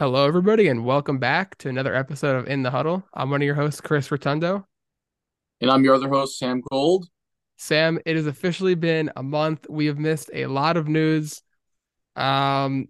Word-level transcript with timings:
Hello, 0.00 0.26
everybody, 0.26 0.68
and 0.68 0.86
welcome 0.86 1.18
back 1.18 1.58
to 1.58 1.68
another 1.68 1.94
episode 1.94 2.34
of 2.34 2.46
In 2.46 2.62
the 2.62 2.70
Huddle. 2.70 3.04
I'm 3.12 3.28
one 3.28 3.42
of 3.42 3.44
your 3.44 3.54
hosts, 3.54 3.82
Chris 3.82 4.10
Rotundo. 4.10 4.66
And 5.60 5.70
I'm 5.70 5.84
your 5.84 5.94
other 5.94 6.08
host, 6.08 6.38
Sam 6.38 6.62
Gold. 6.70 7.06
Sam, 7.58 8.00
it 8.06 8.16
has 8.16 8.26
officially 8.26 8.74
been 8.74 9.12
a 9.14 9.22
month. 9.22 9.66
We 9.68 9.84
have 9.84 9.98
missed 9.98 10.30
a 10.32 10.46
lot 10.46 10.78
of 10.78 10.88
news. 10.88 11.42
Um, 12.16 12.88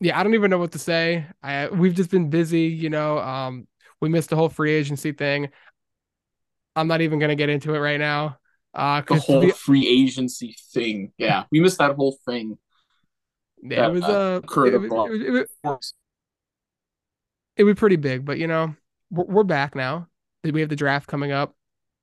yeah, 0.00 0.18
I 0.18 0.22
don't 0.22 0.32
even 0.32 0.50
know 0.50 0.56
what 0.56 0.72
to 0.72 0.78
say. 0.78 1.26
I 1.42 1.68
we've 1.68 1.92
just 1.92 2.10
been 2.10 2.30
busy, 2.30 2.62
you 2.62 2.88
know. 2.88 3.18
Um, 3.18 3.68
we 4.00 4.08
missed 4.08 4.30
the 4.30 4.36
whole 4.36 4.48
free 4.48 4.72
agency 4.72 5.12
thing. 5.12 5.50
I'm 6.74 6.88
not 6.88 7.02
even 7.02 7.18
gonna 7.18 7.36
get 7.36 7.50
into 7.50 7.74
it 7.74 7.80
right 7.80 8.00
now. 8.00 8.38
Uh, 8.72 9.02
the 9.06 9.16
whole 9.16 9.42
be, 9.42 9.50
free 9.50 9.86
agency 9.86 10.56
thing. 10.72 11.12
Yeah, 11.18 11.44
we 11.52 11.60
missed 11.60 11.80
that 11.80 11.96
whole 11.96 12.16
thing. 12.26 12.56
Yeah, 13.62 13.88
it 13.88 13.92
was 13.92 14.04
uh, 14.04 14.40
uh 14.42 14.62
it, 14.62 14.74
it, 14.74 15.50
it, 15.64 15.92
it 17.56 17.64
would 17.64 17.76
be 17.76 17.78
pretty 17.78 17.96
big, 17.96 18.24
but 18.24 18.38
you 18.38 18.46
know, 18.46 18.74
we're, 19.10 19.24
we're 19.24 19.44
back 19.44 19.74
now. 19.74 20.08
We 20.44 20.60
have 20.60 20.68
the 20.68 20.76
draft 20.76 21.06
coming 21.06 21.32
up. 21.32 21.54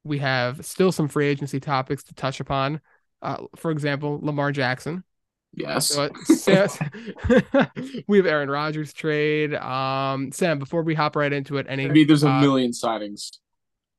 We 0.03 0.17
have 0.19 0.65
still 0.65 0.91
some 0.91 1.07
free 1.07 1.27
agency 1.27 1.59
topics 1.59 2.03
to 2.03 2.13
touch 2.13 2.39
upon. 2.39 2.81
Uh, 3.21 3.43
for 3.55 3.71
example, 3.71 4.19
Lamar 4.21 4.51
Jackson. 4.51 5.03
Yes. 5.55 5.87
So, 5.87 6.09
we 8.07 8.17
have 8.17 8.25
Aaron 8.25 8.49
Rodgers 8.49 8.91
trade. 8.91 9.53
Um, 9.53 10.31
Sam, 10.31 10.59
before 10.59 10.81
we 10.81 10.95
hop 10.95 11.15
right 11.15 11.31
into 11.31 11.57
it, 11.57 11.67
any 11.69 11.85
I 11.85 11.89
mean, 11.89 12.07
there's 12.07 12.23
a 12.23 12.29
uh, 12.29 12.41
million 12.41 12.71
signings. 12.71 13.37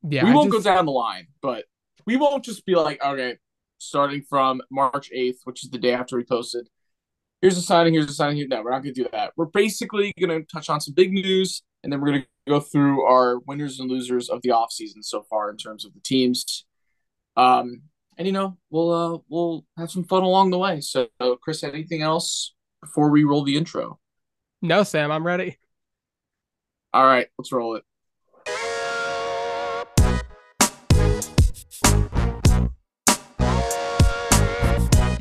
Yeah, 0.07 0.25
we 0.25 0.33
won't 0.33 0.53
just, 0.53 0.65
go 0.65 0.75
down 0.75 0.85
the 0.85 0.93
line, 0.93 1.29
but 1.41 1.65
we 2.07 2.17
won't 2.17 2.45
just 2.45 2.67
be 2.67 2.75
like, 2.75 3.03
okay, 3.03 3.39
starting 3.79 4.23
from 4.29 4.61
March 4.71 5.11
8th, 5.15 5.39
which 5.45 5.65
is 5.65 5.71
the 5.71 5.79
day 5.79 5.93
after 5.93 6.17
we 6.17 6.25
posted, 6.25 6.69
here's 7.45 7.59
a 7.59 7.63
signing, 7.63 7.93
here's 7.93 8.09
a 8.09 8.15
signing. 8.15 8.39
Here. 8.39 8.49
No, 8.49 8.63
we're 8.63 8.71
not 8.71 8.83
going 8.83 8.95
to 8.95 9.03
do 9.03 9.09
that. 9.13 9.33
We're 9.37 9.45
basically 9.45 10.15
going 10.19 10.31
to 10.31 10.47
touch 10.47 10.71
on 10.71 10.81
some 10.81 10.95
big 10.95 11.13
news, 11.13 11.63
and 11.83 11.93
then 11.93 12.01
we're 12.01 12.09
going 12.09 12.23
to 12.23 12.29
go 12.49 12.59
through 12.59 13.03
our 13.03 13.39
winners 13.41 13.79
and 13.79 13.91
losers 13.91 14.31
of 14.31 14.41
the 14.41 14.49
offseason 14.49 15.03
so 15.03 15.27
far 15.29 15.51
in 15.51 15.59
terms 15.59 15.85
of 15.85 15.93
the 15.93 16.01
teams. 16.01 16.65
Um, 17.37 17.83
and 18.17 18.27
you 18.27 18.33
know, 18.33 18.57
we'll 18.71 18.93
uh, 18.93 19.19
we'll 19.29 19.67
have 19.77 19.91
some 19.91 20.05
fun 20.05 20.23
along 20.23 20.53
the 20.53 20.59
way. 20.59 20.81
So, 20.81 21.09
Chris, 21.43 21.63
anything 21.63 22.01
else 22.01 22.55
before 22.81 23.11
we 23.11 23.25
roll 23.25 23.45
the 23.45 23.59
intro? 23.59 23.99
No, 24.63 24.83
Sam, 24.83 25.13
I'm 25.13 25.27
ready. 25.27 25.59
All 26.95 27.05
right, 27.05 27.27
let's 27.37 27.53
roll 27.53 27.77
it. 27.77 27.85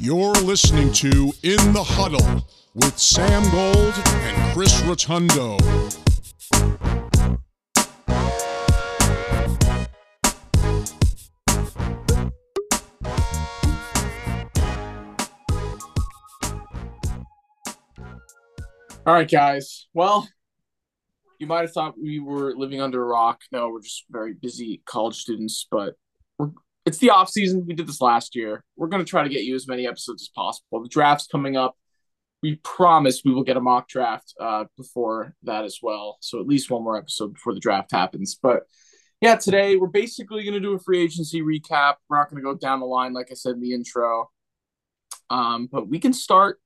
You're 0.05 0.33
listening 0.33 0.91
to 0.95 1.31
In 1.43 1.71
the 1.71 1.81
Huddle 1.81 2.45
with 2.73 2.99
Sam 2.99 3.41
Gold 3.51 3.93
and 4.05 4.53
Chris 4.53 4.81
Rotundo. 4.81 5.57
All 19.05 19.13
right, 19.13 19.31
guys. 19.31 19.87
Well, 19.93 20.27
you 21.39 21.47
might 21.47 21.61
have 21.61 21.71
thought 21.71 21.95
we 21.97 22.19
were 22.19 22.53
living 22.57 22.81
under 22.81 23.01
a 23.01 23.07
rock. 23.07 23.39
No, 23.53 23.69
we're 23.69 23.81
just 23.81 24.03
very 24.11 24.33
busy 24.33 24.81
college 24.85 25.15
students, 25.15 25.65
but 25.71 25.93
we're 26.37 26.51
it's 26.85 26.97
the 26.97 27.11
off 27.11 27.29
season. 27.29 27.65
We 27.65 27.73
did 27.73 27.87
this 27.87 28.01
last 28.01 28.35
year. 28.35 28.63
We're 28.75 28.87
going 28.87 29.03
to 29.03 29.09
try 29.09 29.23
to 29.23 29.29
get 29.29 29.43
you 29.43 29.55
as 29.55 29.67
many 29.67 29.87
episodes 29.87 30.23
as 30.23 30.29
possible. 30.29 30.81
The 30.81 30.89
draft's 30.89 31.27
coming 31.27 31.55
up. 31.55 31.77
We 32.41 32.55
promise 32.57 33.21
we 33.23 33.33
will 33.33 33.43
get 33.43 33.55
a 33.55 33.61
mock 33.61 33.87
draft 33.87 34.33
uh, 34.39 34.65
before 34.75 35.33
that 35.43 35.63
as 35.63 35.79
well. 35.81 36.17
So 36.19 36.41
at 36.41 36.47
least 36.47 36.69
one 36.69 36.83
more 36.83 36.97
episode 36.97 37.33
before 37.33 37.53
the 37.53 37.61
draft 37.61 37.91
happens. 37.91 38.37
But 38.41 38.63
yeah, 39.21 39.35
today 39.35 39.77
we're 39.77 39.87
basically 39.87 40.43
going 40.43 40.55
to 40.55 40.59
do 40.59 40.73
a 40.73 40.79
free 40.79 41.01
agency 41.01 41.41
recap. 41.41 41.95
We're 42.09 42.17
not 42.17 42.29
going 42.29 42.43
to 42.43 42.45
go 42.45 42.55
down 42.55 42.81
the 42.81 42.85
line 42.85 43.13
like 43.13 43.29
I 43.31 43.35
said 43.35 43.55
in 43.55 43.61
the 43.61 43.73
intro. 43.73 44.29
Um, 45.29 45.69
but 45.71 45.87
we 45.87 45.99
can 45.99 46.11
start. 46.11 46.59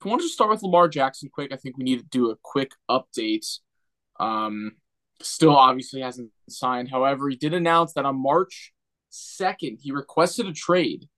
If 0.00 0.06
we 0.06 0.10
want 0.10 0.22
to 0.22 0.28
start 0.28 0.50
with 0.50 0.62
Lamar 0.62 0.88
Jackson 0.88 1.28
quick, 1.30 1.52
I 1.52 1.56
think 1.56 1.76
we 1.76 1.84
need 1.84 1.98
to 1.98 2.06
do 2.06 2.30
a 2.30 2.36
quick 2.42 2.70
update. 2.90 3.46
Um, 4.18 4.76
still 5.20 5.54
obviously 5.54 6.00
hasn't 6.00 6.30
signed. 6.48 6.88
However, 6.88 7.28
he 7.28 7.36
did 7.36 7.52
announce 7.52 7.92
that 7.94 8.06
on 8.06 8.16
March 8.16 8.72
Second, 9.10 9.78
he 9.82 9.92
requested 9.92 10.46
a 10.46 10.52
trade 10.52 11.08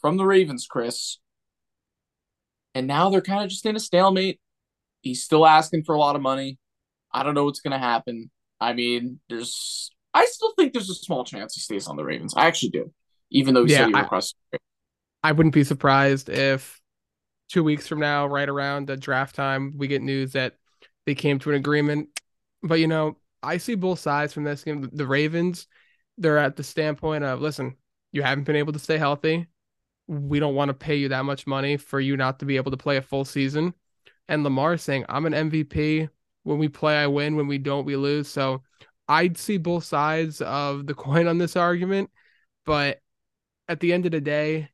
from 0.00 0.16
the 0.16 0.24
Ravens, 0.24 0.66
Chris. 0.68 1.18
And 2.74 2.86
now 2.86 3.10
they're 3.10 3.20
kind 3.20 3.44
of 3.44 3.50
just 3.50 3.66
in 3.66 3.76
a 3.76 3.80
stalemate. 3.80 4.40
He's 5.02 5.22
still 5.22 5.46
asking 5.46 5.84
for 5.84 5.94
a 5.94 5.98
lot 5.98 6.16
of 6.16 6.22
money. 6.22 6.58
I 7.12 7.22
don't 7.22 7.34
know 7.34 7.44
what's 7.44 7.60
going 7.60 7.72
to 7.72 7.78
happen. 7.78 8.30
I 8.60 8.72
mean, 8.72 9.20
there's, 9.28 9.90
I 10.14 10.24
still 10.26 10.52
think 10.56 10.72
there's 10.72 10.88
a 10.88 10.94
small 10.94 11.24
chance 11.24 11.54
he 11.54 11.60
stays 11.60 11.86
on 11.86 11.96
the 11.96 12.04
Ravens. 12.04 12.34
I 12.36 12.46
actually 12.46 12.70
do, 12.70 12.92
even 13.30 13.54
though 13.54 13.64
he 13.64 13.72
yeah, 13.72 13.78
said 13.78 13.88
he 13.88 13.94
requested. 13.94 14.38
I, 14.52 14.58
I 15.24 15.32
wouldn't 15.32 15.54
be 15.54 15.64
surprised 15.64 16.28
if 16.28 16.80
two 17.48 17.62
weeks 17.62 17.86
from 17.86 18.00
now, 18.00 18.26
right 18.26 18.48
around 18.48 18.86
the 18.86 18.96
draft 18.96 19.34
time, 19.34 19.74
we 19.76 19.86
get 19.86 20.00
news 20.00 20.32
that 20.32 20.54
they 21.04 21.14
came 21.14 21.38
to 21.40 21.50
an 21.50 21.56
agreement. 21.56 22.08
But 22.62 22.80
you 22.80 22.86
know, 22.86 23.18
I 23.42 23.58
see 23.58 23.74
both 23.74 23.98
sides 23.98 24.32
from 24.32 24.44
this 24.44 24.64
game. 24.64 24.88
The 24.92 25.06
Ravens, 25.06 25.66
they're 26.18 26.38
at 26.38 26.56
the 26.56 26.62
standpoint 26.62 27.24
of 27.24 27.40
listen, 27.40 27.76
you 28.12 28.22
haven't 28.22 28.44
been 28.44 28.56
able 28.56 28.72
to 28.72 28.78
stay 28.78 28.98
healthy. 28.98 29.46
We 30.06 30.40
don't 30.40 30.54
want 30.54 30.68
to 30.68 30.74
pay 30.74 30.96
you 30.96 31.08
that 31.08 31.24
much 31.24 31.46
money 31.46 31.76
for 31.76 32.00
you 32.00 32.16
not 32.16 32.38
to 32.40 32.44
be 32.44 32.56
able 32.56 32.70
to 32.70 32.76
play 32.76 32.96
a 32.96 33.02
full 33.02 33.24
season. 33.24 33.74
And 34.28 34.44
Lamar 34.44 34.76
saying, 34.76 35.06
I'm 35.08 35.26
an 35.26 35.32
MVP. 35.32 36.08
When 36.44 36.58
we 36.58 36.68
play, 36.68 36.96
I 36.96 37.06
win. 37.06 37.36
When 37.36 37.46
we 37.46 37.58
don't, 37.58 37.84
we 37.84 37.96
lose. 37.96 38.28
So 38.28 38.62
I'd 39.08 39.38
see 39.38 39.58
both 39.58 39.84
sides 39.84 40.40
of 40.40 40.86
the 40.86 40.94
coin 40.94 41.26
on 41.26 41.38
this 41.38 41.56
argument. 41.56 42.10
But 42.66 43.00
at 43.68 43.80
the 43.80 43.92
end 43.92 44.06
of 44.06 44.12
the 44.12 44.20
day, 44.20 44.70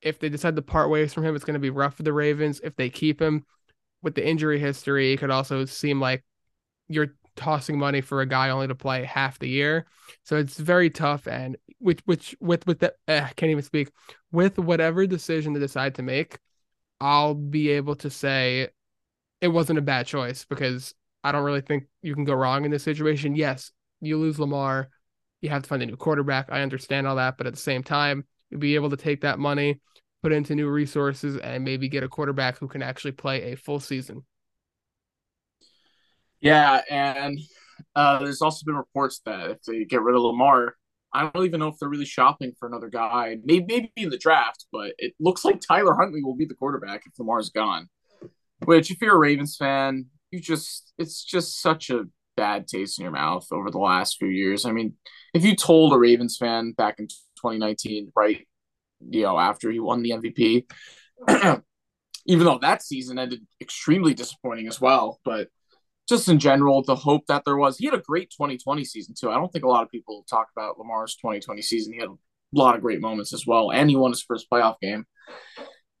if 0.00 0.18
they 0.18 0.28
decide 0.28 0.56
to 0.56 0.62
part 0.62 0.90
ways 0.90 1.12
from 1.12 1.24
him, 1.24 1.34
it's 1.34 1.44
going 1.44 1.54
to 1.54 1.60
be 1.60 1.70
rough 1.70 1.96
for 1.96 2.02
the 2.02 2.12
Ravens. 2.12 2.60
If 2.62 2.76
they 2.76 2.90
keep 2.90 3.20
him 3.20 3.44
with 4.02 4.14
the 4.14 4.26
injury 4.26 4.58
history, 4.58 5.12
it 5.12 5.18
could 5.18 5.30
also 5.30 5.64
seem 5.64 6.00
like 6.00 6.24
you're 6.88 7.14
tossing 7.36 7.78
money 7.78 8.00
for 8.00 8.20
a 8.20 8.26
guy 8.26 8.50
only 8.50 8.68
to 8.68 8.74
play 8.74 9.04
half 9.04 9.38
the 9.38 9.48
year. 9.48 9.86
So 10.24 10.36
it's 10.36 10.58
very 10.58 10.90
tough. 10.90 11.26
And 11.26 11.56
which 11.78 12.00
which 12.04 12.36
with 12.40 12.66
with 12.66 12.80
the 12.80 12.94
eh, 13.08 13.28
can't 13.36 13.50
even 13.50 13.62
speak 13.62 13.90
with 14.32 14.58
whatever 14.58 15.06
decision 15.06 15.52
they 15.52 15.60
decide 15.60 15.94
to 15.96 16.02
make, 16.02 16.38
I'll 17.00 17.34
be 17.34 17.70
able 17.70 17.96
to 17.96 18.10
say 18.10 18.68
it 19.40 19.48
wasn't 19.48 19.78
a 19.78 19.82
bad 19.82 20.06
choice 20.06 20.44
because 20.44 20.94
I 21.22 21.32
don't 21.32 21.44
really 21.44 21.60
think 21.60 21.84
you 22.02 22.14
can 22.14 22.24
go 22.24 22.34
wrong 22.34 22.64
in 22.64 22.70
this 22.70 22.82
situation. 22.82 23.34
Yes, 23.36 23.72
you 24.00 24.18
lose 24.18 24.38
Lamar, 24.38 24.88
you 25.40 25.50
have 25.50 25.62
to 25.62 25.68
find 25.68 25.82
a 25.82 25.86
new 25.86 25.96
quarterback. 25.96 26.48
I 26.50 26.62
understand 26.62 27.06
all 27.06 27.16
that, 27.16 27.36
but 27.36 27.46
at 27.46 27.54
the 27.54 27.60
same 27.60 27.82
time, 27.82 28.24
you'll 28.50 28.60
be 28.60 28.74
able 28.74 28.90
to 28.90 28.96
take 28.96 29.20
that 29.22 29.38
money, 29.38 29.80
put 30.22 30.32
into 30.32 30.54
new 30.54 30.68
resources, 30.68 31.36
and 31.36 31.64
maybe 31.64 31.88
get 31.88 32.02
a 32.02 32.08
quarterback 32.08 32.58
who 32.58 32.68
can 32.68 32.82
actually 32.82 33.12
play 33.12 33.52
a 33.52 33.56
full 33.56 33.80
season. 33.80 34.24
Yeah, 36.44 36.82
and 36.90 37.40
uh, 37.96 38.18
there's 38.18 38.42
also 38.42 38.66
been 38.66 38.76
reports 38.76 39.20
that 39.24 39.50
if 39.50 39.62
they 39.62 39.84
get 39.86 40.02
rid 40.02 40.14
of 40.14 40.20
Lamar, 40.20 40.74
I 41.10 41.30
don't 41.30 41.46
even 41.46 41.58
know 41.58 41.68
if 41.68 41.76
they're 41.80 41.88
really 41.88 42.04
shopping 42.04 42.52
for 42.58 42.68
another 42.68 42.90
guy. 42.90 43.38
Maybe 43.42 43.64
maybe 43.66 43.92
in 43.96 44.10
the 44.10 44.18
draft, 44.18 44.66
but 44.70 44.92
it 44.98 45.14
looks 45.18 45.42
like 45.42 45.60
Tyler 45.60 45.94
Huntley 45.94 46.22
will 46.22 46.36
be 46.36 46.44
the 46.44 46.54
quarterback 46.54 47.04
if 47.06 47.18
Lamar's 47.18 47.48
gone. 47.48 47.88
Which, 48.66 48.90
if 48.90 49.00
you're 49.00 49.14
a 49.14 49.18
Ravens 49.18 49.56
fan, 49.56 50.06
you 50.30 50.38
just 50.38 50.92
it's 50.98 51.24
just 51.24 51.62
such 51.62 51.88
a 51.88 52.04
bad 52.36 52.68
taste 52.68 52.98
in 52.98 53.04
your 53.04 53.12
mouth 53.12 53.46
over 53.50 53.70
the 53.70 53.78
last 53.78 54.18
few 54.18 54.28
years. 54.28 54.66
I 54.66 54.72
mean, 54.72 54.94
if 55.32 55.44
you 55.46 55.56
told 55.56 55.94
a 55.94 55.98
Ravens 55.98 56.36
fan 56.36 56.72
back 56.72 56.98
in 56.98 57.06
2019, 57.06 58.12
right, 58.14 58.46
you 59.00 59.22
know, 59.22 59.38
after 59.38 59.70
he 59.70 59.80
won 59.80 60.02
the 60.02 60.10
MVP, 60.10 60.66
even 62.26 62.44
though 62.44 62.58
that 62.58 62.82
season 62.82 63.18
ended 63.18 63.46
extremely 63.62 64.12
disappointing 64.12 64.68
as 64.68 64.78
well, 64.78 65.20
but 65.24 65.48
just 66.08 66.28
in 66.28 66.38
general, 66.38 66.82
the 66.82 66.94
hope 66.94 67.26
that 67.28 67.44
there 67.44 67.56
was. 67.56 67.78
He 67.78 67.86
had 67.86 67.94
a 67.94 68.02
great 68.02 68.30
2020 68.30 68.84
season 68.84 69.14
too. 69.18 69.30
I 69.30 69.34
don't 69.34 69.52
think 69.52 69.64
a 69.64 69.68
lot 69.68 69.82
of 69.82 69.90
people 69.90 70.24
talk 70.28 70.48
about 70.56 70.78
Lamar's 70.78 71.16
2020 71.16 71.62
season. 71.62 71.92
He 71.92 72.00
had 72.00 72.08
a 72.08 72.16
lot 72.52 72.74
of 72.74 72.82
great 72.82 73.00
moments 73.00 73.32
as 73.32 73.46
well, 73.46 73.72
and 73.72 73.88
he 73.88 73.96
won 73.96 74.12
his 74.12 74.22
first 74.22 74.48
playoff 74.50 74.78
game. 74.80 75.06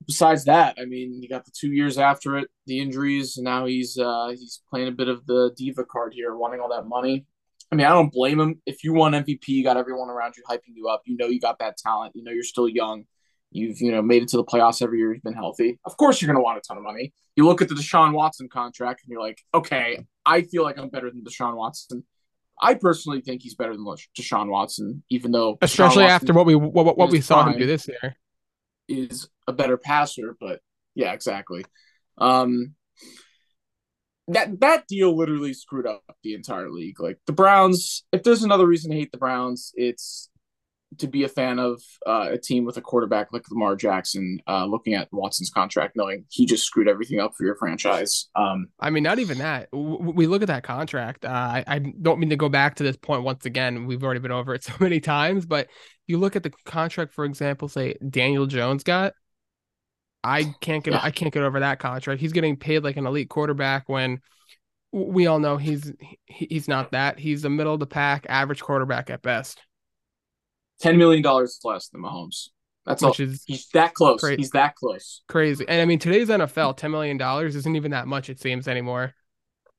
Besides 0.06 0.44
that, 0.44 0.76
I 0.78 0.84
mean, 0.84 1.18
he 1.20 1.28
got 1.28 1.46
the 1.46 1.52
two 1.58 1.72
years 1.72 1.96
after 1.96 2.36
it, 2.36 2.48
the 2.66 2.80
injuries, 2.80 3.38
and 3.38 3.44
now 3.44 3.64
he's 3.64 3.98
uh, 3.98 4.28
he's 4.30 4.60
playing 4.68 4.88
a 4.88 4.92
bit 4.92 5.08
of 5.08 5.24
the 5.26 5.52
diva 5.56 5.84
card 5.84 6.12
here, 6.14 6.36
wanting 6.36 6.60
all 6.60 6.68
that 6.68 6.86
money. 6.86 7.24
I 7.72 7.76
mean, 7.76 7.86
I 7.86 7.90
don't 7.90 8.12
blame 8.12 8.38
him. 8.38 8.60
If 8.66 8.84
you 8.84 8.92
won 8.92 9.12
MVP, 9.12 9.48
you 9.48 9.64
got 9.64 9.78
everyone 9.78 10.10
around 10.10 10.34
you 10.36 10.42
hyping 10.48 10.74
you 10.74 10.88
up. 10.88 11.02
You 11.06 11.16
know 11.16 11.26
you 11.26 11.40
got 11.40 11.58
that 11.60 11.78
talent. 11.78 12.12
You 12.14 12.22
know 12.22 12.30
you're 12.30 12.42
still 12.42 12.68
young. 12.68 13.04
You've 13.54 13.80
you 13.80 13.92
know 13.92 14.02
made 14.02 14.22
it 14.22 14.28
to 14.30 14.36
the 14.36 14.44
playoffs 14.44 14.82
every 14.82 14.98
year. 14.98 15.14
You've 15.14 15.22
been 15.22 15.32
healthy. 15.32 15.78
Of 15.84 15.96
course, 15.96 16.20
you're 16.20 16.26
going 16.26 16.40
to 16.40 16.42
want 16.42 16.58
a 16.58 16.60
ton 16.60 16.76
of 16.76 16.82
money. 16.82 17.12
You 17.36 17.46
look 17.46 17.62
at 17.62 17.68
the 17.68 17.76
Deshaun 17.76 18.12
Watson 18.12 18.48
contract, 18.48 19.02
and 19.04 19.12
you're 19.12 19.22
like, 19.22 19.40
okay, 19.54 20.04
I 20.26 20.42
feel 20.42 20.64
like 20.64 20.76
I'm 20.76 20.88
better 20.88 21.08
than 21.08 21.22
Deshaun 21.22 21.56
Watson. 21.56 22.04
I 22.60 22.74
personally 22.74 23.20
think 23.20 23.42
he's 23.42 23.54
better 23.54 23.72
than 23.72 23.84
Deshaun 24.18 24.48
Watson, 24.48 25.04
even 25.08 25.30
though 25.30 25.56
especially 25.62 26.04
after 26.04 26.32
what 26.32 26.46
we 26.46 26.56
what, 26.56 26.98
what 26.98 27.10
we 27.10 27.20
saw 27.20 27.46
him 27.46 27.56
do 27.56 27.66
this 27.66 27.86
year 27.86 28.16
is 28.88 29.28
a 29.46 29.52
better 29.52 29.76
passer. 29.76 30.36
But 30.40 30.60
yeah, 30.96 31.12
exactly. 31.12 31.64
Um, 32.18 32.74
that 34.28 34.60
that 34.60 34.88
deal 34.88 35.16
literally 35.16 35.52
screwed 35.54 35.86
up 35.86 36.02
the 36.24 36.34
entire 36.34 36.70
league. 36.70 37.00
Like 37.00 37.18
the 37.26 37.32
Browns, 37.32 38.04
if 38.10 38.24
there's 38.24 38.42
another 38.42 38.66
reason 38.66 38.90
to 38.90 38.96
hate 38.96 39.12
the 39.12 39.18
Browns, 39.18 39.72
it's 39.76 40.28
to 40.98 41.06
be 41.06 41.24
a 41.24 41.28
fan 41.28 41.58
of 41.58 41.82
uh, 42.06 42.28
a 42.32 42.38
team 42.38 42.64
with 42.64 42.76
a 42.76 42.80
quarterback 42.80 43.32
like 43.32 43.42
Lamar 43.50 43.76
Jackson, 43.76 44.40
uh, 44.46 44.64
looking 44.64 44.94
at 44.94 45.08
Watson's 45.12 45.50
contract, 45.50 45.96
knowing 45.96 46.24
he 46.30 46.46
just 46.46 46.64
screwed 46.64 46.88
everything 46.88 47.20
up 47.20 47.34
for 47.36 47.44
your 47.44 47.56
franchise. 47.56 48.28
Um, 48.34 48.68
I 48.80 48.90
mean, 48.90 49.02
not 49.02 49.18
even 49.18 49.38
that. 49.38 49.68
We 49.72 50.26
look 50.26 50.42
at 50.42 50.48
that 50.48 50.62
contract. 50.62 51.24
Uh, 51.24 51.28
I, 51.28 51.64
I 51.66 51.78
don't 51.78 52.18
mean 52.18 52.30
to 52.30 52.36
go 52.36 52.48
back 52.48 52.76
to 52.76 52.82
this 52.82 52.96
point 52.96 53.22
once 53.22 53.46
again. 53.46 53.86
We've 53.86 54.02
already 54.02 54.20
been 54.20 54.32
over 54.32 54.54
it 54.54 54.64
so 54.64 54.72
many 54.80 55.00
times, 55.00 55.46
but 55.46 55.68
you 56.06 56.18
look 56.18 56.36
at 56.36 56.42
the 56.42 56.52
contract, 56.64 57.14
for 57.14 57.24
example, 57.24 57.68
say 57.68 57.94
Daniel 58.08 58.46
Jones 58.46 58.84
got. 58.84 59.14
I 60.22 60.54
can't 60.60 60.82
get 60.82 60.94
yeah. 60.94 61.00
I 61.02 61.10
can't 61.10 61.32
get 61.32 61.42
over 61.42 61.60
that 61.60 61.78
contract. 61.78 62.20
He's 62.20 62.32
getting 62.32 62.56
paid 62.56 62.82
like 62.82 62.96
an 62.96 63.06
elite 63.06 63.28
quarterback 63.28 63.88
when 63.88 64.20
we 64.90 65.26
all 65.26 65.38
know 65.38 65.56
he's 65.56 65.92
he's 66.24 66.68
not 66.68 66.92
that. 66.92 67.18
He's 67.18 67.44
a 67.44 67.50
middle 67.50 67.74
of 67.74 67.80
the 67.80 67.86
pack, 67.86 68.26
average 68.28 68.62
quarterback 68.62 69.10
at 69.10 69.22
best. 69.22 69.60
Ten 70.80 70.98
million 70.98 71.22
dollars 71.22 71.58
less 71.64 71.88
than 71.88 72.02
Mahomes. 72.02 72.48
That's 72.86 73.02
Which 73.02 73.20
all. 73.20 73.26
Is 73.26 73.44
he's 73.46 73.68
that 73.68 73.94
close. 73.94 74.20
Cra- 74.20 74.36
he's 74.36 74.50
that 74.50 74.74
close. 74.74 75.22
Crazy. 75.28 75.64
And 75.66 75.80
I 75.80 75.84
mean, 75.84 75.98
today's 75.98 76.28
NFL, 76.28 76.76
ten 76.76 76.90
million 76.90 77.16
dollars 77.16 77.56
isn't 77.56 77.76
even 77.76 77.92
that 77.92 78.06
much. 78.06 78.28
It 78.28 78.40
seems 78.40 78.68
anymore. 78.68 79.14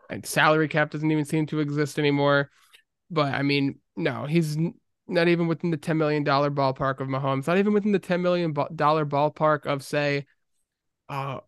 And 0.10 0.26
salary 0.26 0.68
cap 0.68 0.92
doesn't 0.92 1.12
even 1.12 1.26
seem 1.26 1.46
to 1.48 1.60
exist 1.60 2.00
anymore. 2.00 2.50
But 3.12 3.34
I 3.34 3.44
mean, 3.44 3.80
no, 3.96 4.26
he's 4.26 4.58
not 5.08 5.28
even 5.28 5.48
within 5.48 5.72
the 5.72 5.78
ten 5.78 5.98
million 5.98 6.24
dollar 6.24 6.50
ballpark 6.50 7.00
of 7.00 7.08
Mahomes. 7.08 7.48
Not 7.48 7.58
even 7.58 7.74
within 7.74 7.92
the 7.92 8.00
ten 8.00 8.22
million 8.22 8.56
dollar 8.76 9.06
ballpark 9.06 9.66
of 9.66 9.84
say 9.84 10.26
uh, 11.10 11.40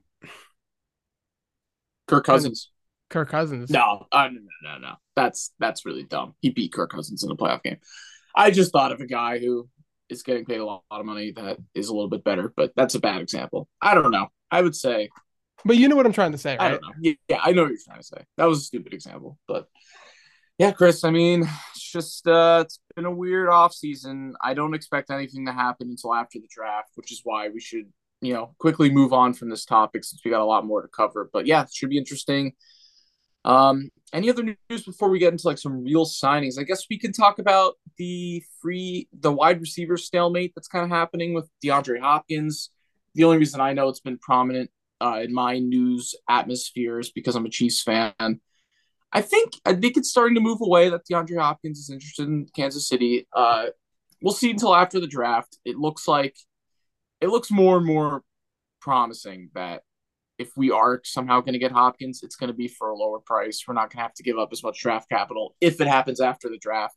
Kirk 2.08 2.26
Cousins. 2.26 2.70
Kirk 3.10 3.30
Cousins. 3.30 3.70
No, 3.70 4.06
uh, 4.12 4.28
no, 4.28 4.40
no, 4.64 4.74
no, 4.74 4.78
no. 4.80 4.94
That's 5.16 5.54
that's 5.60 5.86
really 5.86 6.04
dumb. 6.04 6.36
He 6.40 6.50
beat 6.50 6.74
Kirk 6.74 6.92
Cousins 6.92 7.24
in 7.24 7.32
a 7.32 7.36
playoff 7.36 7.64
game. 7.64 7.78
I 8.38 8.52
just 8.52 8.72
thought 8.72 8.92
of 8.92 9.02
a 9.02 9.06
guy 9.06 9.40
who 9.40 9.68
is 10.10 10.24
getting 10.24 10.46
paid 10.46 10.60
a 10.60 10.66
lot, 10.66 10.84
lot 10.92 11.00
of 11.00 11.06
money 11.06 11.32
that 11.36 11.58
is 11.74 11.90
a 11.90 11.94
little 11.94 12.10
bit 12.10 12.24
better, 12.24 12.54
but 12.56 12.72
that's 12.76 12.96
a 12.96 13.00
bad 13.00 13.22
example. 13.22 13.68
I 13.82 13.94
don't 13.94 14.12
know. 14.12 14.28
I 14.50 14.62
would 14.62 14.76
say. 14.76 15.10
But 15.66 15.78
you 15.78 15.90
know 15.90 15.96
what 15.96 16.06
I'm 16.06 16.14
trying 16.14 16.32
to 16.32 16.38
say, 16.38 16.52
right? 16.52 16.62
I 16.62 16.70
don't 16.70 16.82
know. 16.82 16.92
Yeah, 17.02 17.14
yeah, 17.28 17.40
I 17.44 17.52
know 17.52 17.64
what 17.64 17.72
you're 17.72 17.80
trying 17.86 18.00
to 18.00 18.06
say. 18.06 18.24
That 18.38 18.46
was 18.46 18.60
a 18.60 18.64
stupid 18.64 18.94
example, 18.94 19.38
but 19.48 19.68
yeah, 20.58 20.72
Chris. 20.72 21.04
I 21.04 21.10
mean, 21.10 21.42
it's 21.72 21.92
just 21.92 22.28
uh, 22.28 22.64
it's 22.66 22.80
been 22.96 23.06
a 23.06 23.12
weird 23.12 23.50
off 23.50 23.74
season. 23.74 24.36
I 24.42 24.54
don't 24.54 24.76
expect 24.76 25.10
anything 25.10 25.48
to 25.48 25.52
happen 25.52 25.90
until 25.90 26.14
after 26.14 26.40
the 26.40 26.48
draft, 26.50 26.92
which 26.96 27.12
is 27.12 27.22
why 27.24 27.50
we 27.50 27.60
should 27.60 27.92
you 28.22 28.34
know, 28.34 28.56
quickly 28.58 28.90
move 28.90 29.14
on 29.14 29.34
from 29.34 29.50
this 29.50 29.66
topic 29.66 30.04
since 30.04 30.22
we 30.24 30.32
got 30.32 30.42
a 30.42 30.46
lot 30.46 30.66
more 30.66 30.82
to 30.82 30.88
cover. 30.88 31.30
But 31.32 31.46
yeah, 31.46 31.64
it 31.64 31.70
should 31.74 31.90
be 31.90 31.98
interesting. 31.98 32.54
Um, 33.46 33.90
any 34.14 34.30
other 34.30 34.44
news 34.44 34.84
before 34.84 35.10
we 35.10 35.20
get 35.20 35.34
into 35.34 35.48
like 35.48 35.58
some 35.58 35.84
real 35.84 36.06
signings? 36.06 36.60
I 36.60 36.64
guess 36.64 36.86
we 36.90 36.98
can 36.98 37.12
talk 37.12 37.40
about 37.40 37.76
the 37.98 38.42
free, 38.62 39.08
the 39.12 39.32
wide 39.32 39.60
receiver 39.60 39.98
stalemate 39.98 40.54
that's 40.56 40.68
kind 40.68 40.86
of 40.86 40.92
happening 40.92 41.34
with 41.34 41.50
DeAndre 41.64 42.00
Hopkins. 42.00 42.70
The 43.16 43.24
only 43.24 43.38
reason 43.38 43.60
I 43.60 43.74
know 43.74 43.90
it's 43.90 44.00
been 44.00 44.18
prominent 44.18 44.70
uh, 45.02 45.22
in 45.24 45.34
my 45.34 45.60
news 45.60 46.16
atmosphere 46.30 47.00
is 47.00 47.12
because 47.12 47.36
I'm 47.36 47.46
a 47.46 47.50
Chiefs 47.50 47.84
fan. 47.84 48.14
I 49.12 49.22
think 49.22 49.54
I 49.66 49.74
think 49.74 49.98
it's 49.98 50.10
starting 50.10 50.36
to 50.36 50.42
move 50.42 50.60
away 50.62 50.90
that 50.90 51.02
DeAndre 51.10 51.40
Hopkins 51.40 51.80
is 51.80 51.90
interested 51.90 52.28
in 52.28 52.48
Kansas 52.56 52.88
City. 52.88 53.28
Uh, 53.34 53.68
we'll 54.22 54.34
see 54.34 54.52
until 54.52 54.76
after 54.76 55.00
the 55.00 55.08
draft. 55.08 55.58
It 55.66 55.78
looks 55.78 56.08
like 56.08 56.36
it 57.22 57.30
looks 57.30 57.50
more 57.50 57.78
and 57.78 57.86
more 57.86 58.24
promising 58.80 59.50
that 59.54 59.84
if 60.38 60.50
we 60.56 60.72
are 60.72 61.02
somehow 61.04 61.42
going 61.42 61.54
to 61.54 61.60
get 61.60 61.72
Hopkins, 61.72 62.22
it's 62.24 62.36
going 62.36 62.50
to 62.50 62.54
be 62.54 62.68
for 62.68 62.90
a 62.90 62.96
lower 62.96 63.20
price. 63.20 63.64
We're 63.68 63.74
not 63.74 63.92
going 63.92 63.98
to 63.98 64.04
have 64.04 64.14
to 64.16 64.24
give 64.24 64.38
up 64.38 64.50
as 64.52 64.64
much 64.64 64.80
draft 64.80 65.10
capital 65.10 65.56
if 65.62 65.82
it 65.82 65.88
happens 65.88 66.22
after 66.22 66.50
the 66.50 66.58
draft. 66.58 66.96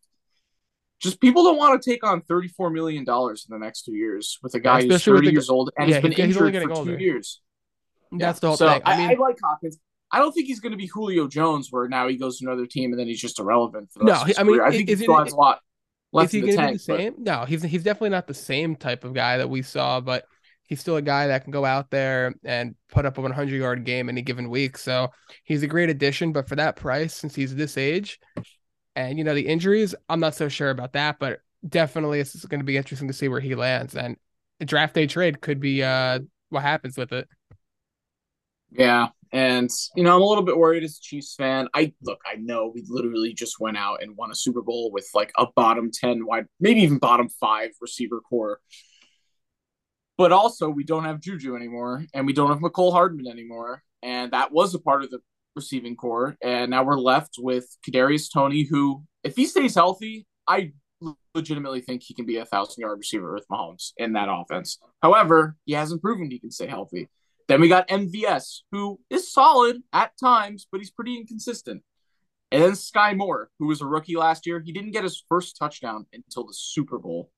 Just 1.01 1.21
people 1.21 1.45
don't 1.45 1.57
want 1.57 1.81
to 1.81 1.91
take 1.91 2.05
on 2.05 2.21
$34 2.23 2.73
million 2.73 3.01
in 3.01 3.07
the 3.07 3.59
next 3.59 3.85
two 3.85 3.95
years 3.95 4.39
with 4.43 4.55
a 4.55 4.61
guy 4.61 4.81
yeah, 4.81 4.93
who's 4.93 5.05
30 5.05 5.31
years 5.31 5.49
old 5.49 5.71
and 5.79 5.89
yeah, 5.89 5.97
has 5.97 6.03
been 6.03 6.13
injured 6.13 6.55
for 6.63 6.73
older. 6.73 6.97
two 6.97 7.03
years. 7.03 7.41
That's 8.13 8.21
yeah. 8.21 8.33
the 8.41 8.47
whole 8.49 8.57
so 8.59 8.69
thing. 8.69 8.83
I, 8.85 8.97
mean, 8.99 9.09
I, 9.09 9.13
I 9.15 9.17
like 9.17 9.37
Hopkins. 9.43 9.79
I 10.13 10.19
don't 10.19 10.33
think 10.33 10.47
he's 10.47 10.61
going 10.61 10.73
to 10.73 10.77
be 10.77 10.87
Julio 10.87 11.27
Jones, 11.29 11.69
where 11.71 11.89
now 11.89 12.09
he 12.09 12.17
goes 12.17 12.39
to 12.39 12.47
another 12.47 12.67
team 12.67 12.93
and 12.93 13.01
then 13.01 13.07
he's 13.07 13.21
just 13.21 13.39
irrelevant. 13.39 13.91
no, 14.01 14.25
I 14.37 14.43
mean, 14.43 14.61
I 14.61 14.71
think 14.71 14.89
he 14.89 14.97
still 14.97 15.17
has 15.17 15.33
a 15.33 15.37
lot 15.37 15.61
is 16.15 16.33
he 16.33 16.41
going 16.41 16.57
to 16.57 16.67
be 16.67 16.73
the 16.75 16.79
same? 16.79 17.13
But... 17.13 17.23
No, 17.23 17.45
he's 17.45 17.63
he's 17.63 17.83
definitely 17.83 18.11
not 18.11 18.27
the 18.27 18.35
same 18.35 18.77
type 18.77 19.05
of 19.05 19.15
guy 19.15 19.39
that 19.39 19.49
we 19.49 19.63
saw, 19.63 20.01
but 20.01 20.25
he's 20.71 20.81
still 20.81 20.97
a 20.97 21.03
guy 21.03 21.27
that 21.27 21.43
can 21.43 21.51
go 21.51 21.65
out 21.65 21.91
there 21.91 22.33
and 22.45 22.77
put 22.89 23.05
up 23.05 23.19
a 23.19 23.21
100 23.21 23.55
yard 23.55 23.85
game 23.85 24.09
any 24.09 24.23
given 24.23 24.49
week. 24.49 24.79
So 24.79 25.09
he's 25.45 25.65
a 25.65 25.67
great 25.67 25.91
addition. 25.91 26.33
But 26.33 26.49
for 26.49 26.57
that 26.57 26.77
price, 26.77 27.13
since 27.15 27.35
he's 27.35 27.55
this 27.55 27.77
age, 27.77 28.21
and 28.97 29.19
you 29.19 29.25
know 29.25 29.35
the 29.35 29.47
injuries, 29.47 29.95
I'm 30.09 30.21
not 30.21 30.35
so 30.35 30.49
sure 30.49 30.71
about 30.71 30.93
that. 30.95 31.19
But 31.19 31.41
definitely, 31.69 32.21
it's 32.21 32.45
going 32.47 32.61
to 32.61 32.65
be 32.65 32.77
interesting 32.77 33.09
to 33.09 33.15
see 33.15 33.29
where 33.29 33.41
he 33.41 33.55
lands. 33.55 33.97
And 33.97 34.17
a 34.61 34.65
draft 34.65 34.95
day 34.95 35.07
trade 35.09 35.41
could 35.41 35.61
be 35.61 35.83
uh, 35.83 36.21
what 36.51 36.63
happens 36.63 36.97
with 36.97 37.13
it. 37.13 37.29
Yeah, 38.71 39.09
and 39.33 39.69
you 39.97 40.05
know, 40.05 40.15
I'm 40.15 40.23
a 40.23 40.27
little 40.27 40.45
bit 40.45 40.57
worried 40.57 40.85
as 40.85 40.99
a 40.99 41.03
Chiefs 41.03 41.35
fan. 41.35 41.67
I 41.75 41.95
look, 42.03 42.21
I 42.25 42.37
know 42.37 42.71
we 42.73 42.85
literally 42.89 43.35
just 43.35 43.59
went 43.59 43.77
out 43.77 44.05
and 44.05 44.17
won 44.17 44.31
a 44.31 44.37
Super 44.37 44.63
Bowl 44.63 44.93
with 44.93 45.09
like 45.15 45.33
a 45.37 45.47
bottom 45.57 45.91
10 45.93 46.25
wide, 46.25 46.47
maybe 46.61 46.83
even 46.83 46.99
bottom 46.99 47.29
five 47.29 47.71
receiver 47.81 48.21
core. 48.21 48.61
But 50.21 50.33
also 50.33 50.69
we 50.69 50.85
don't 50.85 51.05
have 51.05 51.19
Juju 51.19 51.57
anymore, 51.57 52.05
and 52.13 52.27
we 52.27 52.35
don't 52.35 52.51
have 52.51 52.59
Mecole 52.59 52.93
Hardman 52.93 53.27
anymore. 53.27 53.83
And 54.03 54.31
that 54.33 54.53
was 54.53 54.75
a 54.75 54.79
part 54.79 55.03
of 55.03 55.11
the 55.11 55.21
receiving 55.57 55.97
core. 55.97 56.37
And 56.43 56.71
now 56.71 56.83
we're 56.83 56.99
left 56.99 57.37
with 57.39 57.65
Kadarius 57.89 58.31
Toney, 58.31 58.65
who, 58.65 59.03
if 59.25 59.35
he 59.35 59.47
stays 59.47 59.75
healthy, 59.75 60.27
I 60.47 60.73
legitimately 61.35 61.81
think 61.81 62.03
he 62.03 62.13
can 62.13 62.27
be 62.27 62.37
a 62.37 62.45
thousand 62.45 62.83
yard 62.83 62.99
receiver 62.99 63.33
with 63.33 63.49
Mahomes 63.49 63.93
in 63.97 64.13
that 64.13 64.29
offense. 64.31 64.77
However, 65.03 65.57
he 65.65 65.73
hasn't 65.73 66.03
proven 66.03 66.31
he 66.31 66.39
can 66.39 66.51
stay 66.51 66.67
healthy. 66.67 67.09
Then 67.49 67.63
we 67.63 67.69
got 67.69 67.89
MVS, 67.89 68.59
who 68.73 69.01
is 69.09 69.33
solid 69.33 69.79
at 69.95 70.13
times, 70.23 70.67
but 70.71 70.83
he's 70.83 70.91
pretty 70.91 71.17
inconsistent. 71.17 71.83
And 72.53 72.63
then 72.63 72.73
Skyy 72.73 73.17
Moore, 73.17 73.49
who 73.59 73.69
was 73.69 73.81
a 73.81 73.87
rookie 73.87 74.17
last 74.17 74.47
year. 74.47 74.61
He 74.61 74.73
didn't 74.73 74.91
get 74.91 75.03
his 75.03 75.25
first 75.31 75.57
touchdown 75.57 76.05
until 76.13 76.47
the 76.47 76.53
Super 76.53 76.99
Bowl. 76.99 77.31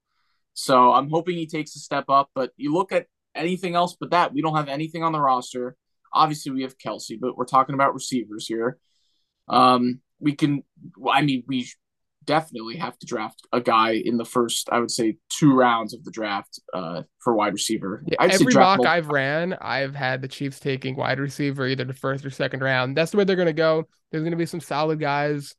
So 0.54 0.92
I'm 0.92 1.08
hoping 1.10 1.36
he 1.36 1.46
takes 1.46 1.76
a 1.76 1.78
step 1.78 2.04
up. 2.08 2.30
But 2.34 2.50
you 2.56 2.72
look 2.72 2.92
at 2.92 3.06
anything 3.34 3.74
else 3.74 3.96
but 3.98 4.10
that, 4.10 4.32
we 4.32 4.42
don't 4.42 4.56
have 4.56 4.68
anything 4.68 5.02
on 5.02 5.12
the 5.12 5.20
roster. 5.20 5.76
Obviously, 6.12 6.52
we 6.52 6.62
have 6.62 6.76
Kelce, 6.78 7.18
but 7.20 7.36
we're 7.36 7.44
talking 7.44 7.74
about 7.74 7.94
receivers 7.94 8.46
here. 8.46 8.78
Um, 9.48 10.00
we 10.20 10.34
can, 10.34 10.62
I 11.10 11.22
mean, 11.22 11.42
we 11.46 11.68
definitely 12.24 12.76
have 12.76 12.98
to 12.98 13.06
draft 13.06 13.40
a 13.52 13.60
guy 13.60 13.92
in 13.92 14.16
the 14.16 14.24
first, 14.24 14.68
I 14.70 14.78
would 14.78 14.90
say, 14.90 15.16
two 15.28 15.54
rounds 15.54 15.94
of 15.94 16.04
the 16.04 16.10
draft 16.10 16.60
uh, 16.72 17.02
for 17.18 17.34
wide 17.34 17.52
receiver. 17.52 18.04
Yeah, 18.06 18.16
every 18.20 18.54
mock 18.54 18.86
I've 18.86 19.08
ran, 19.08 19.54
I've 19.54 19.94
had 19.94 20.22
the 20.22 20.28
Chiefs 20.28 20.60
taking 20.60 20.96
wide 20.96 21.18
receiver 21.18 21.66
either 21.66 21.84
the 21.84 21.94
first 21.94 22.24
or 22.24 22.30
second 22.30 22.60
round. 22.60 22.96
That's 22.96 23.10
the 23.10 23.16
way 23.16 23.24
they're 23.24 23.36
going 23.36 23.46
to 23.46 23.52
go. 23.52 23.88
There's 24.10 24.22
going 24.22 24.32
to 24.32 24.36
be 24.36 24.46
some 24.46 24.60
solid 24.60 25.00
guys 25.00 25.54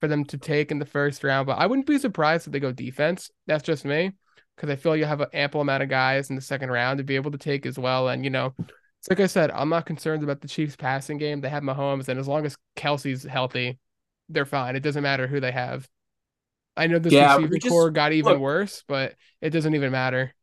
for 0.00 0.08
them 0.08 0.24
to 0.24 0.38
take 0.38 0.70
in 0.70 0.78
the 0.78 0.86
first 0.86 1.22
round, 1.22 1.46
but 1.46 1.58
I 1.58 1.66
wouldn't 1.66 1.86
be 1.86 1.98
surprised 1.98 2.46
if 2.46 2.52
they 2.52 2.60
go 2.60 2.72
defense. 2.72 3.30
That's 3.46 3.62
just 3.62 3.84
me 3.84 4.12
because 4.56 4.70
I 4.70 4.76
feel 4.76 4.96
you 4.96 5.04
have 5.04 5.20
an 5.20 5.28
ample 5.32 5.60
amount 5.60 5.82
of 5.82 5.88
guys 5.88 6.30
in 6.30 6.36
the 6.36 6.42
second 6.42 6.70
round 6.70 6.98
to 6.98 7.04
be 7.04 7.16
able 7.16 7.30
to 7.30 7.38
take 7.38 7.66
as 7.66 7.78
well. 7.78 8.08
And 8.08 8.24
you 8.24 8.30
know, 8.30 8.54
it's 8.58 9.08
like 9.08 9.20
I 9.20 9.26
said, 9.26 9.50
I'm 9.50 9.68
not 9.68 9.86
concerned 9.86 10.22
about 10.22 10.40
the 10.40 10.48
Chiefs 10.48 10.76
passing 10.76 11.18
game. 11.18 11.40
They 11.40 11.48
have 11.48 11.62
Mahomes, 11.62 12.08
and 12.08 12.18
as 12.18 12.28
long 12.28 12.44
as 12.44 12.56
Kelce's 12.76 13.24
healthy, 13.24 13.78
they're 14.28 14.46
fine. 14.46 14.76
It 14.76 14.82
doesn't 14.82 15.02
matter 15.02 15.26
who 15.26 15.40
they 15.40 15.52
have. 15.52 15.88
I 16.76 16.86
know 16.86 16.98
this 16.98 17.12
yeah, 17.12 17.36
receiver 17.36 17.58
just, 17.58 17.68
core 17.68 17.90
got 17.90 18.12
even 18.12 18.32
look, 18.32 18.40
worse, 18.40 18.84
but 18.88 19.14
it 19.40 19.50
doesn't 19.50 19.74
even 19.74 19.92
matter. 19.92 20.34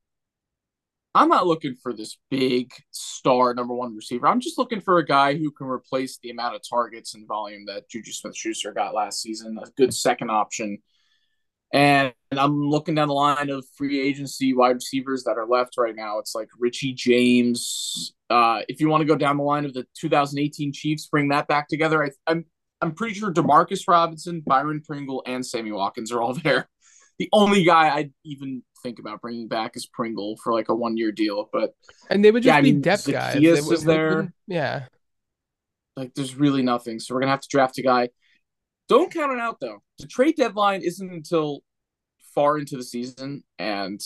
I'm 1.17 1.29
not 1.29 1.47
looking 1.47 1.75
for 1.81 1.93
this 1.93 2.17
big 2.29 2.71
star 2.91 3.53
number 3.53 3.73
one 3.73 3.95
receiver. 3.95 4.27
I'm 4.27 4.39
just 4.39 4.57
looking 4.57 4.81
for 4.81 4.99
a 4.99 5.05
guy 5.05 5.35
who 5.35 5.51
can 5.51 5.67
replace 5.67 6.19
the 6.21 6.29
amount 6.29 6.55
of 6.55 6.61
targets 6.69 7.15
and 7.15 7.27
volume 7.27 7.65
that 7.65 7.89
Juju 7.89 8.11
Smith 8.11 8.35
Schuster 8.35 8.71
got 8.71 8.93
last 8.93 9.21
season, 9.21 9.57
a 9.61 9.67
good 9.77 9.93
second 9.93 10.29
option. 10.29 10.77
And 11.73 12.13
I'm 12.31 12.61
looking 12.61 12.95
down 12.95 13.07
the 13.07 13.15
line 13.15 13.49
of 13.49 13.65
free 13.75 13.99
agency 13.99 14.53
wide 14.53 14.75
receivers 14.75 15.23
that 15.23 15.37
are 15.37 15.47
left 15.47 15.75
right 15.77 15.95
now. 15.95 16.19
It's 16.19 16.35
like 16.35 16.49
Richie 16.57 16.93
James. 16.93 18.13
Uh, 18.29 18.61
if 18.67 18.79
you 18.79 18.87
want 18.87 19.01
to 19.01 19.07
go 19.07 19.15
down 19.15 19.37
the 19.37 19.43
line 19.43 19.65
of 19.65 19.73
the 19.73 19.85
2018 19.99 20.71
Chiefs, 20.71 21.07
bring 21.07 21.29
that 21.29 21.47
back 21.47 21.67
together. 21.67 22.03
I, 22.03 22.11
I'm 22.27 22.45
I'm 22.79 22.93
pretty 22.93 23.15
sure 23.15 23.33
Demarcus 23.33 23.87
Robinson, 23.87 24.43
Byron 24.45 24.81
Pringle, 24.85 25.23
and 25.25 25.43
Sammy 25.43 25.71
Watkins 25.71 26.11
are 26.11 26.21
all 26.21 26.33
there. 26.43 26.69
The 27.19 27.29
only 27.33 27.63
guy 27.63 27.95
I'd 27.95 28.13
even 28.23 28.63
think 28.83 28.99
about 28.99 29.21
bringing 29.21 29.47
back 29.47 29.75
is 29.75 29.87
Pringle 29.87 30.37
for 30.43 30.53
like 30.53 30.69
a 30.69 30.75
one 30.75 30.97
year 30.97 31.11
deal, 31.11 31.49
but 31.51 31.75
and 32.09 32.23
they 32.23 32.31
would 32.31 32.43
just 32.43 32.53
yeah, 32.53 32.61
be 32.61 32.69
I 32.69 32.71
mean, 32.71 32.81
depth 32.81 33.05
Zaccheaus 33.05 33.11
guys. 33.11 33.35
Zaccheaus 33.35 33.71
is 33.71 33.83
there, 33.83 34.33
yeah. 34.47 34.85
Like 35.95 36.13
there's 36.13 36.35
really 36.35 36.61
nothing, 36.61 36.99
so 36.99 37.13
we're 37.15 37.21
gonna 37.21 37.31
have 37.31 37.41
to 37.41 37.49
draft 37.49 37.77
a 37.79 37.81
guy. 37.81 38.09
Don't 38.87 39.11
count 39.11 39.33
it 39.33 39.39
out 39.39 39.59
though. 39.59 39.81
The 39.99 40.07
trade 40.07 40.35
deadline 40.35 40.81
isn't 40.81 41.11
until 41.11 41.61
far 42.33 42.57
into 42.59 42.77
the 42.77 42.83
season, 42.83 43.43
and 43.57 43.99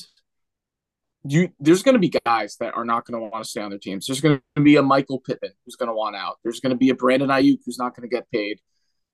you 1.24 1.50
there's 1.60 1.84
going 1.84 1.94
to 1.94 2.00
be 2.00 2.10
guys 2.26 2.56
that 2.60 2.74
are 2.76 2.86
not 2.86 3.06
going 3.06 3.22
to 3.22 3.30
want 3.30 3.44
to 3.44 3.50
stay 3.50 3.62
on 3.62 3.70
their 3.70 3.80
teams. 3.80 4.08
There's 4.08 4.22
going 4.22 4.42
to 4.56 4.62
be 4.62 4.78
a 4.78 4.82
Michael 4.82 5.20
Pittman 5.20 5.52
who's 5.66 5.76
going 5.76 5.88
to 5.88 5.94
want 5.94 6.16
out. 6.16 6.38
There's 6.44 6.60
going 6.60 6.72
to 6.72 6.78
be 6.78 6.90
a 6.90 6.96
Brandon 6.96 7.30
Aiyuk 7.30 7.60
who's 7.66 7.78
not 7.78 7.96
going 7.96 8.10
to 8.10 8.16
get 8.16 8.30
paid. 8.32 8.60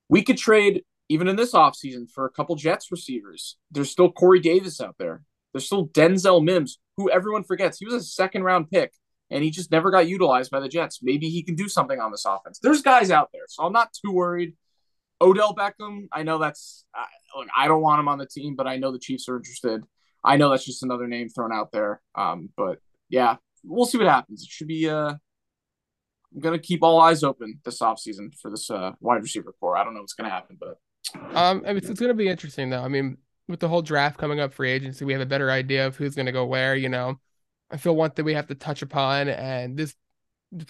We 0.08 0.22
could 0.24 0.38
trade 0.38 0.84
even 1.10 1.28
in 1.28 1.36
this 1.36 1.54
offseason 1.54 2.10
for 2.10 2.26
a 2.26 2.30
couple 2.30 2.56
Jets 2.56 2.92
receivers. 2.92 3.58
There's 3.72 3.92
still 3.92 4.12
Corey 4.12 4.40
Davis 4.40 4.82
out 4.82 4.96
there. 4.98 5.24
There's 5.54 5.66
still 5.66 5.88
Denzel 5.88 6.44
Mims, 6.44 6.80
who 6.98 7.10
everyone 7.10 7.44
forgets. 7.44 7.80
He 7.80 7.86
was 7.86 7.96
a 7.96 8.02
second 8.02 8.44
round 8.44 8.70
pick 8.70 8.94
and 9.30 9.44
he 9.44 9.50
just 9.50 9.72
never 9.72 9.92
got 9.92 10.08
utilized 10.08 10.52
by 10.52 10.60
the 10.60 10.70
Jets. 10.70 11.00
Maybe 11.02 11.30
he 11.30 11.44
can 11.44 11.56
do 11.56 11.68
something 11.68 12.00
on 12.00 12.12
this 12.12 12.26
offense. 12.26 12.60
There's 12.60 12.82
guys 12.82 13.12
out 13.12 13.30
there, 13.34 13.44
so 13.48 13.64
I'm 13.64 13.74
not 13.74 13.94
too 13.94 14.12
worried. 14.12 14.56
Odell 15.20 15.56
Beckham, 15.56 16.08
I 16.12 16.24
know 16.24 16.38
that's 16.38 16.86
look, 17.36 17.48
I 17.56 17.68
don't 17.68 17.82
want 17.82 18.00
him 18.00 18.08
on 18.08 18.18
the 18.18 18.26
team, 18.26 18.56
but 18.56 18.68
I 18.68 18.78
know 18.78 18.92
the 18.92 19.00
Chiefs 19.00 19.28
are 19.28 19.38
interested. 19.38 19.84
I 20.24 20.38
know 20.38 20.50
that's 20.50 20.66
just 20.66 20.84
another 20.84 21.08
name 21.08 21.30
thrown 21.30 21.52
out 21.52 21.72
there. 21.72 22.02
Um, 22.16 22.50
but 22.56 22.80
yeah, 23.10 23.38
we'll 23.64 23.86
see 23.86 23.98
what 23.98 24.08
happens. 24.08 24.44
It 24.44 24.50
should 24.50 24.68
be 24.68 24.90
uh 24.90 25.14
I'm 26.34 26.42
gonna 26.42 26.60
keep 26.60 26.84
all 26.84 27.00
eyes 27.00 27.24
open 27.24 27.60
this 27.66 27.80
offseason 27.80 28.34
for 28.40 28.52
this 28.52 28.70
uh 28.70 28.92
wide 29.00 29.24
receiver 29.24 29.54
core. 29.60 29.78
I 29.78 29.84
don't 29.84 29.94
know 29.94 30.02
what's 30.02 30.14
gonna 30.14 30.30
happen, 30.30 30.58
but 30.60 30.78
um 31.34 31.64
it's, 31.66 31.90
it's 31.90 32.00
gonna 32.00 32.14
be 32.14 32.28
interesting 32.28 32.70
though. 32.70 32.84
I 32.84 32.88
mean, 32.88 33.18
with 33.48 33.60
the 33.60 33.68
whole 33.68 33.82
draft 33.82 34.18
coming 34.18 34.40
up 34.40 34.54
free 34.54 34.72
agency, 34.72 35.06
we 35.06 35.14
have 35.14 35.22
a 35.22 35.26
better 35.26 35.50
idea 35.52 35.88
of 35.88 35.96
who's 35.96 36.16
gonna 36.16 36.32
go 36.32 36.46
where, 36.46 36.76
you 36.76 36.90
know. 36.90 37.20
I 37.70 37.78
feel 37.78 37.96
one 37.96 38.12
thing 38.12 38.24
we 38.24 38.34
have 38.34 38.48
to 38.48 38.56
touch 38.56 38.82
upon, 38.82 39.28
and 39.28 39.76
this 39.76 39.94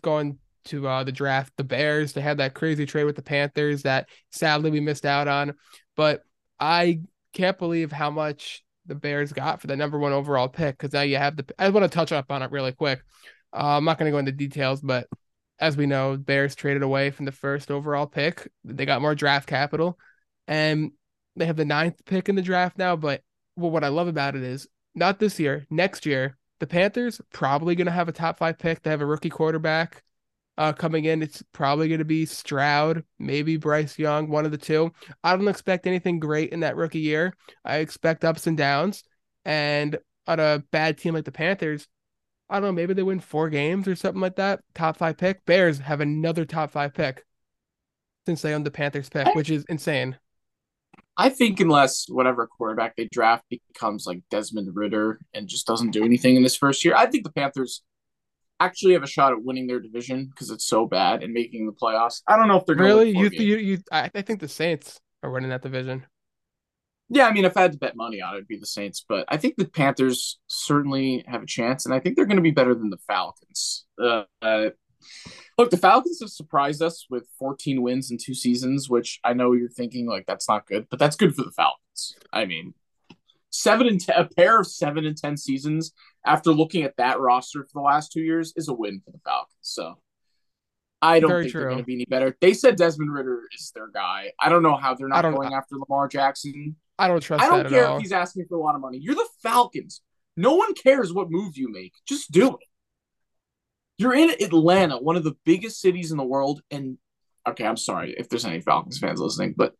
going 0.01 0.39
to 0.65 0.88
uh, 0.88 1.03
the 1.03 1.12
draft, 1.12 1.53
the 1.58 1.63
Bears. 1.63 2.13
They 2.13 2.22
had 2.22 2.38
that 2.38 2.53
crazy 2.53 2.86
trade 2.86 3.06
with 3.06 3.15
the 3.15 3.22
Panthers 3.22 3.84
that 3.84 4.10
sadly 4.32 4.72
we 4.72 4.79
missed 4.79 5.06
out 5.06 5.27
on. 5.27 5.53
But 5.96 6.24
I 6.60 7.01
can't 7.34 7.58
believe 7.58 7.91
how 7.91 8.10
much 8.10 8.63
the 8.86 8.96
Bears 8.96 9.34
got 9.34 9.62
for 9.62 9.67
the 9.67 9.75
number 9.75 10.00
one 10.00 10.13
overall 10.13 10.48
pick 10.48 10.77
because 10.77 10.94
now 10.94 11.01
you 11.01 11.17
have 11.17 11.38
the. 11.38 11.46
I 11.60 11.70
want 11.70 11.84
to 11.84 11.96
touch 11.96 12.12
up 12.12 12.32
on 12.32 12.41
it 12.41 12.51
really 12.51 12.72
quick. 12.72 13.01
Uh, 13.53 13.77
I'm 13.77 13.86
not 13.86 13.98
going 13.98 14.12
to 14.12 14.15
go 14.15 14.20
into 14.20 14.32
details, 14.32 14.82
but 14.82 15.08
as 15.60 15.77
we 15.77 15.86
know, 15.86 16.17
Bears 16.17 16.56
traded 16.56 16.84
away 16.84 17.12
from 17.12 17.25
the 17.25 17.32
first 17.32 17.72
overall 17.72 18.06
pick. 18.06 18.48
They 18.63 18.86
got 18.86 19.01
more 19.01 19.15
draft 19.15 19.48
capital, 19.48 19.98
and 20.48 20.92
they 21.36 21.46
have 21.46 21.58
the 21.58 21.66
ninth 21.66 22.04
pick 22.06 22.30
in 22.30 22.36
the 22.36 22.42
draft 22.42 22.77
now. 22.77 22.96
But 22.96 23.22
well, 23.56 23.72
what 23.72 23.84
I 23.84 23.89
love 23.89 24.08
about 24.08 24.36
it 24.36 24.44
is 24.44 24.68
not 24.96 25.20
this 25.20 25.39
year, 25.39 25.66
next 25.70 26.06
year, 26.06 26.38
the 26.60 26.68
Panthers 26.68 27.22
probably 27.32 27.75
going 27.75 27.86
to 27.86 27.92
have 27.92 28.10
a 28.10 28.13
top 28.13 28.39
five 28.39 28.58
pick. 28.58 28.82
They 28.82 28.89
have 28.89 29.01
a 29.01 29.06
rookie 29.06 29.30
quarterback 29.30 30.04
uh, 30.58 30.74
coming 30.74 31.06
in. 31.06 31.22
It's 31.22 31.44
probably 31.54 31.88
going 31.88 32.00
to 32.00 32.06
be 32.06 32.25
Stroud, 32.25 33.04
maybe 33.20 33.58
Bryce 33.58 34.00
Young, 34.00 34.30
one 34.30 34.46
of 34.46 34.51
the 34.51 34.58
two. 34.58 34.92
I 35.24 35.36
don't 35.36 35.48
expect 35.48 35.86
anything 35.86 36.20
great 36.20 36.51
in 36.51 36.62
that 36.62 36.75
rookie 36.75 37.00
year. 37.00 37.36
I 37.63 37.77
expect 37.77 38.25
ups 38.25 38.48
and 38.48 38.58
downs. 38.58 39.04
And 39.46 39.98
on 40.25 40.39
a 40.39 40.63
bad 40.72 40.98
team 40.98 41.13
like 41.13 41.25
the 41.25 41.32
Panthers, 41.32 41.88
I 42.50 42.56
don't 42.56 42.63
know, 42.63 42.72
maybe 42.72 42.94
they 42.94 43.04
win 43.04 43.20
four 43.20 43.50
games 43.50 43.88
or 43.88 43.96
something 43.96 44.22
like 44.22 44.38
that. 44.38 44.62
Top 44.74 44.98
five 44.98 45.18
pick. 45.18 45.46
Bears 45.46 45.80
have 45.80 46.01
another 46.01 46.46
top 46.46 46.72
five 46.72 46.94
pick 46.94 47.24
since 48.25 48.42
they 48.42 48.54
own 48.54 48.63
the 48.63 48.72
Panthers 48.72 49.10
pick, 49.10 49.34
which 49.36 49.50
is 49.50 49.66
insane. 49.70 50.18
I 51.17 51.29
think 51.29 51.59
unless 51.59 52.05
whatever 52.07 52.45
quarterback 52.45 52.95
they 52.95 53.07
draft 53.12 53.45
becomes 53.50 54.05
like 54.05 54.21
Desmond 54.29 54.75
Ridder 54.75 55.19
and 55.33 55.47
just 55.47 55.65
doesn't 55.65 55.91
do 55.91 56.05
anything 56.05 56.36
in 56.36 56.43
his 56.43 56.55
first 56.55 56.86
year, 56.86 56.95
I 56.95 57.07
think 57.07 57.24
the 57.24 57.31
Panthers 57.31 57.81
actually 58.59 58.93
have 58.93 59.03
a 59.03 59.07
shot 59.07 59.33
at 59.33 59.43
winning 59.43 59.67
their 59.67 59.79
division 59.79 60.25
because 60.25 60.51
it's 60.51 60.65
so 60.65 60.86
bad 60.86 61.24
and 61.24 61.33
making 61.33 61.65
the 61.65 61.71
playoffs. 61.71 62.21
I 62.27 62.36
don't 62.36 62.47
know 62.47 62.57
if 62.57 62.65
they're 62.65 62.75
really 62.75 63.12
you, 63.12 63.29
you 63.31 63.57
you 63.57 63.77
I, 63.91 64.12
I 64.13 64.21
think 64.21 64.39
the 64.39 64.47
Saints 64.47 65.00
are 65.24 65.31
winning 65.31 65.50
that 65.50 65.63
division. 65.63 66.05
Yeah, 67.09 67.27
I 67.27 67.31
mean, 67.31 67.45
if 67.45 67.55
I 67.55 67.62
had 67.62 67.71
to 67.71 67.77
bet 67.77 67.95
money 67.95 68.21
on 68.21 68.33
it, 68.33 68.38
it'd 68.38 68.47
be 68.47 68.57
the 68.57 68.65
Saints, 68.65 69.03
but 69.07 69.25
I 69.29 69.38
think 69.38 69.55
the 69.55 69.67
Panthers 69.67 70.39
certainly 70.47 71.24
have 71.25 71.41
a 71.41 71.45
chance, 71.45 71.86
and 71.86 71.95
I 71.95 72.00
think 72.00 72.15
they're 72.15 72.25
going 72.25 72.38
to 72.38 72.43
be 72.43 72.51
better 72.51 72.75
than 72.75 72.89
the 72.89 72.97
Falcons. 73.07 73.86
Uh, 74.01 74.24
uh, 74.41 74.69
look, 75.58 75.70
the 75.70 75.77
Falcons 75.77 76.20
have 76.22 76.30
surprised 76.30 76.82
us 76.82 77.06
with 77.10 77.27
14 77.39 77.82
wins 77.82 78.12
in 78.12 78.18
two 78.18 78.34
seasons, 78.34 78.89
which 78.89 79.20
I 79.24 79.34
know 79.34 79.54
you're 79.54 79.70
thinking 79.70 80.08
like 80.08 80.25
that's 80.25 80.48
not 80.48 80.68
good, 80.68 80.88
but 80.89 81.00
that's 81.00 81.16
good 81.16 81.36
for 81.36 81.44
the 81.44 81.51
Falcons. 81.51 82.16
I 82.32 82.46
mean, 82.46 82.74
seven 83.50 83.88
and 83.88 84.00
ten, 84.00 84.16
a 84.16 84.25
pair 84.25 84.60
of 84.60 84.68
seven 84.68 85.06
and 85.06 85.18
ten 85.18 85.38
seasons 85.38 85.94
after 86.25 86.51
looking 86.51 86.84
at 86.84 86.98
that 86.98 87.20
roster 87.20 87.63
for 87.63 87.80
the 87.80 87.82
last 87.82 88.12
two 88.12 88.22
years 88.22 88.54
is 88.56 88.68
a 88.68 88.74
win 88.74 89.01
for 89.04 89.12
the 89.12 89.20
Falcons. 89.24 89.56
So 89.62 90.00
I 91.01 91.20
don't 91.20 91.30
Very 91.30 91.44
think 91.44 91.51
true. 91.51 91.62
they're 91.62 91.70
going 91.70 91.82
to 91.82 91.86
be 91.86 91.96
any 91.96 92.06
better. 92.06 92.36
They 92.42 92.54
said 92.54 92.75
Desmond 92.75 93.13
Ridder 93.13 93.44
is 93.54 93.72
their 93.74 93.88
guy. 93.88 94.32
I 94.39 94.50
don't 94.50 94.63
know 94.63 94.75
how 94.75 94.96
they're 94.96 95.08
not 95.08 95.22
going 95.22 95.54
after 95.54 95.75
Lamar 95.75 96.08
Jackson. 96.08 96.75
I 97.00 97.08
don't 97.08 97.22
trust. 97.22 97.44
I 97.44 97.50
don't 97.50 97.70
care 97.70 97.96
if 97.96 98.01
he's 98.01 98.12
asking 98.12 98.46
for 98.50 98.56
a 98.56 98.62
lot 98.62 98.75
of 98.75 98.82
money. 98.82 98.98
You're 99.00 99.16
the 99.16 99.27
Falcons. 99.44 100.01
No 100.36 100.56
one 100.56 100.74
cares 100.74 101.13
what 101.13 101.30
move 101.30 101.58
you 101.58 101.72
make. 101.72 101.94
Just 102.08 102.32
do 102.32 102.50
it. 102.50 102.68
You're 103.98 104.13
in 104.13 104.30
Atlanta, 104.30 104.98
one 104.98 105.16
of 105.16 105.24
the 105.24 105.36
biggest 105.44 105.82
cities 105.82 106.12
in 106.12 106.18
the 106.18 106.24
world, 106.24 106.62
and 106.70 106.98
okay, 107.48 107.66
I'm 107.66 107.77
sorry 107.77 108.13
if 108.18 108.30
there's 108.30 108.46
any 108.46 108.62
Falcons 108.62 109.00
fans 109.00 109.20
listening, 109.20 109.56
but 109.58 109.74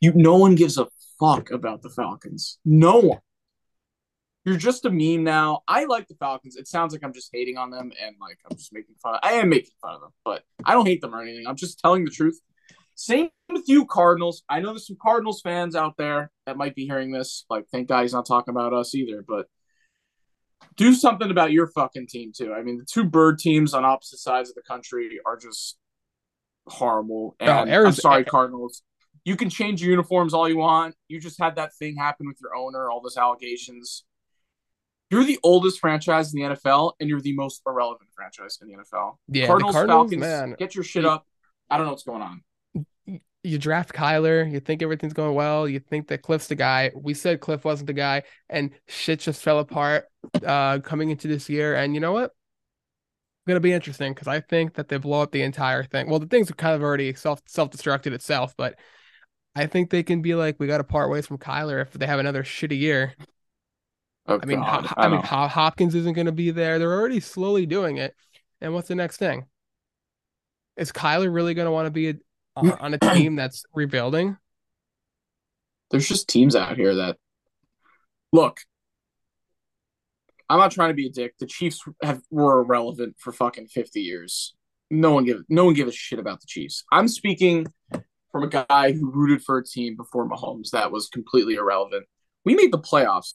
you 0.00 0.12
no 0.14 0.36
one 0.36 0.54
gives 0.54 0.78
a 0.78 0.88
fuck 1.18 1.50
about 1.50 1.82
the 1.82 1.90
Falcons. 1.90 2.58
No 2.64 2.98
one. 2.98 3.20
You're 4.44 4.56
just 4.56 4.86
a 4.86 4.90
meme 4.90 5.22
now. 5.22 5.60
I 5.68 5.84
like 5.84 6.08
the 6.08 6.14
Falcons. 6.14 6.56
It 6.56 6.66
sounds 6.66 6.92
like 6.92 7.04
I'm 7.04 7.12
just 7.12 7.30
hating 7.32 7.58
on 7.58 7.70
them 7.70 7.92
and 8.02 8.16
like 8.20 8.38
I'm 8.50 8.56
just 8.56 8.72
making 8.72 8.94
fun. 9.02 9.14
Of, 9.14 9.20
I 9.22 9.34
am 9.34 9.50
making 9.50 9.72
fun 9.82 9.94
of 9.94 10.00
them, 10.00 10.10
but 10.24 10.42
I 10.64 10.72
don't 10.72 10.86
hate 10.86 11.02
them 11.02 11.14
or 11.14 11.20
anything. 11.20 11.46
I'm 11.46 11.56
just 11.56 11.78
telling 11.78 12.04
the 12.04 12.10
truth. 12.10 12.40
Same 12.94 13.28
with 13.50 13.68
you, 13.68 13.86
Cardinals. 13.86 14.42
I 14.48 14.60
know 14.60 14.68
there's 14.68 14.86
some 14.86 14.96
Cardinals 15.00 15.40
fans 15.42 15.76
out 15.76 15.96
there 15.96 16.30
that 16.46 16.56
might 16.56 16.74
be 16.74 16.86
hearing 16.86 17.12
this. 17.12 17.44
Like, 17.48 17.66
thank 17.70 17.88
God 17.88 18.02
he's 18.02 18.12
not 18.12 18.26
talking 18.26 18.52
about 18.52 18.72
us 18.72 18.94
either. 18.94 19.24
But 19.26 19.46
do 20.76 20.94
something 20.94 21.30
about 21.30 21.52
your 21.52 21.66
fucking 21.68 22.06
team 22.06 22.32
too. 22.36 22.52
I 22.52 22.62
mean, 22.62 22.78
the 22.78 22.84
two 22.84 23.04
bird 23.04 23.38
teams 23.38 23.74
on 23.74 23.84
opposite 23.84 24.18
sides 24.18 24.48
of 24.48 24.54
the 24.54 24.62
country 24.62 25.18
are 25.24 25.36
just 25.36 25.76
horrible. 26.66 27.36
And 27.40 27.70
oh, 27.70 27.84
I'm 27.86 27.92
sorry, 27.92 28.24
Cardinals 28.24 28.82
you 29.24 29.36
can 29.36 29.50
change 29.50 29.82
your 29.82 29.90
uniforms 29.90 30.34
all 30.34 30.48
you 30.48 30.56
want. 30.56 30.94
You 31.08 31.20
just 31.20 31.38
had 31.38 31.56
that 31.56 31.74
thing 31.74 31.96
happen 31.96 32.26
with 32.26 32.38
your 32.40 32.54
owner, 32.56 32.90
all 32.90 33.00
those 33.00 33.16
allegations. 33.16 34.04
You're 35.10 35.24
the 35.24 35.38
oldest 35.42 35.80
franchise 35.80 36.32
in 36.32 36.40
the 36.40 36.54
NFL, 36.54 36.92
and 37.00 37.08
you're 37.08 37.20
the 37.20 37.34
most 37.34 37.62
irrelevant 37.66 38.10
franchise 38.14 38.58
in 38.62 38.68
the 38.68 38.74
NFL. 38.74 39.16
Yeah, 39.28 39.46
Cardinals, 39.46 39.74
Cardinals 39.74 40.10
Falcons, 40.10 40.20
man. 40.20 40.56
get 40.58 40.74
your 40.74 40.84
shit 40.84 41.04
up. 41.04 41.26
I 41.68 41.76
don't 41.76 41.86
know 41.86 41.92
what's 41.92 42.04
going 42.04 42.22
on. 42.22 42.42
You 43.42 43.58
draft 43.58 43.94
Kyler, 43.94 44.50
you 44.50 44.60
think 44.60 44.82
everything's 44.82 45.14
going 45.14 45.34
well, 45.34 45.66
you 45.66 45.80
think 45.80 46.08
that 46.08 46.22
Kliff's 46.22 46.48
the 46.48 46.54
guy. 46.54 46.92
We 46.94 47.14
said 47.14 47.40
Kliff 47.40 47.64
wasn't 47.64 47.86
the 47.86 47.94
guy, 47.94 48.24
and 48.50 48.70
shit 48.86 49.20
just 49.20 49.42
fell 49.42 49.58
apart 49.58 50.06
uh, 50.44 50.80
coming 50.80 51.10
into 51.10 51.26
this 51.26 51.48
year. 51.48 51.74
And 51.74 51.94
you 51.94 52.00
know 52.00 52.12
what? 52.12 52.24
It's 52.24 53.48
gonna 53.48 53.60
be 53.60 53.72
interesting 53.72 54.12
because 54.12 54.28
I 54.28 54.40
think 54.40 54.74
that 54.74 54.88
they 54.88 54.98
blow 54.98 55.22
up 55.22 55.32
the 55.32 55.42
entire 55.42 55.84
thing. 55.84 56.10
Well, 56.10 56.18
the 56.18 56.26
things 56.26 56.50
are 56.50 56.54
kind 56.54 56.74
of 56.74 56.82
already 56.82 57.14
self 57.14 57.40
self 57.46 57.70
destructed 57.70 58.12
itself, 58.12 58.54
but 58.58 58.78
I 59.54 59.66
think 59.66 59.90
they 59.90 60.02
can 60.02 60.22
be 60.22 60.34
like, 60.34 60.56
we 60.58 60.66
got 60.66 60.78
to 60.78 60.84
part 60.84 61.10
ways 61.10 61.26
from 61.26 61.38
Kyler 61.38 61.82
if 61.82 61.92
they 61.92 62.06
have 62.06 62.20
another 62.20 62.42
shitty 62.42 62.78
year. 62.78 63.14
Oh, 64.26 64.38
I 64.40 64.46
mean, 64.46 64.60
I, 64.60 64.92
I 64.96 65.08
mean, 65.08 65.22
Hopkins 65.22 65.94
isn't 65.94 66.12
going 66.12 66.26
to 66.26 66.32
be 66.32 66.50
there. 66.50 66.78
They're 66.78 66.92
already 66.92 67.20
slowly 67.20 67.66
doing 67.66 67.96
it. 67.96 68.14
And 68.60 68.74
what's 68.74 68.88
the 68.88 68.94
next 68.94 69.16
thing? 69.16 69.46
Is 70.76 70.92
Kyler 70.92 71.32
really 71.34 71.54
going 71.54 71.66
to 71.66 71.72
want 71.72 71.86
to 71.86 71.90
be 71.90 72.10
a, 72.10 72.14
Uh, 72.56 72.76
on 72.80 72.94
a 72.94 72.98
team 72.98 73.36
that's 73.36 73.64
rebuilding? 73.74 74.36
There's 75.90 76.08
just 76.08 76.28
teams 76.28 76.54
out 76.54 76.76
here 76.76 76.94
that 76.96 77.16
look. 78.32 78.60
I'm 80.48 80.58
not 80.58 80.72
trying 80.72 80.90
to 80.90 80.94
be 80.94 81.06
a 81.06 81.10
dick. 81.10 81.34
The 81.38 81.46
Chiefs 81.46 81.80
have 82.02 82.22
were 82.30 82.60
irrelevant 82.60 83.16
for 83.18 83.32
fucking 83.32 83.68
50 83.68 84.00
years. 84.00 84.54
No 84.90 85.12
one 85.12 85.24
give 85.24 85.42
no 85.48 85.64
one 85.64 85.74
give 85.74 85.86
a 85.86 85.92
shit 85.92 86.18
about 86.18 86.40
the 86.40 86.46
Chiefs. 86.48 86.84
I'm 86.90 87.06
speaking 87.06 87.66
from 88.32 88.42
a 88.44 88.48
guy 88.48 88.92
who 88.92 89.10
rooted 89.10 89.42
for 89.42 89.58
a 89.58 89.64
team 89.64 89.96
before 89.96 90.28
Mahomes 90.28 90.70
that 90.70 90.90
was 90.90 91.08
completely 91.08 91.54
irrelevant. 91.54 92.06
We 92.44 92.54
made 92.54 92.72
the 92.72 92.78
playoffs 92.78 93.34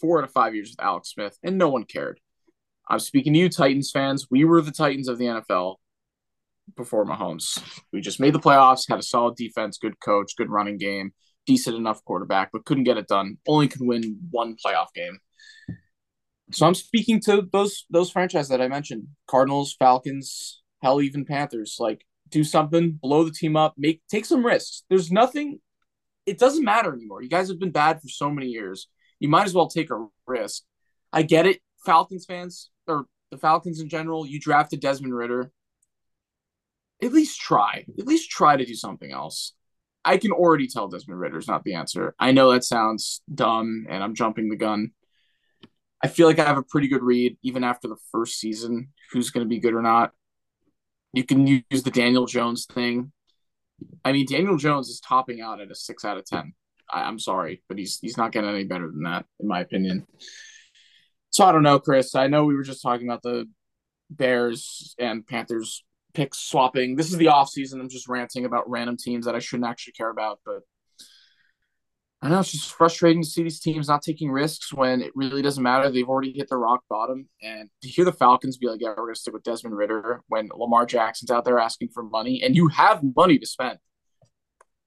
four 0.00 0.18
out 0.18 0.24
of 0.24 0.32
five 0.32 0.54
years 0.54 0.70
with 0.70 0.84
Alex 0.84 1.10
Smith, 1.10 1.38
and 1.42 1.58
no 1.58 1.68
one 1.68 1.84
cared. 1.84 2.20
I'm 2.88 2.98
speaking 2.98 3.32
to 3.32 3.38
you, 3.38 3.48
Titans 3.48 3.90
fans. 3.90 4.28
We 4.30 4.44
were 4.44 4.60
the 4.60 4.70
Titans 4.70 5.08
of 5.08 5.18
the 5.18 5.24
NFL 5.26 5.76
before 6.76 7.04
Mahomes. 7.04 7.62
We 7.92 8.00
just 8.00 8.20
made 8.20 8.34
the 8.34 8.40
playoffs, 8.40 8.88
had 8.88 8.98
a 8.98 9.02
solid 9.02 9.36
defense, 9.36 9.78
good 9.78 9.98
coach, 10.00 10.32
good 10.36 10.50
running 10.50 10.78
game, 10.78 11.12
decent 11.46 11.76
enough 11.76 12.04
quarterback, 12.04 12.50
but 12.52 12.64
couldn't 12.64 12.84
get 12.84 12.96
it 12.96 13.08
done. 13.08 13.38
Only 13.46 13.68
could 13.68 13.82
win 13.82 14.18
one 14.30 14.56
playoff 14.64 14.88
game. 14.94 15.18
So 16.52 16.66
I'm 16.66 16.74
speaking 16.74 17.20
to 17.22 17.48
those 17.52 17.84
those 17.90 18.10
franchises 18.10 18.50
that 18.50 18.60
I 18.60 18.68
mentioned: 18.68 19.08
Cardinals, 19.26 19.74
Falcons, 19.78 20.62
hell, 20.82 21.00
even 21.00 21.24
Panthers. 21.24 21.76
Like 21.78 22.04
do 22.28 22.44
something, 22.44 22.98
blow 23.02 23.24
the 23.24 23.30
team 23.30 23.56
up, 23.56 23.74
make 23.76 24.02
take 24.08 24.24
some 24.24 24.44
risks. 24.44 24.84
There's 24.88 25.10
nothing. 25.10 25.60
It 26.26 26.38
doesn't 26.38 26.64
matter 26.64 26.92
anymore. 26.92 27.22
You 27.22 27.28
guys 27.28 27.48
have 27.48 27.58
been 27.58 27.70
bad 27.70 28.00
for 28.00 28.08
so 28.08 28.30
many 28.30 28.48
years. 28.48 28.88
You 29.20 29.28
might 29.28 29.44
as 29.44 29.54
well 29.54 29.68
take 29.68 29.90
a 29.90 30.06
risk. 30.26 30.62
I 31.12 31.22
get 31.22 31.46
it, 31.46 31.60
Falcons 31.84 32.24
fans 32.26 32.70
or 32.86 33.06
the 33.30 33.38
Falcons 33.38 33.80
in 33.80 33.88
general. 33.88 34.26
You 34.26 34.40
drafted 34.40 34.80
Desmond 34.80 35.14
Ridder. 35.14 35.50
At 37.02 37.12
least 37.12 37.40
try. 37.40 37.84
At 37.98 38.06
least 38.06 38.30
try 38.30 38.56
to 38.56 38.64
do 38.64 38.74
something 38.74 39.10
else. 39.10 39.52
I 40.04 40.18
can 40.18 40.32
already 40.32 40.68
tell 40.68 40.88
Desmond 40.88 41.18
Ridder's 41.18 41.48
not 41.48 41.64
the 41.64 41.74
answer. 41.74 42.14
I 42.18 42.32
know 42.32 42.52
that 42.52 42.64
sounds 42.64 43.22
dumb 43.32 43.86
and 43.88 44.02
I'm 44.02 44.14
jumping 44.14 44.48
the 44.48 44.56
gun. 44.56 44.92
I 46.02 46.08
feel 46.08 46.26
like 46.26 46.38
I 46.38 46.44
have 46.44 46.58
a 46.58 46.62
pretty 46.62 46.88
good 46.88 47.02
read 47.02 47.38
even 47.42 47.64
after 47.64 47.88
the 47.88 47.96
first 48.12 48.38
season 48.38 48.88
who's 49.10 49.30
going 49.30 49.44
to 49.44 49.48
be 49.48 49.60
good 49.60 49.72
or 49.72 49.80
not. 49.80 50.12
You 51.14 51.24
can 51.24 51.46
use 51.46 51.82
the 51.82 51.90
Daniel 51.90 52.26
Jones 52.26 52.66
thing. 52.66 53.12
I 54.04 54.12
mean, 54.12 54.26
Daniel 54.28 54.58
Jones 54.58 54.88
is 54.88 55.00
topping 55.00 55.40
out 55.40 55.60
at 55.60 55.70
a 55.70 55.74
six 55.74 56.04
out 56.04 56.18
of 56.18 56.26
ten. 56.26 56.52
I, 56.92 57.08
am 57.08 57.18
sorry, 57.18 57.62
but 57.68 57.78
he's 57.78 57.98
he's 58.00 58.18
not 58.18 58.32
getting 58.32 58.50
any 58.50 58.64
better 58.64 58.88
than 58.90 59.04
that, 59.04 59.24
in 59.40 59.48
my 59.48 59.60
opinion. 59.60 60.06
So 61.30 61.44
I 61.44 61.52
don't 61.52 61.62
know, 61.62 61.78
Chris. 61.78 62.14
I 62.14 62.26
know 62.26 62.44
we 62.44 62.54
were 62.54 62.62
just 62.62 62.82
talking 62.82 63.08
about 63.08 63.22
the 63.22 63.46
Bears 64.10 64.94
and 64.98 65.26
Panthers 65.26 65.82
picks 66.14 66.38
swapping. 66.38 66.96
This 66.96 67.10
is 67.10 67.18
the 67.18 67.28
off 67.28 67.50
season. 67.50 67.80
I'm 67.80 67.88
just 67.88 68.08
ranting 68.08 68.44
about 68.44 68.68
random 68.70 68.96
teams 68.96 69.26
that 69.26 69.34
I 69.34 69.40
shouldn't 69.40 69.68
actually 69.68 69.92
care 69.92 70.10
about, 70.10 70.40
but 70.46 70.60
I 72.22 72.30
know 72.30 72.40
it's 72.40 72.52
just 72.52 72.72
frustrating 72.72 73.22
to 73.22 73.28
see 73.28 73.42
these 73.42 73.60
teams 73.60 73.88
not 73.88 74.00
taking 74.00 74.30
risks 74.30 74.72
when 74.72 75.02
it 75.02 75.12
really 75.14 75.42
doesn't 75.42 75.62
matter. 75.62 75.90
They've 75.90 76.08
already 76.08 76.32
hit 76.32 76.48
the 76.48 76.56
rock 76.56 76.82
bottom. 76.88 77.28
And 77.42 77.68
to 77.82 77.88
hear 77.88 78.06
the 78.06 78.12
Falcons 78.12 78.56
be 78.56 78.66
like, 78.66 78.80
yeah, 78.80 78.88
we're 78.90 79.04
going 79.04 79.14
to 79.14 79.20
stick 79.20 79.34
with 79.34 79.42
Desmond 79.42 79.76
Ridder" 79.76 80.22
when 80.28 80.48
Lamar 80.54 80.86
Jackson's 80.86 81.30
out 81.30 81.44
there 81.44 81.58
asking 81.58 81.88
for 81.92 82.02
money 82.02 82.42
and 82.42 82.56
you 82.56 82.68
have 82.68 83.02
money 83.14 83.38
to 83.38 83.44
spend, 83.46 83.78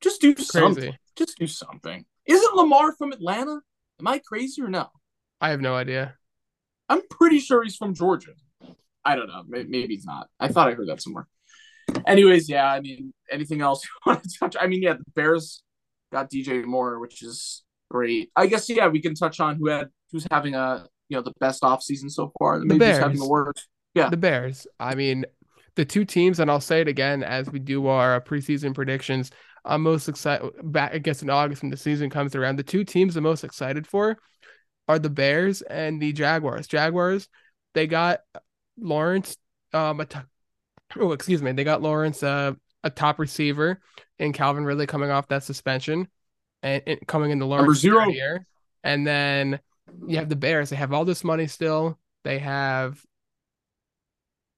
just 0.02 0.20
do 0.20 0.36
something. 0.36 0.96
Just 1.16 1.38
do 1.38 1.46
something. 1.46 2.06
Isn't 2.26 2.56
Lamar 2.56 2.94
from 2.96 3.12
Atlanta? 3.12 3.60
Am 4.00 4.08
I 4.08 4.18
crazy 4.18 4.62
or 4.64 4.68
no? 4.68 4.88
I 5.40 5.50
have 5.50 5.62
no 5.62 5.76
idea. 5.76 6.16
I'm 6.90 7.02
pretty 7.08 7.40
sure 7.40 7.64
he's 7.64 7.76
from 7.76 7.94
Georgia. 7.94 8.32
I 9.08 9.16
don't 9.16 9.28
know. 9.28 9.44
Maybe 9.48 9.96
he's 9.96 10.06
not. 10.06 10.28
I 10.38 10.50
thought 10.50 10.68
I 10.68 10.74
heard 10.74 10.90
that 10.90 11.02
somewhere. 11.02 11.28
Anyways, 12.06 12.50
yeah. 12.50 12.70
I 12.70 12.82
mean, 12.82 13.14
anything 13.32 13.62
else 13.62 13.82
you 13.86 13.90
want 14.12 14.22
to 14.22 14.38
touch? 14.38 14.58
I 14.60 14.68
mean, 14.68 14.84
yeah, 14.84 14.94
the 14.94 15.06
Bears 15.16 15.64
got 16.12 16.30
DJ 16.30 16.66
Moore, 16.66 17.00
which 17.00 17.24
is 17.24 17.64
great. 17.90 18.32
I 18.36 18.48
guess 18.48 18.70
yeah, 18.70 18.90
we 18.90 19.02
can 19.02 19.16
touch 19.16 19.40
on 19.40 19.56
who 19.56 19.68
had 19.70 19.88
who's 20.12 20.28
having 20.30 20.56
a 20.56 20.86
you 21.08 21.16
know 21.16 21.24
the 21.24 21.32
best 21.40 21.64
off 21.64 21.82
season 21.82 22.10
so 22.10 22.34
far. 22.38 22.60
Maybe 22.60 22.74
the 22.74 22.80
Bears. 22.80 22.98
having 22.98 23.20
the 23.20 23.30
worst. 23.30 23.70
Yeah, 23.94 24.10
the 24.10 24.18
Bears. 24.18 24.68
I 24.78 24.96
mean, 24.96 25.26
the 25.76 25.86
two 25.86 26.04
teams, 26.04 26.42
and 26.42 26.52
I'll 26.52 26.60
say 26.60 26.82
it 26.82 26.90
again 26.90 27.24
as 27.24 27.50
we 27.50 27.60
do 27.60 27.88
our 27.88 28.20
preseason 28.20 28.76
predictions. 28.76 29.32
I'm 29.64 29.84
most 29.84 30.10
excited 30.10 30.52
back. 30.64 30.94
I 30.94 30.98
guess 30.98 31.22
in 31.22 31.30
August 31.30 31.62
when 31.62 31.72
the 31.72 31.78
season 31.78 32.10
comes 32.10 32.36
around, 32.36 32.58
the 32.58 32.64
two 32.64 32.84
teams 32.84 33.16
I'm 33.16 33.24
most 33.24 33.46
excited 33.46 33.88
for 33.88 34.18
are 34.90 35.00
the 35.00 35.10
Bears 35.10 35.62
and 35.62 36.02
the 36.02 36.12
Jaguars. 36.12 36.68
Jaguars, 36.68 37.30
they 37.74 37.88
got 37.88 38.20
Lawrence, 38.80 39.38
um, 39.74 40.00
a 40.00 40.06
t- 40.06 40.20
oh, 41.00 41.12
excuse 41.12 41.42
me, 41.42 41.52
they 41.52 41.64
got 41.64 41.82
Lawrence, 41.82 42.24
uh, 42.24 42.54
a 42.84 42.90
top 42.90 43.20
receiver, 43.20 43.82
and 44.20 44.34
Calvin 44.34 44.66
Ridley 44.66 44.88
coming 44.88 45.10
off 45.10 45.28
that 45.30 45.44
suspension, 45.44 46.08
and, 46.64 46.84
and 46.86 47.08
coming 47.08 47.32
into 47.32 47.46
Lawrence 47.46 47.80
zero 47.80 48.08
year, 48.08 48.46
and 48.84 49.06
then 49.06 49.60
you 50.08 50.18
have 50.18 50.30
the 50.30 50.36
Bears. 50.36 50.70
They 50.70 50.76
have 50.76 50.94
all 50.94 51.06
this 51.06 51.24
money 51.24 51.48
still. 51.48 52.00
They 52.24 52.40
have 52.40 53.02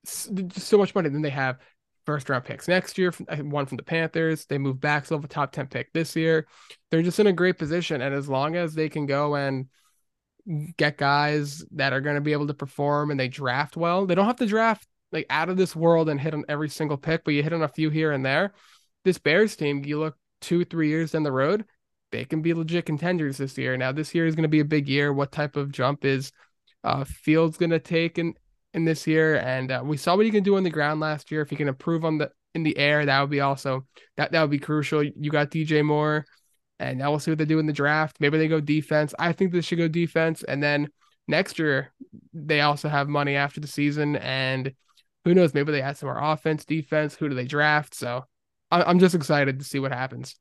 so 0.05 0.77
much 0.77 0.95
money. 0.95 1.09
Then 1.09 1.21
they 1.21 1.29
have 1.29 1.59
first 2.05 2.29
round 2.29 2.43
picks 2.43 2.67
next 2.67 2.97
year, 2.97 3.13
uh, 3.27 3.37
one 3.37 3.65
from 3.65 3.77
the 3.77 3.83
Panthers. 3.83 4.45
They 4.45 4.57
move 4.57 4.79
back, 4.79 5.05
so 5.05 5.15
have 5.15 5.23
a 5.23 5.27
top 5.27 5.51
10 5.51 5.67
pick 5.67 5.93
this 5.93 6.15
year. 6.15 6.47
They're 6.89 7.03
just 7.03 7.19
in 7.19 7.27
a 7.27 7.33
great 7.33 7.57
position. 7.57 8.01
And 8.01 8.15
as 8.15 8.27
long 8.27 8.55
as 8.55 8.73
they 8.73 8.89
can 8.89 9.05
go 9.05 9.35
and 9.35 9.67
get 10.77 10.97
guys 10.97 11.63
that 11.71 11.93
are 11.93 12.01
going 12.01 12.15
to 12.15 12.21
be 12.21 12.33
able 12.33 12.47
to 12.47 12.53
perform 12.53 13.11
and 13.11 13.19
they 13.19 13.27
draft 13.27 13.77
well. 13.77 14.05
They 14.05 14.15
don't 14.15 14.25
have 14.25 14.37
to 14.37 14.45
draft 14.45 14.87
like 15.11 15.25
out 15.29 15.49
of 15.49 15.57
this 15.57 15.75
world 15.75 16.09
and 16.09 16.19
hit 16.19 16.33
on 16.33 16.45
every 16.49 16.69
single 16.69 16.97
pick, 16.97 17.23
but 17.23 17.33
you 17.33 17.43
hit 17.43 17.53
on 17.53 17.63
a 17.63 17.67
few 17.67 17.89
here 17.89 18.11
and 18.11 18.25
there. 18.25 18.53
This 19.05 19.17
Bears 19.17 19.55
team, 19.55 19.83
you 19.85 19.99
look 19.99 20.15
two, 20.41 20.65
three 20.65 20.89
years 20.89 21.11
down 21.11 21.23
the 21.23 21.31
road, 21.31 21.65
they 22.11 22.25
can 22.25 22.41
be 22.41 22.53
legit 22.53 22.85
contenders 22.85 23.37
this 23.37 23.57
year. 23.57 23.77
Now, 23.77 23.91
this 23.91 24.13
year 24.15 24.25
is 24.25 24.35
going 24.35 24.43
to 24.43 24.49
be 24.49 24.59
a 24.59 24.65
big 24.65 24.87
year. 24.87 25.13
What 25.13 25.31
type 25.31 25.55
of 25.55 25.71
jump 25.71 26.05
is 26.05 26.31
uh, 26.83 27.03
Fields 27.03 27.57
going 27.57 27.69
to 27.71 27.79
take 27.79 28.17
in 28.17 28.33
in 28.73 28.85
this 28.85 29.05
year? 29.05 29.35
And 29.37 29.71
uh, 29.71 29.81
we 29.83 29.97
saw 29.97 30.15
what 30.15 30.25
he 30.25 30.31
can 30.31 30.43
do 30.43 30.57
on 30.57 30.63
the 30.63 30.69
ground 30.69 30.99
last 30.99 31.31
year. 31.31 31.41
If 31.41 31.49
he 31.49 31.55
can 31.55 31.67
improve 31.67 32.03
on 32.05 32.17
the 32.17 32.31
in 32.55 32.63
the 32.63 32.77
air, 32.77 33.05
that 33.05 33.21
would 33.21 33.29
be 33.29 33.41
also 33.41 33.85
that 34.17 34.31
that 34.31 34.41
would 34.41 34.49
be 34.49 34.59
crucial. 34.59 35.03
You 35.03 35.29
got 35.29 35.51
DJ 35.51 35.85
Moore. 35.85 36.25
And 36.79 36.97
now 36.97 37.09
we'll 37.09 37.19
see 37.19 37.31
what 37.31 37.37
they 37.37 37.45
do 37.45 37.59
in 37.59 37.65
the 37.65 37.73
draft. 37.73 38.17
Maybe 38.19 38.37
they 38.37 38.47
go 38.47 38.61
defense. 38.61 39.13
I 39.19 39.33
think 39.33 39.51
they 39.51 39.61
should 39.61 39.77
go 39.77 39.87
defense. 39.87 40.43
And 40.43 40.63
then 40.63 40.89
next 41.27 41.59
year, 41.59 41.91
they 42.33 42.61
also 42.61 42.87
have 42.87 43.09
money 43.09 43.35
after 43.35 43.59
the 43.59 43.67
season. 43.67 44.15
And 44.15 44.73
who 45.25 45.33
knows? 45.33 45.53
Maybe 45.53 45.71
they 45.71 45.81
add 45.81 45.97
some 45.97 46.07
more 46.07 46.17
offense, 46.19 46.63
defense. 46.63 47.15
Who 47.15 47.27
do 47.27 47.35
they 47.35 47.45
draft? 47.45 47.93
So 47.93 48.23
I'm 48.71 48.99
just 48.99 49.15
excited 49.15 49.59
to 49.59 49.65
see 49.65 49.79
what 49.79 49.91
happens. 49.91 50.35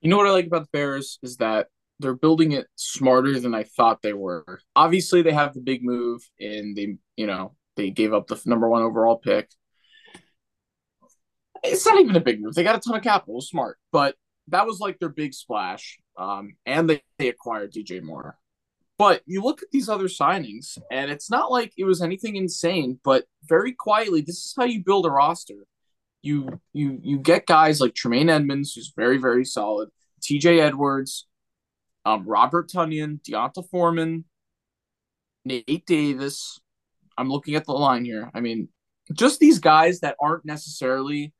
You 0.00 0.10
know 0.10 0.18
what 0.18 0.26
I 0.26 0.32
like 0.32 0.46
about 0.46 0.64
the 0.64 0.68
Bears 0.72 1.18
is 1.22 1.38
that 1.38 1.68
they're 1.98 2.14
building 2.14 2.52
it 2.52 2.66
smarter 2.74 3.40
than 3.40 3.54
I 3.54 3.62
thought 3.62 4.02
they 4.02 4.12
were. 4.12 4.60
Obviously, 4.76 5.22
they 5.22 5.32
have 5.32 5.54
the 5.54 5.60
big 5.60 5.82
move 5.82 6.28
and 6.38 6.76
they, 6.76 6.96
you 7.16 7.26
know, 7.26 7.54
they 7.76 7.90
gave 7.90 8.12
up 8.12 8.26
the 8.26 8.38
number 8.44 8.68
one 8.68 8.82
overall 8.82 9.16
pick. 9.16 9.48
It's 11.62 11.86
not 11.86 11.98
even 11.98 12.16
a 12.16 12.20
big 12.20 12.42
move. 12.42 12.54
They 12.54 12.64
got 12.64 12.76
a 12.76 12.80
ton 12.80 12.96
of 12.96 13.02
capital, 13.02 13.40
smart. 13.40 13.78
But 13.90 14.16
that 14.48 14.66
was 14.66 14.80
like 14.80 14.98
their 14.98 15.08
big 15.08 15.34
splash. 15.34 15.98
Um, 16.16 16.54
and 16.66 16.88
they, 16.88 17.02
they 17.18 17.28
acquired 17.28 17.72
DJ 17.72 18.02
Moore. 18.02 18.38
But 18.96 19.22
you 19.26 19.42
look 19.42 19.62
at 19.62 19.70
these 19.72 19.88
other 19.88 20.06
signings, 20.06 20.78
and 20.90 21.10
it's 21.10 21.28
not 21.28 21.50
like 21.50 21.72
it 21.76 21.84
was 21.84 22.00
anything 22.00 22.36
insane, 22.36 23.00
but 23.02 23.24
very 23.42 23.72
quietly, 23.72 24.20
this 24.20 24.36
is 24.36 24.54
how 24.56 24.64
you 24.64 24.84
build 24.84 25.04
a 25.06 25.10
roster. 25.10 25.66
You 26.22 26.60
you 26.72 27.00
you 27.02 27.18
get 27.18 27.46
guys 27.46 27.80
like 27.80 27.94
Tremaine 27.94 28.30
Edmunds, 28.30 28.72
who's 28.72 28.92
very, 28.96 29.18
very 29.18 29.44
solid, 29.44 29.88
TJ 30.22 30.60
Edwards, 30.60 31.26
um, 32.04 32.24
Robert 32.24 32.70
Tonyan, 32.70 33.20
D'Onta 33.22 33.68
Foreman, 33.68 34.24
Nate 35.44 35.86
Davis. 35.86 36.60
I'm 37.18 37.28
looking 37.28 37.56
at 37.56 37.64
the 37.64 37.72
line 37.72 38.04
here. 38.04 38.30
I 38.32 38.40
mean, 38.40 38.68
just 39.12 39.40
these 39.40 39.58
guys 39.58 40.00
that 40.00 40.16
aren't 40.20 40.44
necessarily 40.44 41.32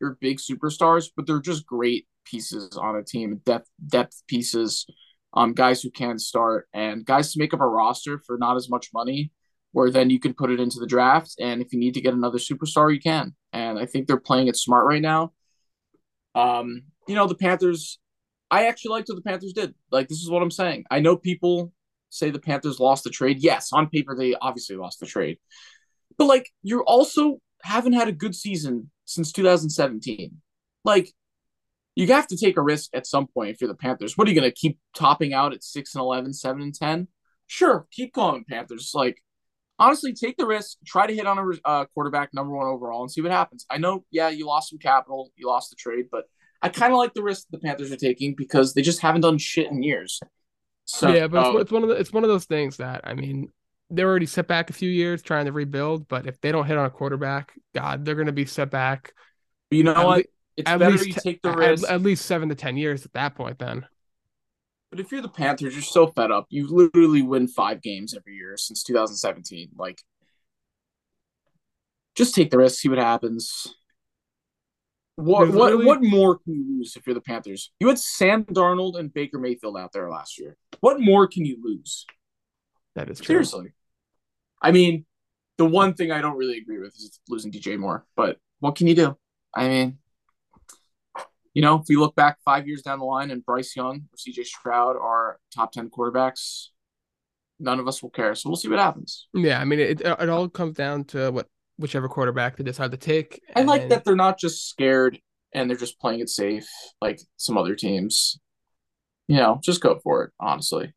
your 0.00 0.16
big 0.20 0.38
superstars, 0.38 1.10
but 1.16 1.26
they're 1.26 1.40
just 1.40 1.66
great 1.66 2.06
pieces 2.30 2.76
on 2.76 2.96
a 2.96 3.02
team, 3.02 3.40
depth 3.44 3.68
depth 3.86 4.22
pieces, 4.26 4.86
um, 5.34 5.52
guys 5.52 5.82
who 5.82 5.90
can 5.90 6.18
start 6.18 6.68
and 6.72 7.04
guys 7.04 7.32
to 7.32 7.38
make 7.38 7.54
up 7.54 7.60
a 7.60 7.66
roster 7.66 8.18
for 8.26 8.38
not 8.38 8.56
as 8.56 8.68
much 8.70 8.90
money, 8.94 9.30
where 9.72 9.90
then 9.90 10.10
you 10.10 10.18
can 10.18 10.34
put 10.34 10.50
it 10.50 10.60
into 10.60 10.80
the 10.80 10.86
draft. 10.86 11.34
And 11.40 11.60
if 11.60 11.72
you 11.72 11.78
need 11.78 11.94
to 11.94 12.00
get 12.00 12.14
another 12.14 12.38
superstar, 12.38 12.92
you 12.92 13.00
can. 13.00 13.34
And 13.52 13.78
I 13.78 13.86
think 13.86 14.06
they're 14.06 14.18
playing 14.18 14.48
it 14.48 14.56
smart 14.56 14.86
right 14.86 15.02
now. 15.02 15.32
Um, 16.34 16.82
you 17.06 17.14
know, 17.14 17.26
the 17.26 17.34
Panthers, 17.34 17.98
I 18.50 18.66
actually 18.66 18.92
liked 18.92 19.08
what 19.08 19.16
the 19.16 19.22
Panthers 19.22 19.52
did. 19.52 19.74
Like, 19.90 20.08
this 20.08 20.18
is 20.18 20.30
what 20.30 20.42
I'm 20.42 20.50
saying. 20.50 20.84
I 20.90 21.00
know 21.00 21.16
people 21.16 21.72
say 22.10 22.30
the 22.30 22.38
Panthers 22.38 22.80
lost 22.80 23.04
the 23.04 23.10
trade. 23.10 23.38
Yes, 23.40 23.72
on 23.72 23.88
paper, 23.88 24.16
they 24.16 24.34
obviously 24.40 24.76
lost 24.76 25.00
the 25.00 25.06
trade. 25.06 25.38
But, 26.16 26.26
like, 26.26 26.50
you're 26.62 26.84
also 26.84 27.38
haven't 27.62 27.94
had 27.94 28.08
a 28.08 28.12
good 28.12 28.34
season 28.34 28.90
since 29.04 29.32
2017. 29.32 30.40
Like, 30.84 31.12
you 31.98 32.12
have 32.12 32.28
to 32.28 32.36
take 32.36 32.56
a 32.56 32.62
risk 32.62 32.90
at 32.94 33.08
some 33.08 33.26
point 33.26 33.50
if 33.50 33.60
you're 33.60 33.68
the 33.68 33.74
Panthers. 33.74 34.16
What 34.16 34.28
are 34.28 34.30
you 34.30 34.40
going 34.40 34.48
to 34.48 34.54
keep 34.54 34.78
topping 34.94 35.34
out 35.34 35.52
at 35.52 35.64
6 35.64 35.94
and 35.96 36.00
11, 36.00 36.32
7 36.32 36.62
and 36.62 36.74
10? 36.74 37.08
Sure, 37.48 37.88
keep 37.90 38.14
going, 38.14 38.44
Panthers. 38.48 38.92
Like, 38.94 39.20
honestly, 39.80 40.12
take 40.12 40.36
the 40.36 40.46
risk, 40.46 40.78
try 40.86 41.08
to 41.08 41.14
hit 41.14 41.26
on 41.26 41.38
a 41.38 41.68
uh, 41.68 41.84
quarterback 41.94 42.32
number 42.32 42.54
one 42.54 42.68
overall 42.68 43.02
and 43.02 43.10
see 43.10 43.20
what 43.20 43.32
happens. 43.32 43.66
I 43.68 43.78
know, 43.78 44.04
yeah, 44.12 44.28
you 44.28 44.46
lost 44.46 44.70
some 44.70 44.78
capital, 44.78 45.32
you 45.34 45.48
lost 45.48 45.70
the 45.70 45.76
trade, 45.76 46.04
but 46.08 46.26
I 46.62 46.68
kind 46.68 46.92
of 46.92 46.98
like 46.98 47.14
the 47.14 47.22
risk 47.22 47.46
the 47.50 47.58
Panthers 47.58 47.90
are 47.90 47.96
taking 47.96 48.36
because 48.36 48.74
they 48.74 48.82
just 48.82 49.00
haven't 49.00 49.22
done 49.22 49.38
shit 49.38 49.68
in 49.68 49.82
years. 49.82 50.20
So 50.84 51.12
yeah, 51.12 51.26
but 51.26 51.48
it's, 51.48 51.62
it's 51.62 51.72
one 51.72 51.82
of 51.82 51.88
the, 51.88 51.96
it's 51.96 52.12
one 52.12 52.22
of 52.22 52.30
those 52.30 52.44
things 52.44 52.76
that 52.76 53.02
I 53.04 53.14
mean 53.14 53.52
they're 53.90 54.08
already 54.08 54.26
set 54.26 54.46
back 54.46 54.70
a 54.70 54.72
few 54.72 54.88
years 54.88 55.20
trying 55.20 55.46
to 55.46 55.52
rebuild, 55.52 56.06
but 56.08 56.26
if 56.26 56.40
they 56.40 56.52
don't 56.52 56.66
hit 56.66 56.78
on 56.78 56.86
a 56.86 56.90
quarterback, 56.90 57.52
God, 57.74 58.04
they're 58.04 58.14
going 58.14 58.26
to 58.26 58.32
be 58.32 58.46
set 58.46 58.70
back. 58.70 59.12
You 59.70 59.82
know 59.82 60.06
what? 60.06 60.26
It's 60.58 60.68
at 60.68 60.80
better 60.80 60.90
least, 60.90 61.06
you 61.06 61.12
take 61.12 61.40
the 61.40 61.52
risk. 61.52 61.84
At, 61.84 61.94
at, 61.94 62.02
least 62.02 62.26
seven 62.26 62.48
to 62.48 62.56
ten 62.56 62.76
years 62.76 63.04
at 63.04 63.12
that 63.12 63.36
point, 63.36 63.60
then. 63.60 63.86
But 64.90 64.98
if 64.98 65.12
you're 65.12 65.22
the 65.22 65.28
Panthers, 65.28 65.74
you're 65.74 65.82
so 65.82 66.08
fed 66.08 66.32
up. 66.32 66.46
You 66.50 66.66
literally 66.66 67.22
win 67.22 67.46
five 67.46 67.80
games 67.80 68.12
every 68.16 68.34
year 68.34 68.56
since 68.56 68.82
2017. 68.82 69.70
Like, 69.76 70.02
just 72.16 72.34
take 72.34 72.50
the 72.50 72.58
risk, 72.58 72.80
see 72.80 72.88
what 72.88 72.98
happens. 72.98 73.72
What 75.14 75.50
what 75.52 75.84
what 75.84 76.02
more 76.02 76.38
can 76.38 76.54
you 76.54 76.78
lose 76.78 76.96
if 76.96 77.06
you're 77.06 77.14
the 77.14 77.20
Panthers? 77.20 77.70
You 77.78 77.86
had 77.86 78.00
Sam 78.00 78.44
Darnold 78.44 78.98
and 78.98 79.14
Baker 79.14 79.38
Mayfield 79.38 79.76
out 79.76 79.92
there 79.92 80.10
last 80.10 80.40
year. 80.40 80.56
What 80.80 81.00
more 81.00 81.28
can 81.28 81.44
you 81.44 81.58
lose? 81.62 82.04
That 82.96 83.08
is 83.10 83.18
true. 83.18 83.34
seriously. 83.34 83.74
I 84.60 84.72
mean, 84.72 85.06
the 85.56 85.66
one 85.66 85.94
thing 85.94 86.10
I 86.10 86.20
don't 86.20 86.36
really 86.36 86.58
agree 86.58 86.80
with 86.80 86.96
is 86.96 87.20
losing 87.28 87.52
DJ 87.52 87.78
Moore, 87.78 88.06
but 88.16 88.38
what 88.58 88.74
can 88.74 88.88
you 88.88 88.96
do? 88.96 89.16
I 89.54 89.68
mean, 89.68 89.98
you 91.54 91.62
know, 91.62 91.76
if 91.76 91.86
we 91.88 91.96
look 91.96 92.14
back 92.14 92.38
five 92.44 92.66
years 92.66 92.82
down 92.82 92.98
the 92.98 93.04
line 93.04 93.30
and 93.30 93.44
Bryce 93.44 93.74
Young 93.74 94.02
or 94.12 94.16
CJ 94.16 94.44
Stroud 94.44 94.96
are 94.96 95.38
top 95.54 95.72
10 95.72 95.90
quarterbacks, 95.90 96.66
none 97.58 97.80
of 97.80 97.88
us 97.88 98.02
will 98.02 98.10
care. 98.10 98.34
So 98.34 98.48
we'll 98.48 98.56
see 98.56 98.68
what 98.68 98.78
happens. 98.78 99.26
Yeah. 99.34 99.60
I 99.60 99.64
mean, 99.64 99.80
it, 99.80 100.00
it 100.00 100.28
all 100.28 100.48
comes 100.48 100.76
down 100.76 101.04
to 101.06 101.30
what 101.30 101.48
whichever 101.78 102.08
quarterback 102.08 102.56
they 102.56 102.64
decide 102.64 102.90
to 102.90 102.96
take. 102.96 103.40
I 103.54 103.62
like 103.62 103.88
that 103.88 104.04
they're 104.04 104.16
not 104.16 104.38
just 104.38 104.68
scared 104.68 105.20
and 105.52 105.68
they're 105.68 105.76
just 105.76 105.98
playing 106.00 106.20
it 106.20 106.28
safe 106.28 106.68
like 107.00 107.20
some 107.36 107.56
other 107.56 107.74
teams. 107.74 108.38
You 109.28 109.36
know, 109.36 109.60
just 109.62 109.80
go 109.80 109.98
for 110.02 110.24
it, 110.24 110.32
honestly. 110.40 110.92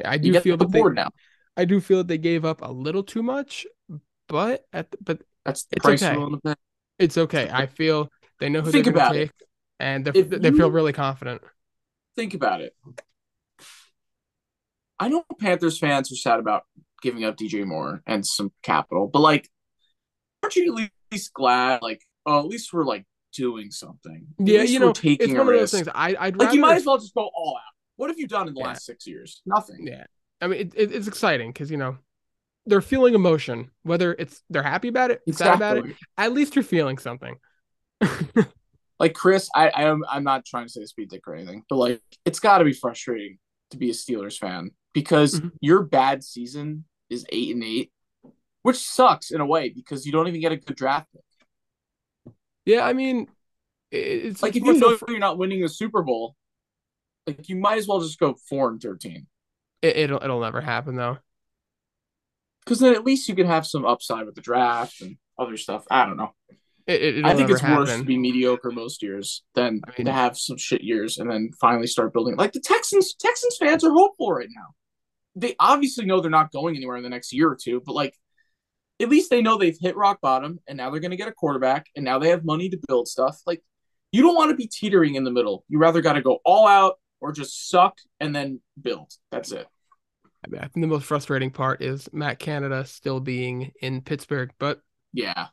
Yeah, 0.00 0.10
I 0.10 0.18
do 0.18 0.38
feel 0.40 0.56
the 0.56 0.66
they, 0.66 0.78
board 0.80 0.96
now. 0.96 1.10
I 1.56 1.64
do 1.64 1.80
feel 1.80 1.98
that 1.98 2.08
they 2.08 2.18
gave 2.18 2.44
up 2.44 2.62
a 2.62 2.72
little 2.72 3.02
too 3.02 3.22
much, 3.22 3.66
but 4.28 4.64
at 4.72 4.90
the, 4.90 4.98
but 5.00 5.22
That's 5.44 5.64
the 5.64 5.76
It's 5.76 5.84
price 5.84 6.02
okay. 6.02 6.12
you're 6.12 6.20
willing 6.20 6.40
to 6.40 6.48
pay. 6.48 6.54
it's 6.98 7.18
okay. 7.18 7.50
I 7.52 7.66
feel 7.66 8.10
they 8.40 8.48
know 8.48 8.62
who 8.62 8.72
Think 8.72 8.84
they're 8.84 8.92
going 8.92 9.12
to 9.12 9.20
it. 9.20 9.26
take, 9.26 9.48
and 9.78 10.04
they're, 10.04 10.22
they 10.22 10.50
feel 10.50 10.70
really 10.70 10.92
confident. 10.92 11.42
Think 12.16 12.34
about 12.34 12.60
it. 12.60 12.74
I 14.98 15.08
know 15.08 15.24
Panthers 15.40 15.78
fans 15.78 16.12
are 16.12 16.16
sad 16.16 16.40
about 16.40 16.64
giving 17.02 17.24
up 17.24 17.36
DJ 17.36 17.64
Moore 17.64 18.02
and 18.06 18.26
some 18.26 18.52
capital, 18.62 19.08
but 19.08 19.20
like, 19.20 19.48
aren't 20.42 20.56
you 20.56 20.76
at 20.76 20.90
least 21.10 21.32
glad? 21.32 21.80
Like, 21.82 22.02
oh, 22.26 22.40
at 22.40 22.46
least 22.46 22.72
we're 22.72 22.84
like 22.84 23.06
doing 23.32 23.70
something. 23.70 24.26
At 24.40 24.46
Yeah, 24.46 24.62
you 24.62 24.78
know, 24.78 24.92
taking 24.92 25.26
it's 25.26 25.38
one 25.38 25.48
of 25.48 25.54
those 25.54 25.60
risk. 25.60 25.72
things. 25.72 25.88
I, 25.94 26.16
I'd 26.18 26.36
Like, 26.36 26.52
you 26.54 26.60
might 26.60 26.76
as 26.76 26.84
well 26.86 26.98
just 26.98 27.14
go 27.14 27.30
all 27.34 27.56
out. 27.56 27.62
What 27.96 28.10
have 28.10 28.18
you 28.18 28.26
done 28.26 28.48
in 28.48 28.54
the 28.54 28.60
Yeah. 28.60 28.66
last 28.66 28.84
six 28.84 29.06
years? 29.06 29.42
Nothing. 29.46 29.86
Yeah, 29.86 30.04
I 30.40 30.46
mean, 30.46 30.60
it, 30.60 30.72
it, 30.76 30.92
it's 30.92 31.06
exciting 31.08 31.50
because 31.50 31.70
you 31.70 31.76
know 31.76 31.98
they're 32.66 32.80
feeling 32.82 33.14
emotion, 33.14 33.70
whether 33.82 34.14
it's 34.18 34.42
they're 34.50 34.62
happy 34.62 34.88
about 34.88 35.10
it, 35.10 35.22
sad 35.32 35.54
about 35.54 35.78
it. 35.78 35.84
At 36.18 36.32
least 36.32 36.56
you're 36.56 36.62
feeling 36.62 36.98
something. 36.98 37.36
Like 38.98 39.14
Chris, 39.14 39.48
I, 39.54 39.68
I 39.70 39.82
am 39.84 40.04
I'm 40.10 40.24
not 40.24 40.44
trying 40.44 40.66
to 40.66 40.70
say 40.72 40.82
a 40.82 40.86
speed 40.86 41.08
dick 41.08 41.26
or 41.26 41.34
anything, 41.34 41.64
but 41.70 41.76
like 41.76 42.02
it's 42.26 42.38
got 42.38 42.58
to 42.58 42.64
be 42.64 42.74
frustrating 42.74 43.38
to 43.70 43.78
be 43.78 43.88
a 43.88 43.94
Steelers 43.94 44.36
fan 44.36 44.72
because 44.92 45.40
Mhm. 45.40 45.52
your 45.62 45.82
bad 45.82 46.22
season 46.22 46.84
is 47.08 47.24
eight 47.30 47.54
and 47.54 47.64
eight, 47.64 47.92
which 48.62 48.76
sucks 48.76 49.30
in 49.30 49.40
a 49.40 49.46
way 49.46 49.70
because 49.70 50.04
you 50.04 50.12
don't 50.12 50.28
even 50.28 50.40
get 50.42 50.52
a 50.52 50.56
good 50.56 50.76
draft 50.76 51.06
pick. 51.12 52.34
Yeah, 52.66 52.84
I 52.84 52.92
mean, 52.92 53.26
it's 53.90 54.42
Like 54.42 54.54
it's 54.56 54.66
if 54.68 54.74
you 54.74 54.80
know 54.80 54.98
you're 55.08 55.18
not 55.18 55.38
winning 55.38 55.62
the 55.62 55.68
Super 55.70 56.02
Bowl, 56.02 56.36
like 57.26 57.48
you 57.48 57.56
might 57.56 57.78
as 57.78 57.88
well 57.88 58.00
just 58.00 58.18
go 58.20 58.34
four 58.48 58.68
and 58.68 58.80
thirteen 58.82 59.26
it, 59.80 59.96
it'll 59.96 60.22
it'll 60.22 60.40
never 60.40 60.60
happen 60.60 60.96
though. 60.96 61.16
because 62.64 62.80
then 62.80 62.94
at 62.94 63.04
least 63.04 63.28
you 63.30 63.34
can 63.34 63.46
have 63.46 63.66
some 63.66 63.86
upside 63.86 64.26
with 64.26 64.34
the 64.34 64.42
draft 64.42 65.00
and 65.00 65.16
other 65.38 65.56
stuff. 65.56 65.86
I 65.90 66.04
don't 66.04 66.18
know. 66.18 66.34
It, 66.86 67.18
it, 67.18 67.24
I 67.24 67.34
think 67.34 67.50
it's 67.50 67.60
happen. 67.60 67.78
worse 67.78 67.96
to 67.96 68.04
be 68.04 68.18
mediocre 68.18 68.70
most 68.70 69.02
years 69.02 69.42
than 69.54 69.80
I 69.86 69.92
mean- 69.98 70.06
to 70.06 70.12
have 70.12 70.38
some 70.38 70.56
shit 70.56 70.82
years 70.82 71.18
and 71.18 71.30
then 71.30 71.50
finally 71.60 71.86
start 71.86 72.12
building. 72.12 72.36
Like 72.36 72.52
the 72.52 72.60
Texans, 72.60 73.14
Texans 73.14 73.56
fans 73.58 73.84
are 73.84 73.92
hopeful 73.92 74.32
right 74.32 74.48
now. 74.54 74.68
They 75.36 75.54
obviously 75.60 76.06
know 76.06 76.20
they're 76.20 76.30
not 76.30 76.52
going 76.52 76.76
anywhere 76.76 76.96
in 76.96 77.02
the 77.02 77.08
next 77.08 77.32
year 77.32 77.48
or 77.48 77.56
two, 77.60 77.80
but 77.84 77.94
like 77.94 78.14
at 79.00 79.08
least 79.08 79.30
they 79.30 79.42
know 79.42 79.56
they've 79.56 79.78
hit 79.80 79.96
rock 79.96 80.20
bottom 80.20 80.58
and 80.66 80.76
now 80.76 80.90
they're 80.90 81.00
going 81.00 81.12
to 81.12 81.16
get 81.16 81.28
a 81.28 81.32
quarterback 81.32 81.86
and 81.96 82.04
now 82.04 82.18
they 82.18 82.28
have 82.28 82.44
money 82.44 82.68
to 82.68 82.78
build 82.88 83.08
stuff. 83.08 83.40
Like 83.46 83.62
you 84.12 84.22
don't 84.22 84.34
want 84.34 84.50
to 84.50 84.56
be 84.56 84.66
teetering 84.66 85.14
in 85.14 85.24
the 85.24 85.30
middle. 85.30 85.64
You 85.68 85.78
rather 85.78 86.00
got 86.00 86.14
to 86.14 86.22
go 86.22 86.40
all 86.44 86.66
out 86.66 86.98
or 87.20 87.32
just 87.32 87.68
suck 87.68 87.98
and 88.18 88.34
then 88.34 88.60
build. 88.80 89.12
That's 89.30 89.52
it. 89.52 89.66
I, 90.44 90.48
mean, 90.48 90.60
I 90.60 90.68
think 90.68 90.82
the 90.82 90.88
most 90.88 91.04
frustrating 91.04 91.50
part 91.50 91.82
is 91.82 92.08
Matt 92.12 92.38
Canada 92.38 92.84
still 92.84 93.20
being 93.20 93.72
in 93.82 94.00
Pittsburgh, 94.00 94.50
but 94.58 94.80
Yeah. 95.12 95.48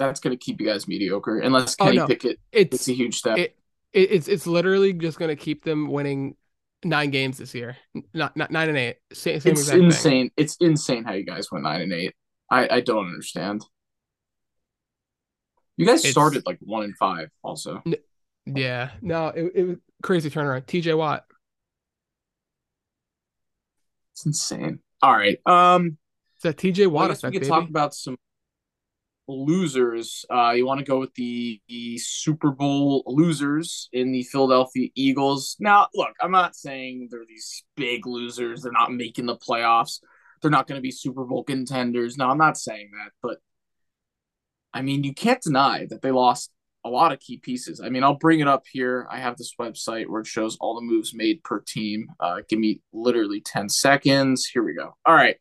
That's 0.00 0.18
going 0.18 0.36
to 0.36 0.42
keep 0.44 0.60
you 0.60 0.66
guys 0.66 0.88
mediocre 0.88 1.38
unless 1.38 1.76
Oh, 1.78 1.84
Kenny 1.84 1.98
no. 1.98 2.06
Pickett 2.06 2.40
it's 2.50 2.74
it's 2.74 2.88
a 2.88 2.92
huge 2.92 3.18
step. 3.18 3.38
it, 3.38 3.56
it 3.92 4.10
it's 4.12 4.26
it's 4.28 4.46
literally 4.46 4.92
just 4.92 5.18
going 5.18 5.28
to 5.28 5.36
keep 5.36 5.62
them 5.64 5.88
winning 5.88 6.36
nine 6.82 7.10
games 7.10 7.36
this 7.38 7.54
year, 7.54 7.76
not 8.14 8.36
not 8.36 8.50
nine 8.50 8.68
and 8.70 8.78
eight. 8.78 8.96
Same, 9.12 9.38
same 9.40 9.52
it's 9.52 9.60
exact 9.60 9.76
thing. 9.76 9.84
insane. 9.84 10.30
It's 10.36 10.56
insane 10.60 11.04
how 11.04 11.12
you 11.12 11.24
guys 11.24 11.52
went 11.52 11.64
nine 11.64 11.82
and 11.82 11.92
eight. 11.92 12.14
I, 12.50 12.68
I 12.76 12.80
don't 12.80 13.06
understand. 13.06 13.64
You 15.76 15.86
guys 15.86 16.00
It's- 16.00 16.12
started 16.12 16.44
like 16.46 16.58
one 16.60 16.82
and 16.84 16.96
five, 16.96 17.28
also. 17.44 17.82
Yeah, 18.46 18.90
no, 19.02 19.28
it 19.28 19.52
it 19.54 19.64
was 19.64 19.76
crazy 20.02 20.30
turnaround. 20.30 20.66
T.J. 20.66 20.94
Watt. 20.94 21.24
It's 24.12 24.26
insane. 24.26 24.80
All 25.02 25.12
right. 25.12 25.38
Um, 25.46 25.98
It's 26.36 26.42
that 26.44 26.58
T.J. 26.58 26.86
well, 26.86 26.98
I 26.98 27.00
Watt 27.02 27.10
guess 27.10 27.22
we 27.22 27.30
could 27.32 27.40
baby. 27.42 27.48
talk 27.48 27.68
about 27.68 27.94
some 27.94 28.16
losers. 29.30 30.24
Uh, 30.30 30.50
you 30.50 30.66
want 30.66 30.80
to 30.80 30.84
go 30.84 30.98
with 30.98 31.14
the, 31.14 31.60
the 31.68 31.98
Super 31.98 32.50
Bowl 32.50 33.02
losers 33.06 33.88
in 33.92 34.12
the 34.12 34.22
Philadelphia 34.24 34.88
Eagles? 34.94 35.56
Now, 35.60 35.88
look, 35.94 36.12
I'm 36.20 36.30
not 36.30 36.56
saying 36.56 37.08
they're 37.10 37.26
these 37.28 37.64
big 37.76 38.06
losers. 38.06 38.62
They're 38.62 38.72
not 38.72 38.92
making 38.92 39.26
the 39.26 39.36
playoffs. 39.36 40.00
They're 40.42 40.50
not 40.50 40.66
going 40.66 40.78
to 40.78 40.82
be 40.82 40.90
Super 40.90 41.24
Bowl 41.24 41.44
contenders. 41.44 42.16
No, 42.16 42.28
I'm 42.28 42.38
not 42.38 42.56
saying 42.56 42.90
that, 42.92 43.12
but 43.22 43.38
I 44.72 44.82
mean, 44.82 45.04
you 45.04 45.14
can't 45.14 45.42
deny 45.42 45.86
that 45.90 46.02
they 46.02 46.10
lost 46.10 46.50
a 46.84 46.88
lot 46.88 47.12
of 47.12 47.20
key 47.20 47.36
pieces. 47.36 47.80
I 47.80 47.90
mean, 47.90 48.02
I'll 48.02 48.14
bring 48.14 48.40
it 48.40 48.48
up 48.48 48.64
here. 48.70 49.06
I 49.10 49.18
have 49.18 49.36
this 49.36 49.54
website 49.60 50.08
where 50.08 50.22
it 50.22 50.26
shows 50.26 50.56
all 50.60 50.74
the 50.74 50.80
moves 50.80 51.14
made 51.14 51.42
per 51.44 51.60
team. 51.60 52.08
Uh, 52.18 52.40
give 52.48 52.58
me 52.58 52.80
literally 52.92 53.40
10 53.40 53.68
seconds. 53.68 54.46
Here 54.46 54.62
we 54.62 54.74
go. 54.74 54.94
All 55.04 55.14
right. 55.14 55.36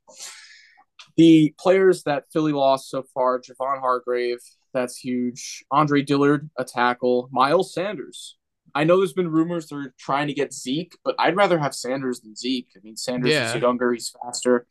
The 1.19 1.53
players 1.60 2.03
that 2.03 2.23
Philly 2.32 2.53
lost 2.53 2.89
so 2.89 3.03
far 3.13 3.41
Javon 3.41 3.82
Hargrave, 3.82 4.38
that's 4.73 4.95
huge. 4.95 5.65
Andre 5.69 6.01
Dillard, 6.01 6.49
a 6.58 6.63
tackle. 6.63 7.27
Miles 7.34 7.73
Sanders. 7.73 8.38
I 8.73 8.86
know 8.86 8.95
there's 8.99 9.12
been 9.12 9.27
rumors 9.29 9.67
they're 9.67 9.93
trying 9.99 10.27
to 10.27 10.34
get 10.34 10.53
Zeke, 10.53 10.95
but 11.03 11.15
I'd 11.19 11.36
rather 11.36 11.60
have 11.60 11.75
Sanders 11.75 12.21
than 12.21 12.38
Zeke. 12.38 12.69
I 12.73 12.79
mean, 12.84 12.95
Sanders 12.95 13.32
Yeah. 13.32 13.53
is 13.53 13.62
younger, 13.62 13.91
he's 13.91 14.13
faster. 14.23 14.65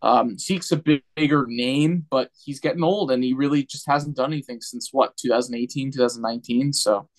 Um, 0.00 0.38
Zeke's 0.38 0.72
a 0.72 0.76
big, 0.76 1.02
bigger 1.16 1.44
name, 1.46 2.06
but 2.10 2.30
he's 2.42 2.60
getting 2.60 2.82
old 2.82 3.10
and 3.10 3.22
he 3.22 3.34
really 3.34 3.62
just 3.66 3.86
hasn't 3.86 4.16
done 4.16 4.32
anything 4.32 4.62
since 4.62 4.88
what 4.90 5.18
2018, 5.18 5.92
2019. 5.92 6.72
So, 6.72 7.10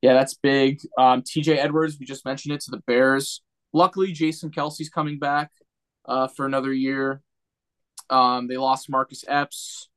yeah, 0.00 0.12
that's 0.12 0.34
big. 0.34 0.80
Um, 0.96 1.22
TJ 1.22 1.56
Edwards, 1.56 1.96
we 1.98 2.06
just 2.06 2.24
mentioned 2.24 2.54
it 2.54 2.60
to 2.62 2.70
the 2.70 2.82
Bears. 2.86 3.42
Luckily, 3.72 4.12
Jason 4.12 4.50
Kelce's 4.52 4.88
coming 4.88 5.18
back 5.18 5.50
uh, 6.04 6.28
for 6.28 6.46
another 6.46 6.72
year. 6.72 7.22
Um, 8.10 8.48
they 8.48 8.56
lost 8.56 8.90
Marcus 8.90 9.24
Epps. 9.26 9.88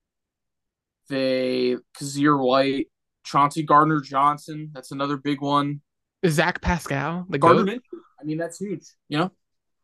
They 1.10 1.78
Kyzir 1.98 2.40
White, 2.40 2.88
Chauncey 3.24 3.64
Gardner 3.64 4.00
Johnson. 4.00 4.70
That's 4.74 4.92
another 4.92 5.18
big 5.18 5.42
one. 5.42 5.82
Zach 6.26 6.62
Pascal, 6.62 7.26
the 7.28 7.38
Gardner 7.38 7.66
goat. 7.66 7.82
I 8.22 8.24
mean, 8.24 8.38
that's 8.38 8.60
huge. 8.60 8.84
You 9.10 9.18
know, 9.18 9.32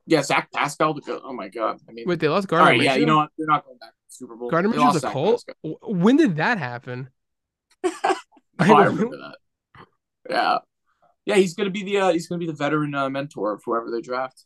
yeah, 0.05 0.21
Zach 0.21 0.49
Pascal. 0.53 0.93
The 0.93 1.01
goat. 1.01 1.21
Oh 1.25 1.33
my 1.33 1.49
god. 1.49 1.79
I 1.89 1.91
mean, 1.91 2.05
Wait, 2.07 2.19
they 2.19 2.29
lost 2.29 2.51
all 2.51 2.59
Gardner 2.59 2.77
right, 2.77 2.81
yeah. 2.81 2.95
You 2.95 3.05
know 3.05 3.17
what? 3.17 3.31
They're 3.37 3.47
not 3.47 3.65
going 3.65 3.77
back 3.79 3.89
to 3.89 3.95
the 4.07 4.13
Super 4.13 4.35
Bowl. 4.35 4.49
Gardner 4.49 4.69
lost 4.69 5.03
a 5.03 5.09
Colt. 5.09 5.43
When 5.63 6.15
did 6.15 6.37
that 6.37 6.57
happen? 6.57 7.09
Oh, 8.61 8.75
I 8.75 8.83
remember 8.87 9.15
that. 9.15 9.37
Yeah, 10.29 10.57
yeah. 11.23 11.35
He's 11.35 11.53
gonna 11.53 11.69
be 11.69 11.83
the 11.83 11.97
uh, 11.97 12.11
he's 12.11 12.27
gonna 12.27 12.39
be 12.39 12.45
the 12.45 12.51
veteran 12.51 12.93
uh, 12.93 13.09
mentor 13.09 13.53
of 13.53 13.61
whoever 13.65 13.89
they 13.89 14.01
draft. 14.01 14.43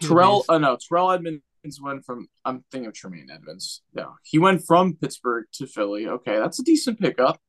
Terrell, 0.00 0.44
uh, 0.48 0.58
no, 0.58 0.76
Terrell 0.76 1.12
Edmunds 1.12 1.44
went 1.80 2.04
from. 2.04 2.28
I'm 2.44 2.64
thinking 2.70 2.86
of 2.88 2.94
Tremaine 2.94 3.28
Edmunds. 3.32 3.82
No, 3.94 4.14
he 4.22 4.38
went 4.38 4.64
from 4.64 4.96
Pittsburgh 4.96 5.46
to 5.54 5.66
Philly. 5.66 6.06
Okay, 6.06 6.36
that's 6.38 6.58
a 6.58 6.62
decent 6.64 7.00
pickup. 7.00 7.40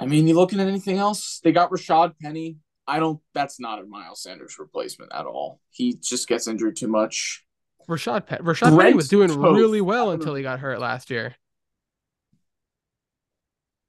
I 0.00 0.06
mean, 0.06 0.28
you 0.28 0.34
looking 0.34 0.60
at 0.60 0.68
anything 0.68 0.98
else? 0.98 1.40
They 1.42 1.52
got 1.52 1.70
Rashad 1.70 2.14
Penny. 2.20 2.58
I 2.86 3.00
don't. 3.00 3.20
That's 3.34 3.58
not 3.60 3.80
a 3.80 3.84
Miles 3.84 4.22
Sanders 4.22 4.56
replacement 4.58 5.12
at 5.12 5.26
all. 5.26 5.60
He 5.70 5.94
just 6.00 6.28
gets 6.28 6.46
injured 6.46 6.76
too 6.76 6.88
much. 6.88 7.44
Rashad 7.88 8.26
Pe- 8.26 8.38
Rashad 8.38 8.78
Penny 8.78 8.94
was 8.94 9.08
doing 9.08 9.28
Toth. 9.28 9.56
really 9.56 9.80
well 9.80 10.10
until 10.10 10.34
he 10.34 10.42
got 10.42 10.60
hurt 10.60 10.78
last 10.78 11.10
year. 11.10 11.34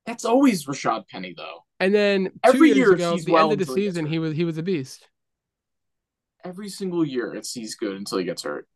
That's 0.06 0.26
always 0.26 0.66
Rashad 0.66 1.08
Penny 1.08 1.34
though. 1.38 1.66
And 1.80 1.94
then 1.94 2.26
two 2.26 2.32
Every 2.44 2.68
years 2.70 2.78
year 2.78 2.94
ago, 2.94 3.14
he's 3.14 3.26
the 3.26 3.34
well 3.34 3.52
end 3.52 3.54
of 3.54 3.60
the 3.60 3.72
until 3.72 3.76
he 3.76 3.86
season, 3.88 4.06
he 4.06 4.20
was 4.20 4.36
he 4.36 4.44
was 4.44 4.58
a 4.58 4.64
beast. 4.64 5.08
Every 6.44 6.70
single 6.70 7.06
year, 7.06 7.34
it's 7.36 7.54
he's 7.54 7.76
good 7.76 7.96
until 7.96 8.18
he 8.18 8.24
gets 8.24 8.44
hurt. 8.44 8.68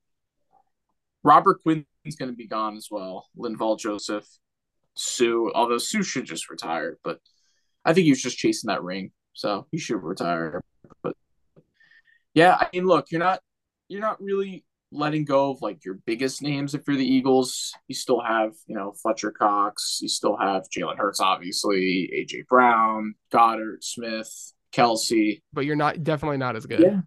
Robert 1.23 1.61
Quinn's 1.61 1.85
going 2.17 2.31
to 2.31 2.37
be 2.37 2.47
gone 2.47 2.75
as 2.75 2.87
well. 2.91 3.27
Linval 3.37 3.79
Joseph, 3.79 4.27
Suh. 4.95 5.49
Although 5.53 5.77
Suh 5.77 6.03
should 6.03 6.25
just 6.25 6.49
retire, 6.49 6.97
but 7.03 7.19
I 7.85 7.93
think 7.93 8.05
he 8.05 8.11
was 8.11 8.21
just 8.21 8.37
chasing 8.37 8.67
that 8.67 8.83
ring, 8.83 9.11
so 9.33 9.67
he 9.71 9.77
should 9.77 10.03
retire. 10.03 10.61
But 11.01 11.15
yeah, 12.33 12.55
I 12.59 12.67
mean, 12.73 12.85
look, 12.85 13.11
you're 13.11 13.19
not 13.19 13.39
you're 13.87 14.01
not 14.01 14.21
really 14.21 14.65
letting 14.91 15.25
go 15.25 15.49
of 15.49 15.61
like 15.61 15.83
your 15.83 15.95
biggest 16.05 16.41
names 16.41 16.75
if 16.75 16.83
you're 16.87 16.97
the 16.97 17.05
Eagles. 17.05 17.73
You 17.87 17.95
still 17.95 18.21
have 18.21 18.53
you 18.67 18.75
know 18.75 18.93
Fletcher 19.01 19.31
Cox. 19.31 19.99
You 20.01 20.09
still 20.09 20.37
have 20.37 20.63
Jalen 20.69 20.97
Hurts, 20.97 21.19
obviously, 21.19 22.11
AJ 22.15 22.47
Brown, 22.47 23.15
Goedert, 23.31 23.83
Smith, 23.83 24.53
Kelce. 24.73 25.41
But 25.51 25.65
you're 25.65 25.75
not 25.75 26.03
definitely 26.03 26.37
not 26.37 26.55
as 26.55 26.65
good. 26.65 26.81
Yeah. 26.81 27.01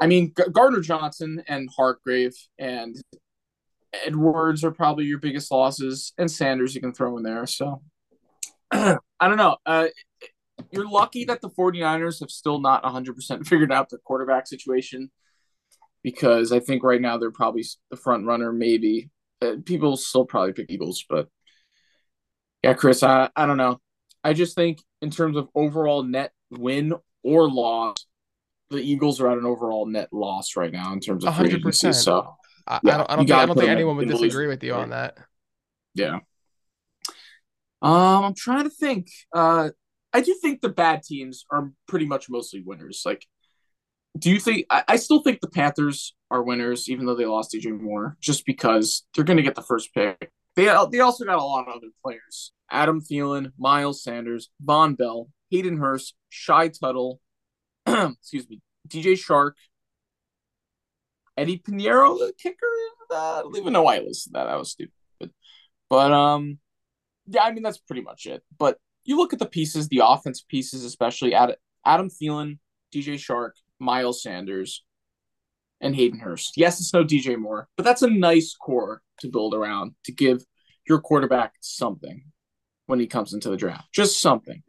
I 0.00 0.06
mean, 0.06 0.32
G- 0.36 0.50
Gardner 0.50 0.80
Johnson 0.80 1.42
and 1.46 1.68
Hargrave 1.76 2.34
and 2.58 2.96
Edwards 3.92 4.64
are 4.64 4.70
probably 4.70 5.04
your 5.04 5.18
biggest 5.18 5.50
losses, 5.50 6.12
and 6.18 6.30
Sanders 6.30 6.74
you 6.74 6.80
can 6.80 6.92
throw 6.92 7.16
in 7.16 7.22
there. 7.22 7.46
So 7.46 7.82
I 8.70 8.98
don't 9.20 9.36
know. 9.36 9.56
Uh, 9.66 9.88
you're 10.70 10.88
lucky 10.88 11.24
that 11.24 11.40
the 11.40 11.50
49ers 11.50 12.20
have 12.20 12.30
still 12.30 12.60
not 12.60 12.82
100% 12.82 13.46
figured 13.46 13.72
out 13.72 13.90
their 13.90 13.98
quarterback 13.98 14.46
situation 14.46 15.10
because 16.02 16.52
I 16.52 16.60
think 16.60 16.82
right 16.82 17.00
now 17.00 17.18
they're 17.18 17.30
probably 17.30 17.64
the 17.90 17.96
front 17.96 18.26
runner, 18.26 18.52
maybe. 18.52 19.10
Uh, 19.42 19.56
people 19.64 19.96
still 19.96 20.24
probably 20.24 20.52
pick 20.52 20.70
Eagles, 20.70 21.04
but 21.08 21.28
yeah, 22.62 22.74
Chris, 22.74 23.02
I, 23.02 23.30
I 23.34 23.46
don't 23.46 23.56
know. 23.56 23.80
I 24.22 24.34
just 24.34 24.54
think 24.54 24.82
in 25.00 25.10
terms 25.10 25.36
of 25.36 25.48
overall 25.54 26.02
net 26.02 26.32
win 26.50 26.94
or 27.22 27.50
loss, 27.50 28.06
the 28.68 28.78
Eagles 28.78 29.20
are 29.20 29.30
at 29.30 29.38
an 29.38 29.46
overall 29.46 29.86
net 29.86 30.12
loss 30.12 30.56
right 30.56 30.72
now 30.72 30.92
in 30.92 31.00
terms 31.00 31.24
of 31.24 31.34
free 31.36 31.48
100%. 31.48 31.56
agency. 31.56 31.92
So 31.92 32.36
I, 32.66 32.80
Yeah, 32.82 32.94
I 32.94 32.96
don't, 32.98 33.10
I 33.10 33.16
don't 33.16 33.26
think, 33.26 33.38
I 33.38 33.46
don't 33.46 33.58
think 33.58 33.70
anyone 33.70 33.96
would 33.96 34.08
disagree 34.08 34.46
with 34.46 34.62
you 34.62 34.74
on 34.74 34.90
that. 34.90 35.18
yeah. 35.94 36.18
Um, 37.82 38.24
I'm 38.24 38.34
trying 38.34 38.64
to 38.64 38.70
think. 38.70 39.08
Uh, 39.34 39.70
I 40.12 40.20
do 40.20 40.36
think 40.42 40.60
the 40.60 40.68
bad 40.68 41.02
teams 41.02 41.44
are 41.50 41.70
pretty 41.88 42.06
much 42.06 42.28
mostly 42.28 42.62
winners. 42.64 43.02
Like, 43.06 43.24
do 44.18 44.30
you 44.30 44.38
think? 44.38 44.66
I, 44.70 44.84
I 44.88 44.96
still 44.96 45.22
think 45.22 45.40
the 45.40 45.48
Panthers 45.48 46.14
are 46.30 46.42
winners, 46.42 46.88
even 46.88 47.06
though 47.06 47.14
they 47.14 47.26
lost 47.26 47.54
DJ 47.54 47.78
Moore, 47.78 48.16
just 48.20 48.44
because 48.44 49.06
they're 49.14 49.24
going 49.24 49.36
to 49.38 49.42
get 49.42 49.54
the 49.54 49.62
first 49.62 49.94
pick. 49.94 50.30
They 50.56 50.64
they 50.90 51.00
also 51.00 51.24
got 51.24 51.38
a 51.38 51.44
lot 51.44 51.68
of 51.68 51.74
other 51.74 51.88
players: 52.04 52.52
Adam 52.70 53.00
Thielen, 53.00 53.52
Miles 53.58 54.02
Sanders, 54.02 54.50
Vonn 54.64 54.98
Bell, 54.98 55.28
Hayden 55.50 55.78
Hurst, 55.78 56.14
Shy 56.28 56.68
Tuttle, 56.68 57.20
excuse 57.86 58.48
me, 58.48 58.60
DJ 58.88 59.12
Chark, 59.12 59.52
Eddy 61.40 61.58
Piñeiro, 61.58 62.18
the 62.18 62.34
kicker. 62.38 62.66
Uh, 63.10 63.42
know 63.70 63.82
why 63.82 63.96
I 63.96 64.00
listed 64.00 64.34
that. 64.34 64.44
That 64.44 64.58
was 64.58 64.72
stupid. 64.72 64.92
But 65.88 66.12
um, 66.12 66.58
yeah, 67.26 67.42
I 67.42 67.52
mean 67.52 67.62
that's 67.62 67.78
pretty 67.78 68.02
much 68.02 68.26
it. 68.26 68.42
But 68.56 68.78
you 69.04 69.16
look 69.16 69.32
at 69.32 69.38
the 69.38 69.46
pieces, 69.46 69.88
the 69.88 70.02
offense 70.04 70.42
pieces, 70.42 70.84
especially 70.84 71.34
at 71.34 71.58
Adam 71.84 72.10
Thielen, 72.10 72.58
DJ 72.94 73.14
Chark, 73.14 73.52
Miles 73.78 74.22
Sanders, 74.22 74.84
and 75.80 75.96
Hayden 75.96 76.20
Hurst. 76.20 76.52
Yes, 76.56 76.78
it's 76.78 76.92
no 76.92 77.04
DJ 77.04 77.38
Moore, 77.38 77.68
but 77.76 77.84
that's 77.84 78.02
a 78.02 78.10
nice 78.10 78.54
core 78.54 79.00
to 79.20 79.28
build 79.28 79.54
around 79.54 79.94
to 80.04 80.12
give 80.12 80.44
your 80.86 81.00
quarterback 81.00 81.54
something 81.60 82.22
when 82.86 83.00
he 83.00 83.06
comes 83.06 83.32
into 83.32 83.48
the 83.48 83.56
draft. 83.56 83.88
Just 83.92 84.20
something. 84.20 84.62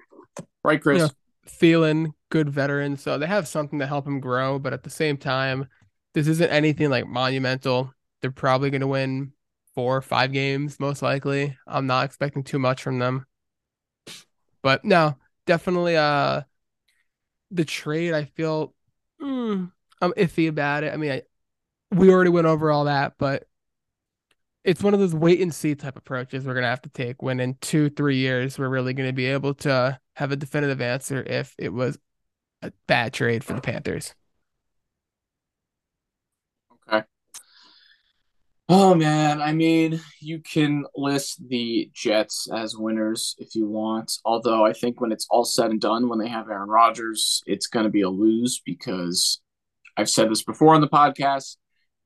Right, 0.64 0.82
Chris? 0.82 1.12
Thielen, 1.48 2.14
good 2.30 2.50
veteran, 2.50 2.96
so 2.96 3.18
they 3.18 3.28
have 3.28 3.48
something 3.48 3.80
to 3.80 3.88
help 3.88 4.08
him 4.08 4.20
grow. 4.20 4.58
But 4.58 4.74
at 4.74 4.84
the 4.84 4.90
same 4.90 5.18
time, 5.18 5.68
this 6.14 6.28
isn't 6.28 6.50
anything 6.50 6.90
like 6.90 7.08
monumental. 7.08 7.94
They're 8.22 8.32
probably 8.32 8.70
going 8.70 8.82
to 8.82 8.88
win 8.88 9.34
four 9.74 9.98
or 9.98 10.02
five 10.02 10.32
games, 10.32 10.80
most 10.80 11.02
likely. 11.02 11.58
I'm 11.66 11.88
not 11.88 12.06
expecting 12.06 12.44
too 12.44 12.60
much 12.60 12.84
from 12.84 13.00
them. 13.00 13.26
But 14.62 14.86
no, 14.86 15.18
definitely. 15.46 15.98
Uh, 15.98 16.42
the 17.50 17.66
trade, 17.66 18.14
I 18.14 18.26
feel, 18.26 18.74
mm, 19.22 19.72
I'm 20.02 20.14
iffy 20.14 20.48
about 20.48 20.84
it. 20.84 20.94
I 20.94 20.98
mean, 20.98 21.12
I, 21.12 21.22
we 21.92 22.10
already 22.10 22.30
went 22.30 22.48
over 22.48 22.72
all 22.72 22.86
that, 22.86 23.14
but 23.18 23.48
it's 24.64 24.84
one 24.84 24.94
of 24.94 25.00
those 25.00 25.16
wait 25.16 25.42
and 25.42 25.54
see 25.54 25.76
type 25.76 25.98
approaches 25.98 26.46
we're 26.46 26.54
gonna 26.54 26.68
have 26.68 26.84
to 26.84 26.90
take. 26.90 27.22
When 27.22 27.40
in 27.40 27.56
two, 27.62 27.90
three 27.90 28.18
years, 28.18 28.60
we're 28.60 28.70
really 28.70 28.94
gonna 28.94 29.14
be 29.14 29.26
able 29.26 29.54
to 29.56 30.00
have 30.16 30.32
a 30.32 30.36
definitive 30.36 30.82
answer 30.82 31.24
if 31.24 31.56
it 31.58 31.74
was 31.74 31.98
a 32.62 32.72
bad 32.88 33.14
trade 33.14 33.44
for 33.44 33.54
the 33.54 33.62
Panthers. 33.62 34.14
Oh 38.74 38.96
man, 38.96 39.42
I 39.42 39.52
mean, 39.52 40.00
you 40.22 40.40
can 40.40 40.86
list 40.96 41.46
the 41.50 41.92
Jets 41.94 42.48
as 42.56 42.78
winners 42.78 43.36
if 43.38 43.54
you 43.54 43.68
want. 43.68 44.14
Although 44.24 44.66
I 44.66 44.72
think 44.72 45.02
when 45.02 45.12
it's 45.12 45.28
all 45.30 45.44
said 45.44 45.72
and 45.72 45.82
done, 45.82 46.08
when 46.08 46.20
they 46.20 46.30
have 46.30 46.50
Aaron 46.50 46.70
Rodgers, 46.70 47.44
it's 47.46 47.68
going 47.68 47.84
to 47.84 47.90
be 47.90 48.04
a 48.04 48.10
lose 48.10 48.62
because 48.66 49.42
I've 49.98 50.10
said 50.10 50.32
this 50.32 50.44
before 50.44 50.74
on 50.74 50.80
the 50.80 50.88
podcast. 50.88 51.58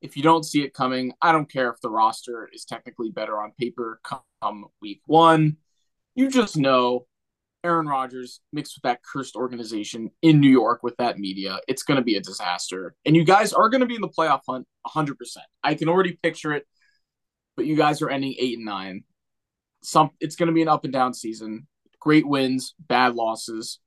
If 0.02 0.18
you 0.18 0.24
don't 0.24 0.44
see 0.44 0.64
it 0.64 0.74
coming, 0.74 1.14
I 1.22 1.32
don't 1.32 1.52
care 1.52 1.70
if 1.70 1.80
the 1.82 1.92
roster 1.92 2.50
is 2.52 2.66
technically 2.66 3.12
better 3.12 3.40
on 3.40 3.52
paper 3.60 4.02
come 4.04 4.66
week 4.82 5.02
one. 5.06 5.58
You 6.16 6.32
just 6.32 6.58
know 6.58 7.06
Aaron 7.66 7.88
Rodgers 7.88 8.42
mixed 8.54 8.78
with 8.78 8.84
that 8.84 9.02
cursed 9.04 9.36
organization 9.36 10.12
in 10.22 10.40
New 10.40 10.50
York 10.50 10.84
with 10.84 10.96
that 10.98 11.18
media, 11.18 11.60
it's 11.68 11.84
going 11.84 11.98
to 11.98 12.04
be 12.04 12.16
a 12.16 12.22
disaster. 12.22 12.96
And 13.06 13.16
you 13.16 13.26
guys 13.26 13.52
are 13.54 13.70
going 13.70 13.82
to 13.82 13.88
be 13.88 13.96
in 13.96 14.02
the 14.02 14.08
playoff 14.08 14.42
hunt 14.48 14.68
100%. 14.88 15.16
I 15.64 15.74
can 15.74 15.90
already 15.90 16.14
picture 16.22 16.54
it, 16.54 16.66
but 17.58 17.66
you 17.66 17.76
guys 17.76 18.02
are 18.02 18.10
ending 18.10 18.36
8 18.38 18.58
and 18.58 18.66
9. 18.66 19.04
Some 19.82 20.12
it's 20.20 20.36
going 20.36 20.48
to 20.48 20.54
be 20.54 20.62
an 20.62 20.68
up 20.68 20.84
and 20.84 20.94
down 20.94 21.14
season. 21.14 21.68
Great 22.00 22.28
wins, 22.28 22.76
bad 22.80 23.16
losses, 23.16 23.80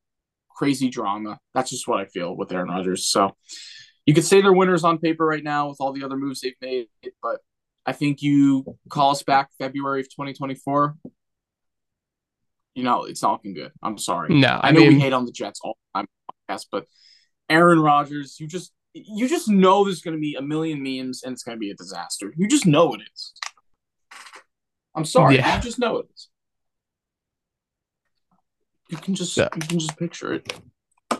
crazy 0.50 0.90
drama. 0.90 1.38
That's 1.54 1.70
just 1.70 1.86
what 1.86 2.00
I 2.00 2.06
feel 2.06 2.36
with 2.36 2.52
Aaron 2.52 2.68
Rodgers. 2.68 3.06
So 3.06 3.36
you 4.06 4.14
could 4.14 4.24
say 4.24 4.40
they're 4.40 4.52
winners 4.52 4.84
on 4.84 4.98
paper 4.98 5.24
right 5.24 5.44
now 5.44 5.68
with 5.68 5.78
all 5.80 5.92
the 5.92 6.04
other 6.04 6.16
moves 6.16 6.40
they've 6.40 6.54
made, 6.60 6.86
but 7.22 7.38
I 7.86 7.92
think 7.92 8.22
you 8.22 8.76
call 8.90 9.12
us 9.12 9.22
back 9.22 9.50
February 9.58 10.00
of 10.00 10.08
2024 10.10 10.96
you 12.78 12.84
know, 12.84 13.04
it's 13.04 13.22
not 13.22 13.32
looking 13.32 13.54
good. 13.54 13.72
I'm 13.82 13.98
sorry. 13.98 14.32
No, 14.32 14.46
I, 14.48 14.68
I 14.68 14.70
know 14.70 14.80
mean- 14.80 14.94
we 14.94 15.00
hate 15.00 15.12
on 15.12 15.24
the 15.26 15.32
Jets 15.32 15.60
all 15.64 15.76
the 15.94 15.98
time, 16.00 16.06
podcast, 16.48 16.66
but 16.70 16.86
Aaron 17.50 17.80
Rodgers, 17.80 18.38
you 18.38 18.46
just 18.46 18.72
you 18.94 19.28
just 19.28 19.48
know 19.48 19.84
there's 19.84 20.00
going 20.00 20.16
to 20.16 20.20
be 20.20 20.34
a 20.36 20.42
million 20.42 20.82
memes 20.82 21.22
and 21.24 21.32
it's 21.32 21.42
going 21.42 21.56
to 21.56 21.60
be 21.60 21.70
a 21.70 21.74
disaster. 21.74 22.32
You 22.36 22.46
just 22.48 22.66
know 22.66 22.94
it 22.94 23.00
is. 23.12 23.32
I'm 24.94 25.04
sorry, 25.04 25.36
Yeah. 25.36 25.56
you 25.56 25.62
just 25.62 25.78
know 25.78 25.98
it 25.98 26.06
is. 26.14 26.28
You 28.90 28.96
can 28.96 29.14
just 29.14 29.36
Yeah. 29.36 29.48
you 29.54 29.60
can 29.60 29.78
just 29.78 29.96
picture 29.98 30.32
it. 30.34 30.52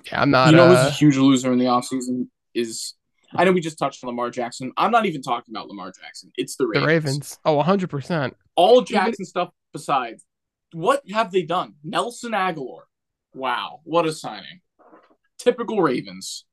Yeah, 0.06 0.22
I'm 0.22 0.30
not. 0.30 0.50
you 0.50 0.56
know 0.56 0.64
uh, 0.66 0.84
who's 0.84 0.92
a 0.92 0.96
huge 0.96 1.16
loser 1.16 1.52
in 1.52 1.58
the 1.58 1.66
offseason 1.66 2.28
is 2.54 2.94
I 3.34 3.44
know 3.44 3.52
we 3.52 3.60
just 3.60 3.78
touched 3.78 4.02
on 4.04 4.08
Lamar 4.08 4.30
Jackson. 4.30 4.72
I'm 4.78 4.90
not 4.90 5.04
even 5.06 5.20
talking 5.20 5.52
about 5.54 5.68
Lamar 5.68 5.92
Jackson. 6.00 6.30
It's 6.36 6.56
the 6.56 6.66
Ravens. 6.66 6.82
the 6.82 6.86
Ravens. 6.86 7.38
Oh, 7.44 7.54
100 7.54 7.90
percent. 7.90 8.36
All 8.56 8.80
Jackson 8.80 9.24
stuff 9.26 9.50
besides, 9.72 10.24
what 10.72 11.02
have 11.10 11.30
they 11.32 11.42
done? 11.42 11.74
Nelson 11.82 12.32
Agholor. 12.32 12.82
Wow, 13.34 13.80
what 13.84 14.06
a 14.06 14.12
signing. 14.12 14.60
Typical 15.38 15.80
Ravens. 15.80 16.44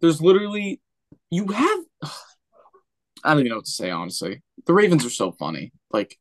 There's 0.00 0.20
literally 0.20 0.80
you 1.30 1.48
have 1.48 1.80
I 3.24 3.30
don't 3.30 3.40
even 3.40 3.50
know 3.50 3.56
what 3.56 3.64
to 3.64 3.70
say, 3.70 3.90
honestly. 3.90 4.42
The 4.66 4.74
Ravens 4.74 5.04
are 5.04 5.10
so 5.10 5.32
funny. 5.32 5.72
Like 5.90 6.18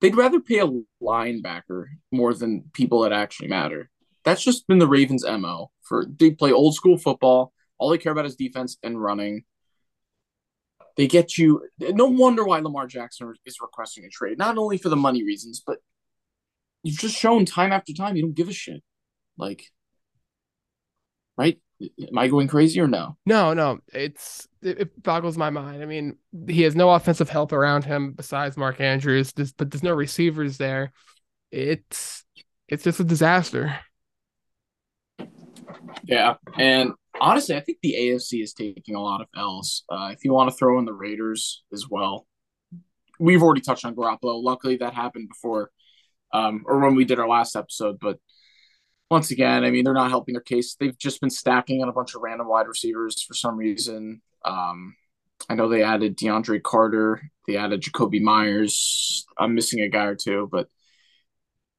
they'd 0.00 0.16
rather 0.16 0.40
pay 0.40 0.60
a 0.60 0.68
linebacker 1.02 1.86
more 2.12 2.34
than 2.34 2.70
people 2.72 3.00
that 3.00 3.12
actually 3.12 3.48
matter. 3.48 3.90
That's 4.24 4.42
just 4.42 4.66
been 4.66 4.78
the 4.78 4.88
Ravens' 4.88 5.24
MO 5.24 5.70
for 5.82 6.06
they 6.06 6.30
play 6.30 6.52
old 6.52 6.74
school 6.74 6.98
football. 6.98 7.52
All 7.78 7.90
they 7.90 7.98
care 7.98 8.12
about 8.12 8.26
is 8.26 8.36
defense 8.36 8.78
and 8.82 9.00
running. 9.00 9.44
They 10.96 11.08
get 11.08 11.36
you. 11.36 11.62
No 11.80 12.06
wonder 12.06 12.44
why 12.44 12.60
Lamar 12.60 12.86
Jackson 12.86 13.34
is 13.44 13.60
requesting 13.60 14.04
a 14.04 14.08
trade. 14.08 14.38
Not 14.38 14.56
only 14.56 14.78
for 14.78 14.88
the 14.88 14.96
money 14.96 15.24
reasons, 15.24 15.62
but 15.66 15.78
you've 16.84 16.98
just 16.98 17.16
shown 17.16 17.44
time 17.44 17.72
after 17.72 17.92
time 17.92 18.14
you 18.14 18.22
don't 18.22 18.36
give 18.36 18.48
a 18.48 18.52
shit. 18.52 18.82
Like, 19.36 19.64
right? 21.36 21.58
Am 21.80 22.16
I 22.16 22.28
going 22.28 22.46
crazy 22.46 22.80
or 22.80 22.86
no? 22.86 23.16
No, 23.26 23.52
no, 23.52 23.80
it's 23.92 24.46
it, 24.62 24.80
it 24.80 25.02
boggles 25.02 25.36
my 25.36 25.50
mind. 25.50 25.82
I 25.82 25.86
mean, 25.86 26.16
he 26.48 26.62
has 26.62 26.76
no 26.76 26.90
offensive 26.90 27.28
help 27.28 27.52
around 27.52 27.84
him 27.84 28.12
besides 28.12 28.56
Mark 28.56 28.80
Andrews, 28.80 29.32
there's, 29.32 29.52
but 29.52 29.70
there's 29.70 29.82
no 29.82 29.92
receivers 29.92 30.56
there. 30.56 30.92
It's 31.50 32.24
it's 32.68 32.84
just 32.84 33.00
a 33.00 33.04
disaster. 33.04 33.76
Yeah, 36.04 36.34
and 36.56 36.92
honestly, 37.20 37.56
I 37.56 37.60
think 37.60 37.78
the 37.82 37.94
AFC 37.98 38.42
is 38.42 38.52
taking 38.52 38.94
a 38.94 39.02
lot 39.02 39.20
of 39.20 39.26
L's. 39.36 39.84
Uh, 39.88 40.10
if 40.12 40.24
you 40.24 40.32
want 40.32 40.50
to 40.50 40.56
throw 40.56 40.78
in 40.78 40.84
the 40.84 40.92
Raiders 40.92 41.64
as 41.72 41.88
well, 41.88 42.26
we've 43.18 43.42
already 43.42 43.60
touched 43.62 43.84
on 43.84 43.94
Garoppolo. 43.94 44.42
Luckily, 44.42 44.76
that 44.76 44.94
happened 44.94 45.28
before, 45.28 45.70
um, 46.34 46.64
or 46.66 46.80
when 46.80 46.94
we 46.94 47.04
did 47.06 47.18
our 47.18 47.28
last 47.28 47.56
episode. 47.56 47.98
But 48.00 48.18
once 49.10 49.30
again, 49.30 49.64
I 49.64 49.70
mean, 49.70 49.84
they're 49.84 49.94
not 49.94 50.10
helping 50.10 50.34
their 50.34 50.42
case. 50.42 50.74
They've 50.74 50.98
just 50.98 51.20
been 51.20 51.30
stacking 51.30 51.82
on 51.82 51.88
a 51.88 51.92
bunch 51.92 52.14
of 52.14 52.22
random 52.22 52.48
wide 52.48 52.68
receivers 52.68 53.22
for 53.22 53.34
some 53.34 53.56
reason. 53.56 54.20
Um, 54.44 54.96
I 55.48 55.54
know 55.54 55.68
they 55.68 55.82
added 55.82 56.18
DeAndre 56.18 56.62
Carter, 56.62 57.22
they 57.46 57.56
added 57.56 57.82
Jakobi 57.82 58.20
Meyers. 58.20 59.24
I'm 59.38 59.54
missing 59.54 59.80
a 59.80 59.88
guy 59.88 60.04
or 60.04 60.16
two, 60.16 60.48
but 60.50 60.68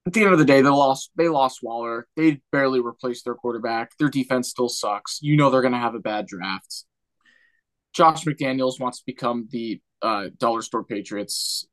at 0.08 0.14
the 0.14 0.24
end 0.24 0.34
of 0.34 0.40
the 0.40 0.46
day, 0.46 0.62
they 0.62 0.70
lost. 0.70 1.10
They 1.16 1.30
lost 1.30 1.64
Waller. 1.64 2.08
They 2.16 2.42
barely 2.52 2.80
replaced 2.80 3.26
their 3.26 3.34
quarterback. 3.34 3.92
Their 3.98 4.10
defense 4.10 4.50
still 4.50 4.70
sucks. 4.70 5.18
You 5.22 5.36
know 5.36 5.50
they're 5.50 5.62
going 5.62 5.74
to 5.74 5.80
have 5.80 5.96
a 5.96 6.00
bad 6.00 6.28
draft. 6.28 6.86
Josh 7.92 8.24
McDaniels 8.24 8.80
wants 8.80 9.00
to 9.00 9.06
become 9.08 9.48
the 9.50 9.82
uh, 10.04 10.28
dollar 10.38 10.62
store 10.62 10.84
Patriots. 10.84 11.66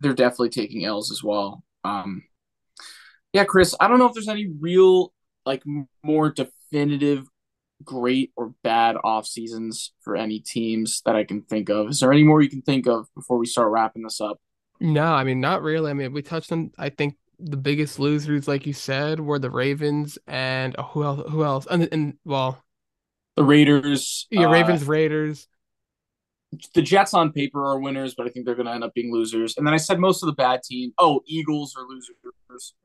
They're 0.00 0.12
definitely 0.12 0.50
taking 0.50 0.84
L's 0.84 1.10
as 1.10 1.22
well. 1.24 1.64
Um, 1.84 2.24
yeah, 3.32 3.44
Chris. 3.44 3.74
I 3.80 3.88
don't 3.88 3.98
know 3.98 4.06
if 4.06 4.14
there's 4.14 4.28
any 4.28 4.48
real 4.60 5.12
like 5.44 5.62
more 6.02 6.30
definitive 6.30 7.26
great 7.84 8.32
or 8.36 8.52
bad 8.62 8.96
off 9.04 9.26
seasons 9.26 9.92
for 10.02 10.16
any 10.16 10.40
teams 10.40 11.02
that 11.04 11.16
I 11.16 11.24
can 11.24 11.42
think 11.42 11.68
of. 11.68 11.88
Is 11.88 12.00
there 12.00 12.12
any 12.12 12.24
more 12.24 12.42
you 12.42 12.50
can 12.50 12.62
think 12.62 12.86
of 12.86 13.06
before 13.14 13.38
we 13.38 13.46
start 13.46 13.70
wrapping 13.70 14.02
this 14.02 14.20
up? 14.20 14.38
No, 14.80 15.04
I 15.04 15.24
mean, 15.24 15.40
not 15.40 15.62
really. 15.62 15.90
I 15.90 15.94
mean, 15.94 16.12
we 16.12 16.22
touched 16.22 16.52
on, 16.52 16.72
I 16.78 16.88
think 16.88 17.16
the 17.38 17.56
biggest 17.56 17.98
losers, 17.98 18.48
like 18.48 18.66
you 18.66 18.72
said, 18.72 19.20
were 19.20 19.38
the 19.38 19.50
Ravens 19.50 20.18
and 20.26 20.74
oh, 20.78 20.82
who 20.82 21.04
else? 21.04 21.30
Who 21.30 21.44
else? 21.44 21.66
And, 21.70 21.88
and 21.92 22.14
well, 22.24 22.62
The 23.36 23.44
Raiders, 23.44 24.26
yeah, 24.30 24.46
uh, 24.46 24.50
Ravens, 24.50 24.84
Raiders. 24.84 25.46
The 26.74 26.82
Jets 26.82 27.14
on 27.14 27.32
paper 27.32 27.64
are 27.64 27.78
winners, 27.78 28.14
but 28.14 28.26
I 28.26 28.30
think 28.30 28.46
they're 28.46 28.54
going 28.54 28.66
to 28.66 28.72
end 28.72 28.84
up 28.84 28.94
being 28.94 29.12
losers. 29.12 29.56
And 29.56 29.66
then 29.66 29.74
I 29.74 29.76
said 29.76 29.98
most 29.98 30.22
of 30.22 30.28
the 30.28 30.34
bad 30.34 30.62
teams. 30.62 30.92
Oh, 30.98 31.20
Eagles 31.26 31.74
are 31.76 31.84
losers. 31.86 32.14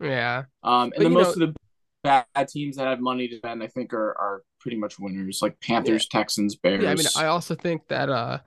Yeah. 0.02 0.44
Um, 0.64 0.90
But, 0.90 0.98
and 0.98 1.06
then 1.06 1.12
you 1.14 1.18
most 1.18 1.38
of 1.38 1.40
the 1.40 1.56
bad 2.04 2.26
teams 2.50 2.76
that 2.76 2.88
have 2.88 3.00
money 3.00 3.28
to 3.28 3.38
spend, 3.38 3.64
I 3.64 3.68
think, 3.68 3.94
are, 3.94 4.18
are 4.20 4.44
pretty 4.60 4.78
much 4.78 5.00
winners, 5.00 5.40
like 5.42 5.60
Panthers, 5.62 6.08
yeah. 6.12 6.20
Texans, 6.20 6.56
Bears. 6.56 6.84
Yeah, 6.84 6.92
I 6.92 6.96
mean, 6.96 7.06
I 7.16 7.26
also 7.26 7.56
think 7.56 7.88
that 7.88 8.10
uh, 8.10 8.40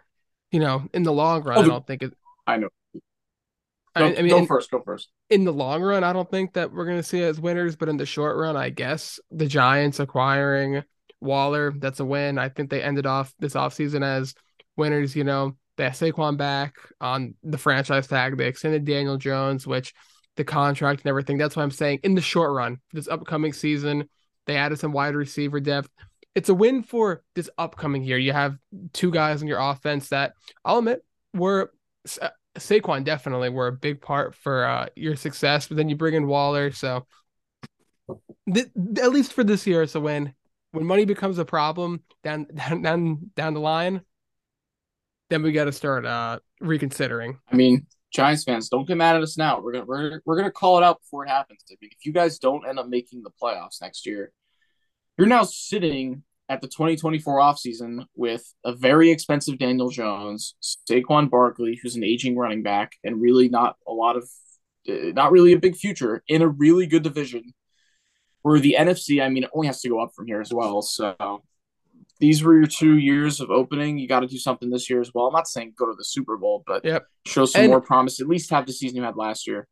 you 0.52 0.60
know, 0.60 0.88
in 0.92 1.02
the 1.02 1.12
long 1.12 1.42
run, 1.42 1.58
oh, 1.58 1.62
I 1.62 1.66
don't 1.66 1.86
think 1.86 2.02
it. 2.02 2.14
I 2.46 2.58
know. 2.58 2.68
Go, 2.94 4.04
I, 4.04 4.16
I 4.16 4.22
mean, 4.22 4.28
go 4.28 4.38
in, 4.38 4.46
first. 4.46 4.70
Go 4.70 4.82
first. 4.82 5.08
In 5.30 5.44
the 5.44 5.52
long 5.52 5.82
run, 5.82 6.04
I 6.04 6.12
don't 6.12 6.30
think 6.30 6.52
that 6.52 6.72
we're 6.72 6.84
going 6.84 6.98
to 6.98 7.02
see 7.02 7.20
it 7.20 7.28
as 7.28 7.40
winners, 7.40 7.76
but 7.76 7.88
in 7.88 7.96
the 7.96 8.06
short 8.06 8.36
run, 8.36 8.56
I 8.56 8.68
guess 8.68 9.18
the 9.30 9.46
Giants 9.46 10.00
acquiring 10.00 10.84
Waller, 11.20 11.72
that's 11.76 12.00
a 12.00 12.04
win. 12.04 12.38
I 12.38 12.50
think 12.50 12.68
they 12.68 12.82
ended 12.82 13.06
off 13.06 13.32
this 13.38 13.54
offseason 13.54 14.04
as 14.04 14.34
winners. 14.76 15.16
You 15.16 15.24
know, 15.24 15.56
they 15.76 15.84
have 15.84 15.94
Saquon 15.94 16.36
back 16.36 16.74
on 17.00 17.34
the 17.42 17.58
franchise 17.58 18.06
tag. 18.06 18.36
They 18.36 18.48
extended 18.48 18.84
Daniel 18.84 19.16
Jones, 19.16 19.66
which 19.66 19.94
the 20.36 20.44
contract 20.44 21.02
and 21.02 21.08
everything. 21.08 21.38
That's 21.38 21.56
why 21.56 21.62
I'm 21.62 21.70
saying 21.70 22.00
in 22.02 22.14
the 22.14 22.20
short 22.20 22.52
run, 22.52 22.78
this 22.92 23.08
upcoming 23.08 23.52
season, 23.52 24.08
they 24.46 24.56
added 24.56 24.78
some 24.78 24.92
wide 24.92 25.14
receiver 25.14 25.60
depth. 25.60 25.88
It's 26.34 26.50
a 26.50 26.54
win 26.54 26.82
for 26.82 27.22
this 27.34 27.48
upcoming 27.56 28.04
year. 28.04 28.18
You 28.18 28.32
have 28.32 28.58
two 28.92 29.10
guys 29.10 29.42
in 29.42 29.48
your 29.48 29.58
offense 29.58 30.10
that 30.10 30.32
I'll 30.64 30.78
admit 30.78 31.02
were 31.32 31.72
uh, 32.20 32.28
Saquon 32.58 33.04
definitely 33.04 33.48
were 33.48 33.68
a 33.68 33.72
big 33.72 34.00
part 34.00 34.34
for 34.34 34.64
uh, 34.64 34.88
your 34.96 35.16
success, 35.16 35.68
but 35.68 35.76
then 35.76 35.88
you 35.88 35.96
bring 35.96 36.14
in 36.14 36.26
Waller. 36.26 36.72
So 36.72 37.06
th- 38.52 38.68
at 39.00 39.12
least 39.12 39.32
for 39.32 39.44
this 39.44 39.66
year, 39.66 39.82
it's 39.82 39.94
a 39.94 40.00
win. 40.00 40.34
When 40.72 40.84
money 40.84 41.04
becomes 41.04 41.38
a 41.38 41.44
problem 41.44 42.02
down 42.22 42.46
down 42.54 42.82
down, 42.82 43.30
down 43.34 43.54
the 43.54 43.60
line, 43.60 44.02
then 45.28 45.42
we 45.42 45.52
got 45.52 45.64
to 45.64 45.72
start 45.72 46.04
uh, 46.04 46.38
reconsidering. 46.60 47.38
I 47.50 47.56
mean, 47.56 47.86
Giants 48.12 48.44
fans, 48.44 48.68
don't 48.68 48.86
get 48.86 48.96
mad 48.96 49.16
at 49.16 49.22
us 49.22 49.36
now. 49.36 49.60
We're 49.60 49.72
gonna 49.72 49.84
we're, 49.84 50.20
we're 50.24 50.36
gonna 50.36 50.50
call 50.50 50.78
it 50.78 50.84
out 50.84 51.00
before 51.00 51.24
it 51.24 51.28
happens. 51.28 51.64
I 51.70 51.76
mean, 51.80 51.90
if 51.92 52.06
you 52.06 52.12
guys 52.12 52.38
don't 52.38 52.66
end 52.66 52.78
up 52.78 52.88
making 52.88 53.22
the 53.22 53.30
playoffs 53.42 53.80
next 53.80 54.06
year, 54.06 54.32
you're 55.18 55.26
now 55.26 55.42
sitting 55.42 56.22
at 56.48 56.60
the 56.60 56.68
2024 56.68 57.40
offseason 57.40 58.06
with 58.14 58.54
a 58.64 58.72
very 58.72 59.10
expensive 59.10 59.58
Daniel 59.58 59.90
Jones, 59.90 60.54
Saquon 60.62 61.28
Barkley, 61.28 61.78
who's 61.82 61.96
an 61.96 62.04
aging 62.04 62.36
running 62.36 62.62
back, 62.62 62.92
and 63.02 63.20
really 63.20 63.48
not 63.48 63.76
a 63.86 63.92
lot 63.92 64.16
of 64.16 64.30
uh, 64.88 65.12
not 65.14 65.32
really 65.32 65.52
a 65.52 65.58
big 65.58 65.76
future 65.76 66.22
in 66.28 66.42
a 66.42 66.48
really 66.48 66.86
good 66.86 67.02
division. 67.02 67.52
Where 68.42 68.60
the 68.60 68.76
NFC, 68.78 69.20
I 69.20 69.28
mean, 69.28 69.42
it 69.42 69.50
only 69.52 69.66
has 69.66 69.80
to 69.80 69.88
go 69.88 70.00
up 70.00 70.12
from 70.14 70.28
here 70.28 70.40
as 70.40 70.54
well. 70.54 70.80
So 70.80 71.42
these 72.18 72.42
were 72.42 72.56
your 72.56 72.66
two 72.66 72.96
years 72.98 73.40
of 73.40 73.50
opening. 73.50 73.98
You 73.98 74.08
got 74.08 74.20
to 74.20 74.26
do 74.26 74.38
something 74.38 74.70
this 74.70 74.88
year 74.88 75.00
as 75.00 75.12
well. 75.14 75.26
I'm 75.26 75.32
not 75.32 75.48
saying 75.48 75.74
go 75.78 75.86
to 75.86 75.94
the 75.96 76.04
Super 76.04 76.36
Bowl, 76.36 76.62
but 76.66 76.84
yep. 76.84 77.06
show 77.26 77.46
some 77.46 77.62
and 77.62 77.70
more 77.70 77.80
promise. 77.80 78.20
At 78.20 78.28
least 78.28 78.50
have 78.50 78.66
the 78.66 78.72
season 78.72 78.96
you 78.96 79.02
had 79.02 79.16
last 79.16 79.46
year. 79.46 79.68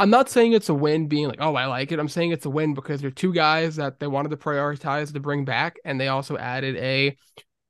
I'm 0.00 0.10
not 0.10 0.28
saying 0.28 0.52
it's 0.52 0.68
a 0.68 0.74
win 0.74 1.06
being 1.06 1.28
like, 1.28 1.40
oh, 1.40 1.54
I 1.54 1.66
like 1.66 1.92
it. 1.92 2.00
I'm 2.00 2.08
saying 2.08 2.32
it's 2.32 2.46
a 2.46 2.50
win 2.50 2.74
because 2.74 3.00
there 3.00 3.08
are 3.08 3.12
two 3.12 3.32
guys 3.32 3.76
that 3.76 4.00
they 4.00 4.08
wanted 4.08 4.30
to 4.30 4.36
prioritize 4.36 5.12
to 5.12 5.20
bring 5.20 5.44
back, 5.44 5.76
and 5.84 6.00
they 6.00 6.08
also 6.08 6.36
added 6.36 6.76
a 6.76 7.16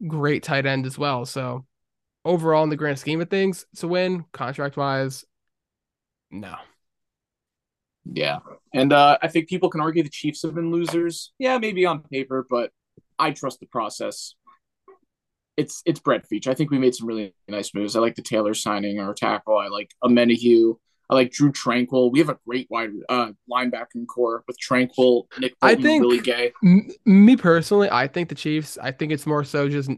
great 0.06 0.42
tight 0.42 0.64
end 0.64 0.86
as 0.86 0.96
well. 0.96 1.26
So 1.26 1.66
overall, 2.24 2.64
in 2.64 2.70
the 2.70 2.76
grand 2.76 2.98
scheme 2.98 3.20
of 3.20 3.28
things, 3.28 3.66
it's 3.72 3.82
a 3.82 3.88
win. 3.88 4.24
Contract 4.32 4.78
wise, 4.78 5.24
no. 6.30 6.54
Yeah. 8.04 8.38
And 8.72 8.92
uh, 8.92 9.18
I 9.22 9.28
think 9.28 9.48
people 9.48 9.70
can 9.70 9.80
argue 9.80 10.02
the 10.02 10.08
Chiefs 10.08 10.42
have 10.42 10.54
been 10.54 10.70
losers. 10.70 11.32
Yeah, 11.38 11.58
maybe 11.58 11.86
on 11.86 12.02
paper, 12.02 12.46
but 12.48 12.70
I 13.18 13.30
trust 13.30 13.60
the 13.60 13.66
process. 13.66 14.34
It's 15.56 15.82
it's 15.86 16.00
Brett 16.00 16.24
Veach. 16.32 16.46
I 16.46 16.54
think 16.54 16.70
we 16.70 16.78
made 16.78 16.94
some 16.94 17.06
really 17.06 17.34
nice 17.48 17.74
moves. 17.74 17.94
I 17.94 18.00
like 18.00 18.16
the 18.16 18.22
Taylor 18.22 18.54
signing, 18.54 18.98
our 18.98 19.14
tackle. 19.14 19.56
I 19.56 19.68
like 19.68 19.90
Omenihu. 20.02 20.76
I 21.08 21.14
like 21.14 21.30
Drue 21.30 21.52
Tranquill. 21.52 22.10
We 22.10 22.18
have 22.20 22.30
a 22.30 22.38
great 22.46 22.66
wide 22.70 22.90
uh, 23.08 23.32
linebacking 23.50 24.06
core 24.08 24.42
with 24.46 24.56
Tranquill, 24.58 25.24
Nick 25.38 25.58
Bolton, 25.60 25.78
I 25.78 25.82
think, 25.82 26.02
Willie 26.02 26.20
Gay. 26.20 26.52
M- 26.64 26.88
me 27.04 27.36
personally, 27.36 27.88
I 27.90 28.08
think 28.08 28.30
the 28.30 28.34
Chiefs. 28.34 28.78
I 28.82 28.90
think 28.90 29.12
it's 29.12 29.26
more 29.26 29.44
so 29.44 29.68
just 29.68 29.90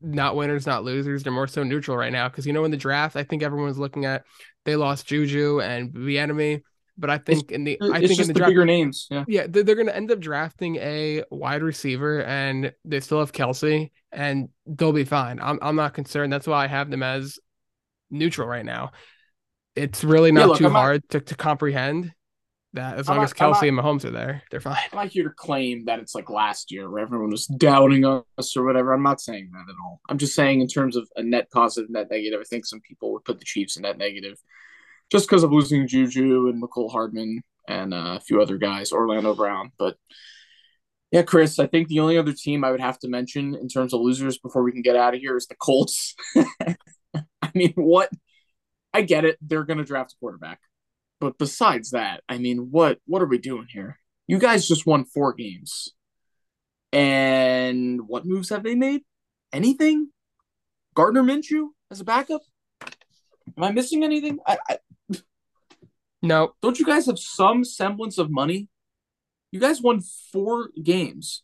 not 0.00 0.36
winners, 0.36 0.66
not 0.66 0.84
losers. 0.84 1.22
They're 1.22 1.32
more 1.32 1.46
so 1.46 1.64
neutral 1.64 1.96
right 1.96 2.12
now 2.12 2.28
because 2.28 2.46
you 2.46 2.52
know 2.52 2.64
in 2.64 2.70
the 2.70 2.76
draft, 2.76 3.16
I 3.16 3.24
think 3.24 3.42
everyone's 3.42 3.78
looking 3.78 4.04
at 4.04 4.24
they 4.64 4.76
lost 4.76 5.06
Juju 5.06 5.60
and 5.60 5.92
Bieniemy. 5.92 6.62
But 6.96 7.10
I 7.10 7.18
think 7.18 7.44
it's, 7.44 7.52
in 7.52 7.64
the 7.64 7.78
I 7.80 8.06
think 8.06 8.20
in 8.20 8.28
the, 8.28 8.32
the 8.32 8.38
draft, 8.38 8.50
bigger 8.50 8.64
names, 8.64 9.08
yeah, 9.10 9.24
yeah, 9.26 9.46
they're, 9.48 9.64
they're 9.64 9.74
going 9.74 9.88
to 9.88 9.96
end 9.96 10.12
up 10.12 10.20
drafting 10.20 10.76
a 10.76 11.24
wide 11.30 11.62
receiver, 11.62 12.22
and 12.22 12.72
they 12.84 13.00
still 13.00 13.18
have 13.18 13.32
Kelce, 13.32 13.90
and 14.12 14.48
they'll 14.64 14.92
be 14.92 15.04
fine. 15.04 15.40
I'm 15.42 15.58
I'm 15.60 15.74
not 15.74 15.94
concerned. 15.94 16.32
That's 16.32 16.46
why 16.46 16.64
I 16.64 16.66
have 16.68 16.90
them 16.90 17.02
as 17.02 17.38
neutral 18.10 18.46
right 18.46 18.64
now. 18.64 18.92
It's 19.74 20.04
really 20.04 20.30
not 20.30 20.40
yeah, 20.40 20.46
look, 20.46 20.58
too 20.58 20.66
I'm 20.66 20.72
hard 20.72 21.02
not, 21.02 21.10
to, 21.10 21.20
to 21.20 21.34
comprehend 21.34 22.12
that 22.74 22.96
as 22.98 23.08
long 23.08 23.22
as 23.22 23.32
Kelce 23.32 23.52
not, 23.52 23.64
and 23.64 23.78
Mahomes 23.78 24.04
are 24.04 24.10
there, 24.10 24.42
they're 24.50 24.60
fine. 24.60 24.76
I'm 24.92 24.98
not 24.98 25.08
here 25.08 25.24
to 25.24 25.30
claim 25.30 25.86
that 25.86 25.98
it's 25.98 26.14
like 26.14 26.30
last 26.30 26.70
year 26.70 26.88
where 26.90 27.02
everyone 27.02 27.30
was 27.30 27.46
doubting 27.46 28.04
us 28.04 28.56
or 28.56 28.64
whatever. 28.64 28.92
I'm 28.92 29.02
not 29.02 29.20
saying 29.20 29.50
that 29.52 29.68
at 29.68 29.76
all. 29.84 30.00
I'm 30.08 30.18
just 30.18 30.34
saying 30.34 30.60
in 30.60 30.68
terms 30.68 30.96
of 30.96 31.08
a 31.16 31.22
net 31.22 31.50
positive, 31.50 31.90
net 31.90 32.08
negative. 32.10 32.40
I 32.40 32.44
think 32.44 32.66
some 32.66 32.80
people 32.80 33.12
would 33.12 33.24
put 33.24 33.38
the 33.38 33.44
Chiefs 33.44 33.76
in 33.76 33.82
net 33.82 33.98
negative 33.98 34.38
just 35.14 35.28
because 35.28 35.44
of 35.44 35.52
losing 35.52 35.86
Juju 35.86 36.48
and 36.48 36.60
Mecole 36.60 36.90
Hardman 36.90 37.40
and 37.68 37.94
uh, 37.94 38.16
a 38.16 38.20
few 38.20 38.42
other 38.42 38.58
guys, 38.58 38.90
Orlando 38.90 39.32
Brown. 39.32 39.70
But 39.78 39.96
yeah, 41.12 41.22
Chris, 41.22 41.60
I 41.60 41.68
think 41.68 41.86
the 41.86 42.00
only 42.00 42.18
other 42.18 42.32
team 42.32 42.64
I 42.64 42.72
would 42.72 42.80
have 42.80 42.98
to 42.98 43.08
mention 43.08 43.54
in 43.54 43.68
terms 43.68 43.94
of 43.94 44.00
losers 44.00 44.38
before 44.38 44.64
we 44.64 44.72
can 44.72 44.82
get 44.82 44.96
out 44.96 45.14
of 45.14 45.20
here 45.20 45.36
is 45.36 45.46
the 45.46 45.54
Colts. 45.54 46.16
I 46.36 47.52
mean, 47.54 47.74
what? 47.76 48.10
I 48.92 49.02
get 49.02 49.24
it; 49.24 49.38
they're 49.40 49.62
going 49.62 49.78
to 49.78 49.84
draft 49.84 50.14
a 50.14 50.16
quarterback, 50.18 50.58
but 51.20 51.38
besides 51.38 51.92
that, 51.92 52.24
I 52.28 52.38
mean, 52.38 52.72
what? 52.72 52.98
What 53.06 53.22
are 53.22 53.26
we 53.26 53.38
doing 53.38 53.68
here? 53.70 54.00
You 54.26 54.40
guys 54.40 54.66
just 54.66 54.84
won 54.84 55.04
four 55.04 55.32
games, 55.32 55.90
and 56.92 58.08
what 58.08 58.26
moves 58.26 58.48
have 58.48 58.64
they 58.64 58.74
made? 58.74 59.02
Anything? 59.52 60.10
Gardner 60.94 61.22
Minshew 61.22 61.68
as 61.88 62.00
a 62.00 62.04
backup? 62.04 62.42
Am 63.56 63.62
I 63.62 63.70
missing 63.70 64.02
anything? 64.02 64.38
I, 64.46 64.58
I 64.68 64.78
no. 66.24 66.54
Don't 66.62 66.78
you 66.78 66.84
guys 66.86 67.06
have 67.06 67.18
some 67.18 67.64
semblance 67.64 68.18
of 68.18 68.30
money? 68.30 68.68
You 69.52 69.60
guys 69.60 69.80
won 69.80 70.00
four 70.32 70.70
games. 70.82 71.42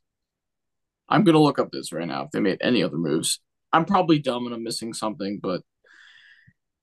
I'm 1.08 1.24
gonna 1.24 1.38
look 1.38 1.58
up 1.58 1.70
this 1.72 1.92
right 1.92 2.06
now 2.06 2.24
if 2.24 2.30
they 2.30 2.40
made 2.40 2.58
any 2.60 2.82
other 2.82 2.96
moves. 2.96 3.40
I'm 3.72 3.84
probably 3.84 4.18
dumb 4.18 4.46
and 4.46 4.54
I'm 4.54 4.64
missing 4.64 4.92
something, 4.92 5.38
but 5.42 5.62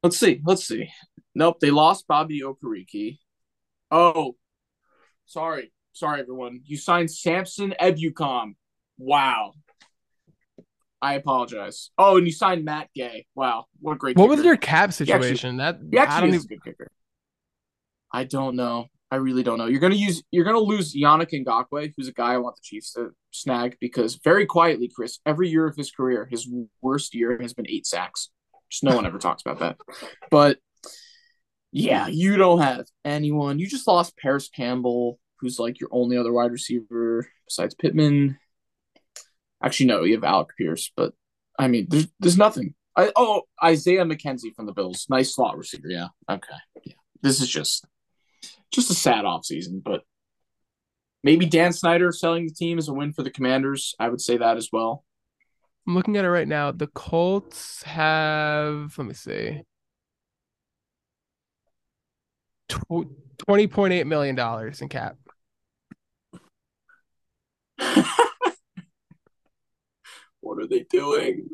let's 0.04 0.18
see. 0.18 0.42
Let's 0.46 0.66
see. 0.66 0.90
Nope, 1.36 1.60
they 1.60 1.72
lost 1.72 2.08
Bobby 2.08 2.42
Okereke. 2.42 3.20
Oh, 3.92 4.36
sorry. 5.26 5.72
Sorry, 5.94 6.20
everyone. 6.20 6.62
You 6.66 6.78
signed 6.78 7.10
Samson 7.12 7.74
Ebukam. 7.82 8.56
Wow. 8.98 9.54
I 11.02 11.14
apologize. 11.14 11.92
Oh, 11.98 12.18
and 12.18 12.26
you 12.26 12.34
signed 12.34 12.66
Matt 12.66 12.90
Gay. 12.96 13.26
Wow, 13.36 13.66
what 13.80 13.94
a 13.94 13.96
great. 13.98 14.18
What 14.18 14.26
kicker. 14.26 14.36
was 14.36 14.46
your 14.46 14.58
cap 14.58 14.94
situation? 14.94 15.60
Actually, 15.60 15.90
that 15.92 16.02
actually 16.02 16.18
I 16.18 16.20
don't 16.22 16.30
even... 16.30 16.42
a 16.42 16.48
good 16.48 16.64
kicker. 16.64 16.87
I 18.12 18.24
don't 18.24 18.56
know. 18.56 18.88
I 19.10 19.18
really 19.18 19.44
don't 19.44 19.58
know. 19.58 19.68
You're 19.68 19.80
gonna 19.80 19.96
use. 19.96 20.22
You're 20.32 20.44
gonna 20.44 20.60
lose 20.60 20.94
Yannick 20.94 21.32
Ngakoue, 21.32 21.94
who's 21.96 22.10
a 22.10 22.14
guy 22.14 22.34
I 22.34 22.38
want 22.38 22.56
the 22.56 22.62
Chiefs 22.64 22.94
to 22.94 23.12
snag 23.32 23.78
because 23.80 24.16
very 24.16 24.46
quietly, 24.46 24.92
Chris, 24.94 25.20
every 25.26 25.50
year 25.50 25.66
of 25.66 25.78
his 25.78 25.92
career, 25.92 26.28
his 26.30 26.50
worst 26.82 27.16
year 27.16 27.38
has 27.42 27.54
been 27.54 27.70
eight 27.70 27.86
sacks. 27.86 28.30
Just 28.70 28.84
no 28.84 28.96
one 28.96 29.06
ever 29.06 29.18
talks 29.18 29.44
about 29.46 29.60
that. 29.60 29.78
But 30.30 30.58
yeah, 31.72 32.08
you 32.08 32.36
don't 32.36 32.60
have 32.60 32.86
anyone. 33.06 33.60
You 33.60 33.68
just 33.68 33.88
lost 33.88 34.18
Parris 34.18 34.50
Campbell, 34.50 35.20
who's 35.40 35.58
like 35.58 35.80
your 35.80 35.90
only 35.94 36.18
other 36.18 36.34
wide 36.34 36.52
receiver 36.52 37.28
besides 37.48 37.76
Pittman. 37.76 38.38
Actually, 39.64 39.88
no, 39.88 40.04
you 40.04 40.16
have 40.16 40.24
Alec 40.24 40.50
Pierce, 40.58 40.92
but 40.98 41.14
I 41.58 41.68
mean, 41.68 41.88
there's 41.90 42.08
there's 42.20 42.38
nothing. 42.38 42.74
I 42.96 43.12
oh 43.16 43.44
Isaiah 43.64 44.06
McKenzie 44.06 44.54
from 44.54 44.66
the 44.66 44.74
Bills, 44.74 45.06
nice 45.10 45.34
slot 45.34 45.58
receiver. 45.58 45.88
Yeah, 45.88 46.08
okay, 46.30 46.58
yeah. 46.84 46.94
This 47.22 47.42
is 47.42 47.48
just 47.48 47.86
just 48.72 48.92
a 48.92 48.94
sad 48.94 49.26
offseason, 49.26 49.84
but 49.84 50.02
maybe 51.24 51.46
Dan 51.46 51.74
Snyder 51.74 52.12
selling 52.12 52.46
the 52.46 52.54
team 52.54 52.78
is 52.78 52.88
a 52.88 52.94
win 52.94 53.14
for 53.14 53.24
the 53.24 53.32
Commanders. 53.32 53.96
I 54.00 54.10
would 54.10 54.22
say 54.22 54.38
that 54.38 54.58
as 54.58 54.70
well. 54.72 55.04
I'm 55.88 55.96
looking 55.96 56.18
at 56.18 56.26
it 56.26 56.30
right 56.30 56.48
now. 56.48 56.72
The 56.72 56.88
Colts 56.88 57.82
have 57.84 58.98
let 58.98 59.08
me 59.08 59.14
see. 59.14 59.62
Twenty 62.68 63.68
point 63.68 63.94
eight 63.94 64.08
million 64.08 64.36
dollars 64.36 64.82
in 64.82 64.90
cap. 64.90 65.16
what 70.42 70.60
are 70.60 70.68
they 70.68 70.86
doing? 70.90 71.48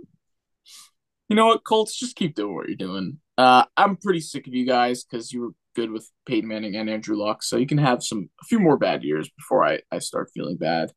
You 1.30 1.36
know 1.36 1.48
what, 1.48 1.64
Colts, 1.64 1.98
just 1.98 2.16
keep 2.16 2.36
doing 2.36 2.56
what 2.56 2.68
you're 2.68 2.76
doing. 2.76 3.20
Uh, 3.38 3.66
I'm 3.76 3.98
pretty 3.98 4.20
sick 4.20 4.48
of 4.48 4.54
you 4.54 4.66
guys 4.66 5.04
because 5.04 5.32
you 5.32 5.42
were 5.42 5.52
good 5.76 5.92
with 5.92 6.10
Peyton 6.26 6.48
Manning 6.48 6.76
and 6.76 6.90
Andrew 6.90 7.18
Luck, 7.18 7.44
so 7.44 7.58
you 7.58 7.68
can 7.68 7.78
have 7.78 8.04
some 8.04 8.30
a 8.42 8.46
few 8.46 8.60
more 8.60 8.78
bad 8.78 9.04
years 9.04 9.30
before 9.38 9.64
I 9.66 9.82
I 9.92 10.00
start 10.00 10.32
feeling 10.34 10.58
bad. 10.58 10.92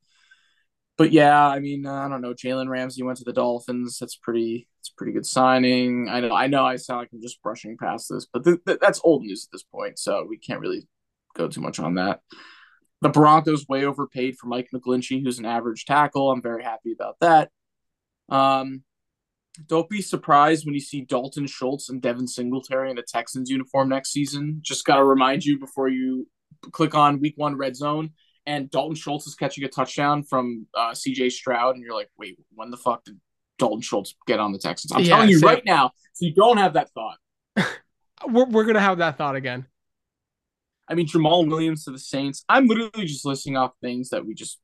But 0.98 1.12
yeah, 1.12 1.46
I 1.46 1.58
mean, 1.60 1.86
I 1.86 2.08
don't 2.08 2.22
know. 2.22 2.32
Jalen 2.32 2.68
Ramsey 2.68 3.02
went 3.02 3.18
to 3.18 3.24
the 3.24 3.32
Dolphins. 3.32 3.98
That's 3.98 4.16
pretty. 4.16 4.68
It's 4.80 4.88
pretty 4.90 5.12
good 5.12 5.26
signing. 5.26 6.08
I 6.08 6.20
know. 6.20 6.34
I 6.34 6.46
know. 6.46 6.64
I 6.64 6.76
sound 6.76 7.00
like 7.00 7.10
I'm 7.12 7.20
just 7.20 7.42
brushing 7.42 7.76
past 7.76 8.08
this, 8.08 8.26
but 8.32 8.44
th- 8.44 8.60
th- 8.66 8.78
that's 8.80 9.00
old 9.04 9.22
news 9.22 9.46
at 9.46 9.52
this 9.52 9.64
point, 9.64 9.98
so 9.98 10.24
we 10.28 10.38
can't 10.38 10.60
really 10.60 10.88
go 11.34 11.48
too 11.48 11.60
much 11.60 11.78
on 11.78 11.94
that. 11.94 12.20
The 13.02 13.10
Broncos 13.10 13.66
way 13.68 13.84
overpaid 13.84 14.38
for 14.38 14.46
Mike 14.46 14.68
McGlinchey, 14.74 15.22
who's 15.22 15.38
an 15.38 15.44
average 15.44 15.84
tackle. 15.84 16.30
I'm 16.30 16.40
very 16.40 16.62
happy 16.62 16.92
about 16.92 17.16
that. 17.20 17.50
Um, 18.30 18.82
don't 19.66 19.88
be 19.88 20.02
surprised 20.02 20.64
when 20.66 20.74
you 20.74 20.80
see 20.80 21.02
Dalton 21.02 21.46
Schultz 21.46 21.88
and 21.88 22.02
Devin 22.02 22.26
Singletary 22.26 22.90
in 22.90 22.98
a 22.98 23.02
Texans 23.02 23.50
uniform 23.50 23.88
next 23.88 24.12
season. 24.12 24.58
Just 24.62 24.84
got 24.84 24.96
to 24.96 25.04
remind 25.04 25.44
you 25.44 25.58
before 25.58 25.88
you 25.88 26.28
click 26.72 26.94
on 26.94 27.20
week 27.20 27.34
one 27.36 27.56
red 27.56 27.76
zone 27.76 28.10
and 28.46 28.70
Dalton 28.70 28.94
Schultz 28.94 29.26
is 29.26 29.34
catching 29.34 29.64
a 29.64 29.68
touchdown 29.68 30.22
from 30.22 30.66
uh, 30.74 30.92
CJ 30.92 31.32
Stroud, 31.32 31.74
and 31.74 31.84
you're 31.84 31.94
like, 31.94 32.10
wait, 32.16 32.38
when 32.54 32.70
the 32.70 32.76
fuck 32.76 33.04
did 33.04 33.20
Dalton 33.58 33.80
Schultz 33.80 34.14
get 34.26 34.38
on 34.38 34.52
the 34.52 34.58
Texans? 34.58 34.92
I'm 34.92 35.00
yeah, 35.00 35.16
telling 35.16 35.28
you 35.28 35.40
same. 35.40 35.48
right 35.48 35.64
now, 35.64 35.90
so 36.12 36.26
you 36.26 36.34
don't 36.34 36.56
have 36.56 36.74
that 36.74 36.90
thought. 36.90 37.18
we're, 38.28 38.46
we're 38.46 38.64
going 38.64 38.74
to 38.74 38.80
have 38.80 38.98
that 38.98 39.18
thought 39.18 39.34
again. 39.34 39.66
I 40.88 40.94
mean, 40.94 41.08
Jamaal 41.08 41.48
Williams 41.48 41.84
to 41.84 41.90
the 41.90 41.98
Saints. 41.98 42.44
I'm 42.48 42.68
literally 42.68 43.06
just 43.06 43.26
listing 43.26 43.56
off 43.56 43.72
things 43.80 44.10
that 44.10 44.24
we 44.24 44.34
just 44.34 44.60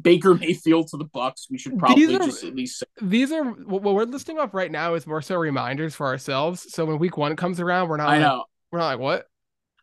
Baker 0.00 0.34
Mayfield 0.34 0.88
to 0.88 0.96
the 0.96 1.04
Bucs. 1.04 1.46
We 1.50 1.58
should 1.58 1.78
probably 1.78 2.14
are, 2.14 2.18
just 2.18 2.44
at 2.44 2.54
least. 2.54 2.78
Say. 2.78 2.86
These 3.00 3.32
are 3.32 3.44
what 3.44 3.82
we're 3.82 4.04
listing 4.04 4.38
off 4.38 4.54
right 4.54 4.70
now 4.70 4.94
is 4.94 5.06
more 5.06 5.22
so 5.22 5.36
reminders 5.36 5.94
for 5.94 6.06
ourselves. 6.06 6.72
So 6.72 6.84
when 6.84 6.98
week 6.98 7.16
one 7.16 7.36
comes 7.36 7.60
around, 7.60 7.88
we're 7.88 7.98
not. 7.98 8.08
I 8.08 8.12
like, 8.12 8.20
know. 8.20 8.44
We're 8.70 8.78
not 8.78 8.86
like 8.86 8.98
what. 8.98 9.26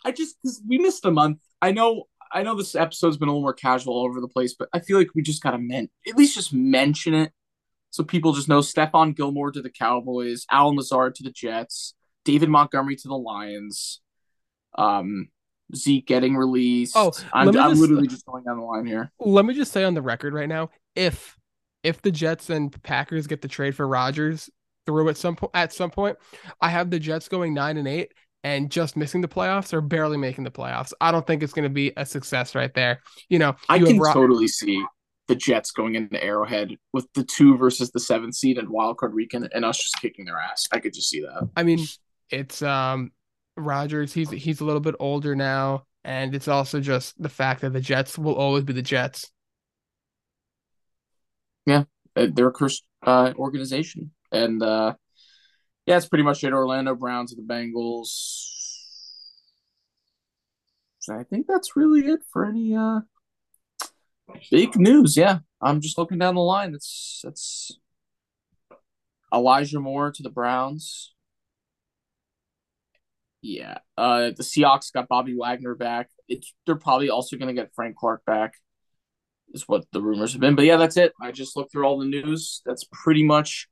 I 0.05 0.11
just 0.11 0.37
because 0.41 0.61
we 0.67 0.77
missed 0.77 1.05
a 1.05 1.11
month. 1.11 1.39
I 1.61 1.71
know. 1.71 2.05
I 2.31 2.43
know 2.43 2.55
this 2.55 2.75
episode's 2.75 3.17
been 3.17 3.27
a 3.27 3.31
little 3.31 3.41
more 3.41 3.53
casual 3.53 3.95
all 3.95 4.05
over 4.05 4.21
the 4.21 4.27
place, 4.27 4.53
but 4.57 4.69
I 4.71 4.79
feel 4.79 4.97
like 4.97 5.09
we 5.15 5.23
just 5.23 5.41
gotta 5.41 5.57
men- 5.57 5.89
at 6.07 6.15
least 6.15 6.35
just 6.35 6.53
mention 6.53 7.15
it 7.15 7.31
so 7.91 8.03
people 8.03 8.33
just 8.33 8.47
know 8.47 8.59
Stephon 8.59 9.15
Gilmore 9.15 9.51
to 9.51 9.61
the 9.61 9.69
Cowboys, 9.69 10.45
Allen 10.51 10.75
Lazard 10.75 11.15
to 11.15 11.23
the 11.23 11.31
Jets, 11.31 11.95
David 12.23 12.49
Montgomery 12.49 12.95
to 12.97 13.07
the 13.07 13.17
Lions. 13.17 14.01
Um, 14.77 15.29
Zeke 15.75 16.05
getting 16.05 16.35
released. 16.35 16.93
Oh, 16.95 17.11
I'm, 17.33 17.49
I'm 17.49 17.53
just, 17.53 17.81
literally 17.81 18.07
just 18.07 18.25
going 18.25 18.43
down 18.43 18.59
the 18.59 18.65
line 18.65 18.85
here. 18.85 19.11
Let 19.19 19.45
me 19.45 19.53
just 19.53 19.71
say 19.71 19.83
on 19.83 19.93
the 19.93 20.01
record 20.01 20.33
right 20.33 20.49
now, 20.49 20.69
if 20.95 21.37
if 21.83 22.01
the 22.01 22.11
Jets 22.11 22.49
and 22.49 22.71
Packers 22.83 23.27
get 23.27 23.41
the 23.41 23.47
trade 23.47 23.75
for 23.75 23.87
Rodgers 23.87 24.49
through 24.85 25.09
at 25.09 25.17
some 25.17 25.35
point 25.35 25.51
at 25.53 25.73
some 25.73 25.91
point, 25.91 26.17
I 26.61 26.69
have 26.69 26.89
the 26.89 26.99
Jets 26.99 27.27
going 27.27 27.53
nine 27.53 27.77
and 27.77 27.87
eight 27.87 28.13
and 28.43 28.71
just 28.71 28.95
missing 28.95 29.21
the 29.21 29.27
playoffs 29.27 29.73
or 29.73 29.81
barely 29.81 30.17
making 30.17 30.43
the 30.43 30.51
playoffs. 30.51 30.93
I 31.01 31.11
don't 31.11 31.25
think 31.27 31.43
it's 31.43 31.53
going 31.53 31.63
to 31.63 31.69
be 31.69 31.91
a 31.97 32.05
success 32.05 32.55
right 32.55 32.73
there. 32.73 33.01
You 33.29 33.39
know, 33.39 33.55
I 33.67 33.75
you 33.75 33.85
can 33.85 33.99
Ro- 33.99 34.13
totally 34.13 34.47
see 34.47 34.83
the 35.27 35.35
Jets 35.35 35.71
going 35.71 35.95
into 35.95 36.21
Arrowhead 36.23 36.75
with 36.91 37.07
the 37.13 37.23
two 37.23 37.57
versus 37.57 37.91
the 37.91 37.99
seven 37.99 38.33
seed 38.33 38.57
and 38.57 38.67
wildcard 38.67 39.13
weekend 39.13 39.49
and 39.53 39.63
us 39.63 39.77
just 39.77 40.01
kicking 40.01 40.25
their 40.25 40.37
ass. 40.37 40.67
I 40.71 40.79
could 40.79 40.93
just 40.93 41.09
see 41.09 41.21
that. 41.21 41.49
I 41.55 41.63
mean, 41.63 41.85
it's 42.29 42.61
um 42.61 43.11
Rodgers, 43.61 44.13
he's 44.13 44.29
he's 44.29 44.61
a 44.61 44.65
little 44.65 44.79
bit 44.81 44.95
older 44.99 45.35
now, 45.35 45.85
and 46.03 46.33
it's 46.33 46.47
also 46.47 46.79
just 46.79 47.21
the 47.21 47.29
fact 47.29 47.61
that 47.61 47.73
the 47.73 47.81
Jets 47.81 48.17
will 48.17 48.35
always 48.35 48.63
be 48.63 48.73
the 48.73 48.81
Jets. 48.81 49.31
Yeah, 51.65 51.83
uh, 52.15 52.27
they're 52.33 52.47
a 52.47 52.51
cursed 52.51 52.83
uh, 53.03 53.33
organization, 53.37 54.11
and 54.31 54.61
uh, 54.61 54.95
yeah, 55.85 55.97
it's 55.97 56.07
pretty 56.07 56.23
much 56.23 56.43
it. 56.43 56.53
Orlando 56.53 56.95
Browns 56.95 57.33
and 57.33 57.47
the 57.47 57.53
Bengals. 57.53 58.47
I 61.09 61.23
think 61.23 61.47
that's 61.47 61.75
really 61.75 62.01
it 62.01 62.19
for 62.31 62.45
any 62.45 62.75
uh 62.75 62.99
big 64.51 64.75
news. 64.75 65.17
Yeah, 65.17 65.39
I'm 65.61 65.81
just 65.81 65.97
looking 65.97 66.19
down 66.19 66.35
the 66.35 66.41
line. 66.41 66.73
It's 66.75 67.21
it's 67.25 67.79
Elijah 69.33 69.79
Moore 69.79 70.11
to 70.11 70.23
the 70.23 70.29
Browns. 70.29 71.13
Yeah. 73.41 73.77
Uh, 73.97 74.31
the 74.35 74.43
Seahawks 74.43 74.91
got 74.91 75.07
Bobby 75.07 75.35
Wagner 75.37 75.75
back. 75.75 76.09
It's 76.27 76.53
they're 76.65 76.75
probably 76.75 77.09
also 77.09 77.37
going 77.37 77.53
to 77.53 77.59
get 77.59 77.71
Frank 77.75 77.95
Clark 77.95 78.23
back. 78.25 78.53
Is 79.51 79.63
what 79.67 79.85
the 79.91 80.01
rumors 80.01 80.33
have 80.33 80.41
been. 80.41 80.55
But 80.55 80.65
yeah, 80.65 80.77
that's 80.77 80.95
it. 80.97 81.13
I 81.19 81.31
just 81.31 81.55
looked 81.57 81.71
through 81.71 81.85
all 81.85 81.97
the 81.99 82.05
news. 82.05 82.61
That's 82.65 82.83
pretty 82.91 83.23
much 83.23 83.67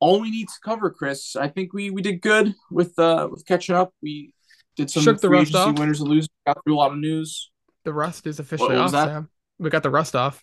all 0.00 0.20
we 0.20 0.30
need 0.30 0.48
to 0.48 0.54
cover, 0.64 0.90
Chris. 0.90 1.36
I 1.36 1.48
think 1.48 1.74
we 1.74 1.90
we 1.90 2.00
did 2.00 2.22
good 2.22 2.54
with 2.70 2.98
uh 2.98 3.28
with 3.30 3.44
catching 3.44 3.74
up. 3.74 3.92
We 4.02 4.32
did 4.76 4.90
some 4.90 5.02
Shook 5.02 5.20
the 5.20 5.28
rust 5.28 5.54
off. 5.54 5.78
winners 5.78 6.00
and 6.00 6.08
losers. 6.08 6.28
Got 6.46 6.58
through 6.64 6.76
a 6.76 6.78
lot 6.78 6.92
of 6.92 6.98
news. 6.98 7.50
The 7.84 7.92
rust 7.92 8.26
is 8.26 8.40
officially 8.40 8.76
off, 8.76 8.92
Sam. 8.92 9.28
We 9.58 9.68
got 9.68 9.82
the 9.82 9.90
rust 9.90 10.16
off. 10.16 10.42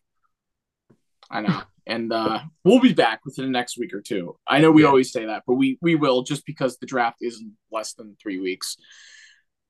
I 1.30 1.42
know 1.42 1.62
and 1.92 2.14
uh, 2.14 2.40
we'll 2.64 2.80
be 2.80 2.94
back 2.94 3.26
within 3.26 3.46
the 3.46 3.52
next 3.52 3.78
week 3.78 3.94
or 3.94 4.02
two. 4.02 4.38
I 4.48 4.60
know 4.60 4.72
we 4.72 4.84
yeah. 4.84 4.88
always 4.88 5.12
say 5.12 5.26
that, 5.26 5.44
but 5.46 5.56
we 5.56 5.78
we 5.82 5.96
will 5.96 6.24
just 6.24 6.46
because 6.46 6.78
the 6.78 6.86
draft 6.86 7.18
is 7.22 7.44
less 7.72 7.94
than 7.94 8.16
three 8.22 8.40
weeks. 8.40 8.78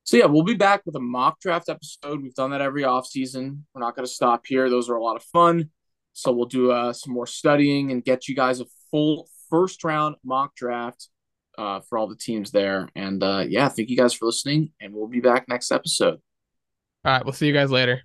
So 0.03 0.17
yeah, 0.17 0.25
we'll 0.25 0.43
be 0.43 0.55
back 0.55 0.81
with 0.85 0.95
a 0.95 0.99
mock 0.99 1.39
draft 1.39 1.69
episode. 1.69 2.21
We've 2.21 2.33
done 2.33 2.51
that 2.51 2.61
every 2.61 2.83
off 2.83 3.07
season. 3.07 3.65
We're 3.73 3.81
not 3.81 3.95
going 3.95 4.05
to 4.05 4.11
stop 4.11 4.45
here. 4.45 4.69
Those 4.69 4.89
are 4.89 4.95
a 4.95 5.03
lot 5.03 5.15
of 5.15 5.23
fun. 5.23 5.69
So 6.13 6.31
we'll 6.31 6.47
do 6.47 6.71
uh, 6.71 6.93
some 6.93 7.13
more 7.13 7.27
studying 7.27 7.91
and 7.91 8.03
get 8.03 8.27
you 8.27 8.35
guys 8.35 8.59
a 8.59 8.65
full 8.89 9.29
first 9.49 9.83
round 9.83 10.15
mock 10.23 10.55
draft 10.55 11.07
uh, 11.57 11.81
for 11.81 11.97
all 11.97 12.07
the 12.07 12.15
teams 12.15 12.51
there. 12.51 12.89
And 12.95 13.23
uh, 13.23 13.45
yeah, 13.47 13.69
thank 13.69 13.89
you 13.89 13.97
guys 13.97 14.13
for 14.13 14.25
listening, 14.25 14.71
and 14.79 14.93
we'll 14.93 15.07
be 15.07 15.21
back 15.21 15.47
next 15.47 15.71
episode. 15.71 16.19
All 17.05 17.13
right, 17.13 17.25
we'll 17.25 17.33
see 17.33 17.47
you 17.47 17.53
guys 17.53 17.71
later. 17.71 18.01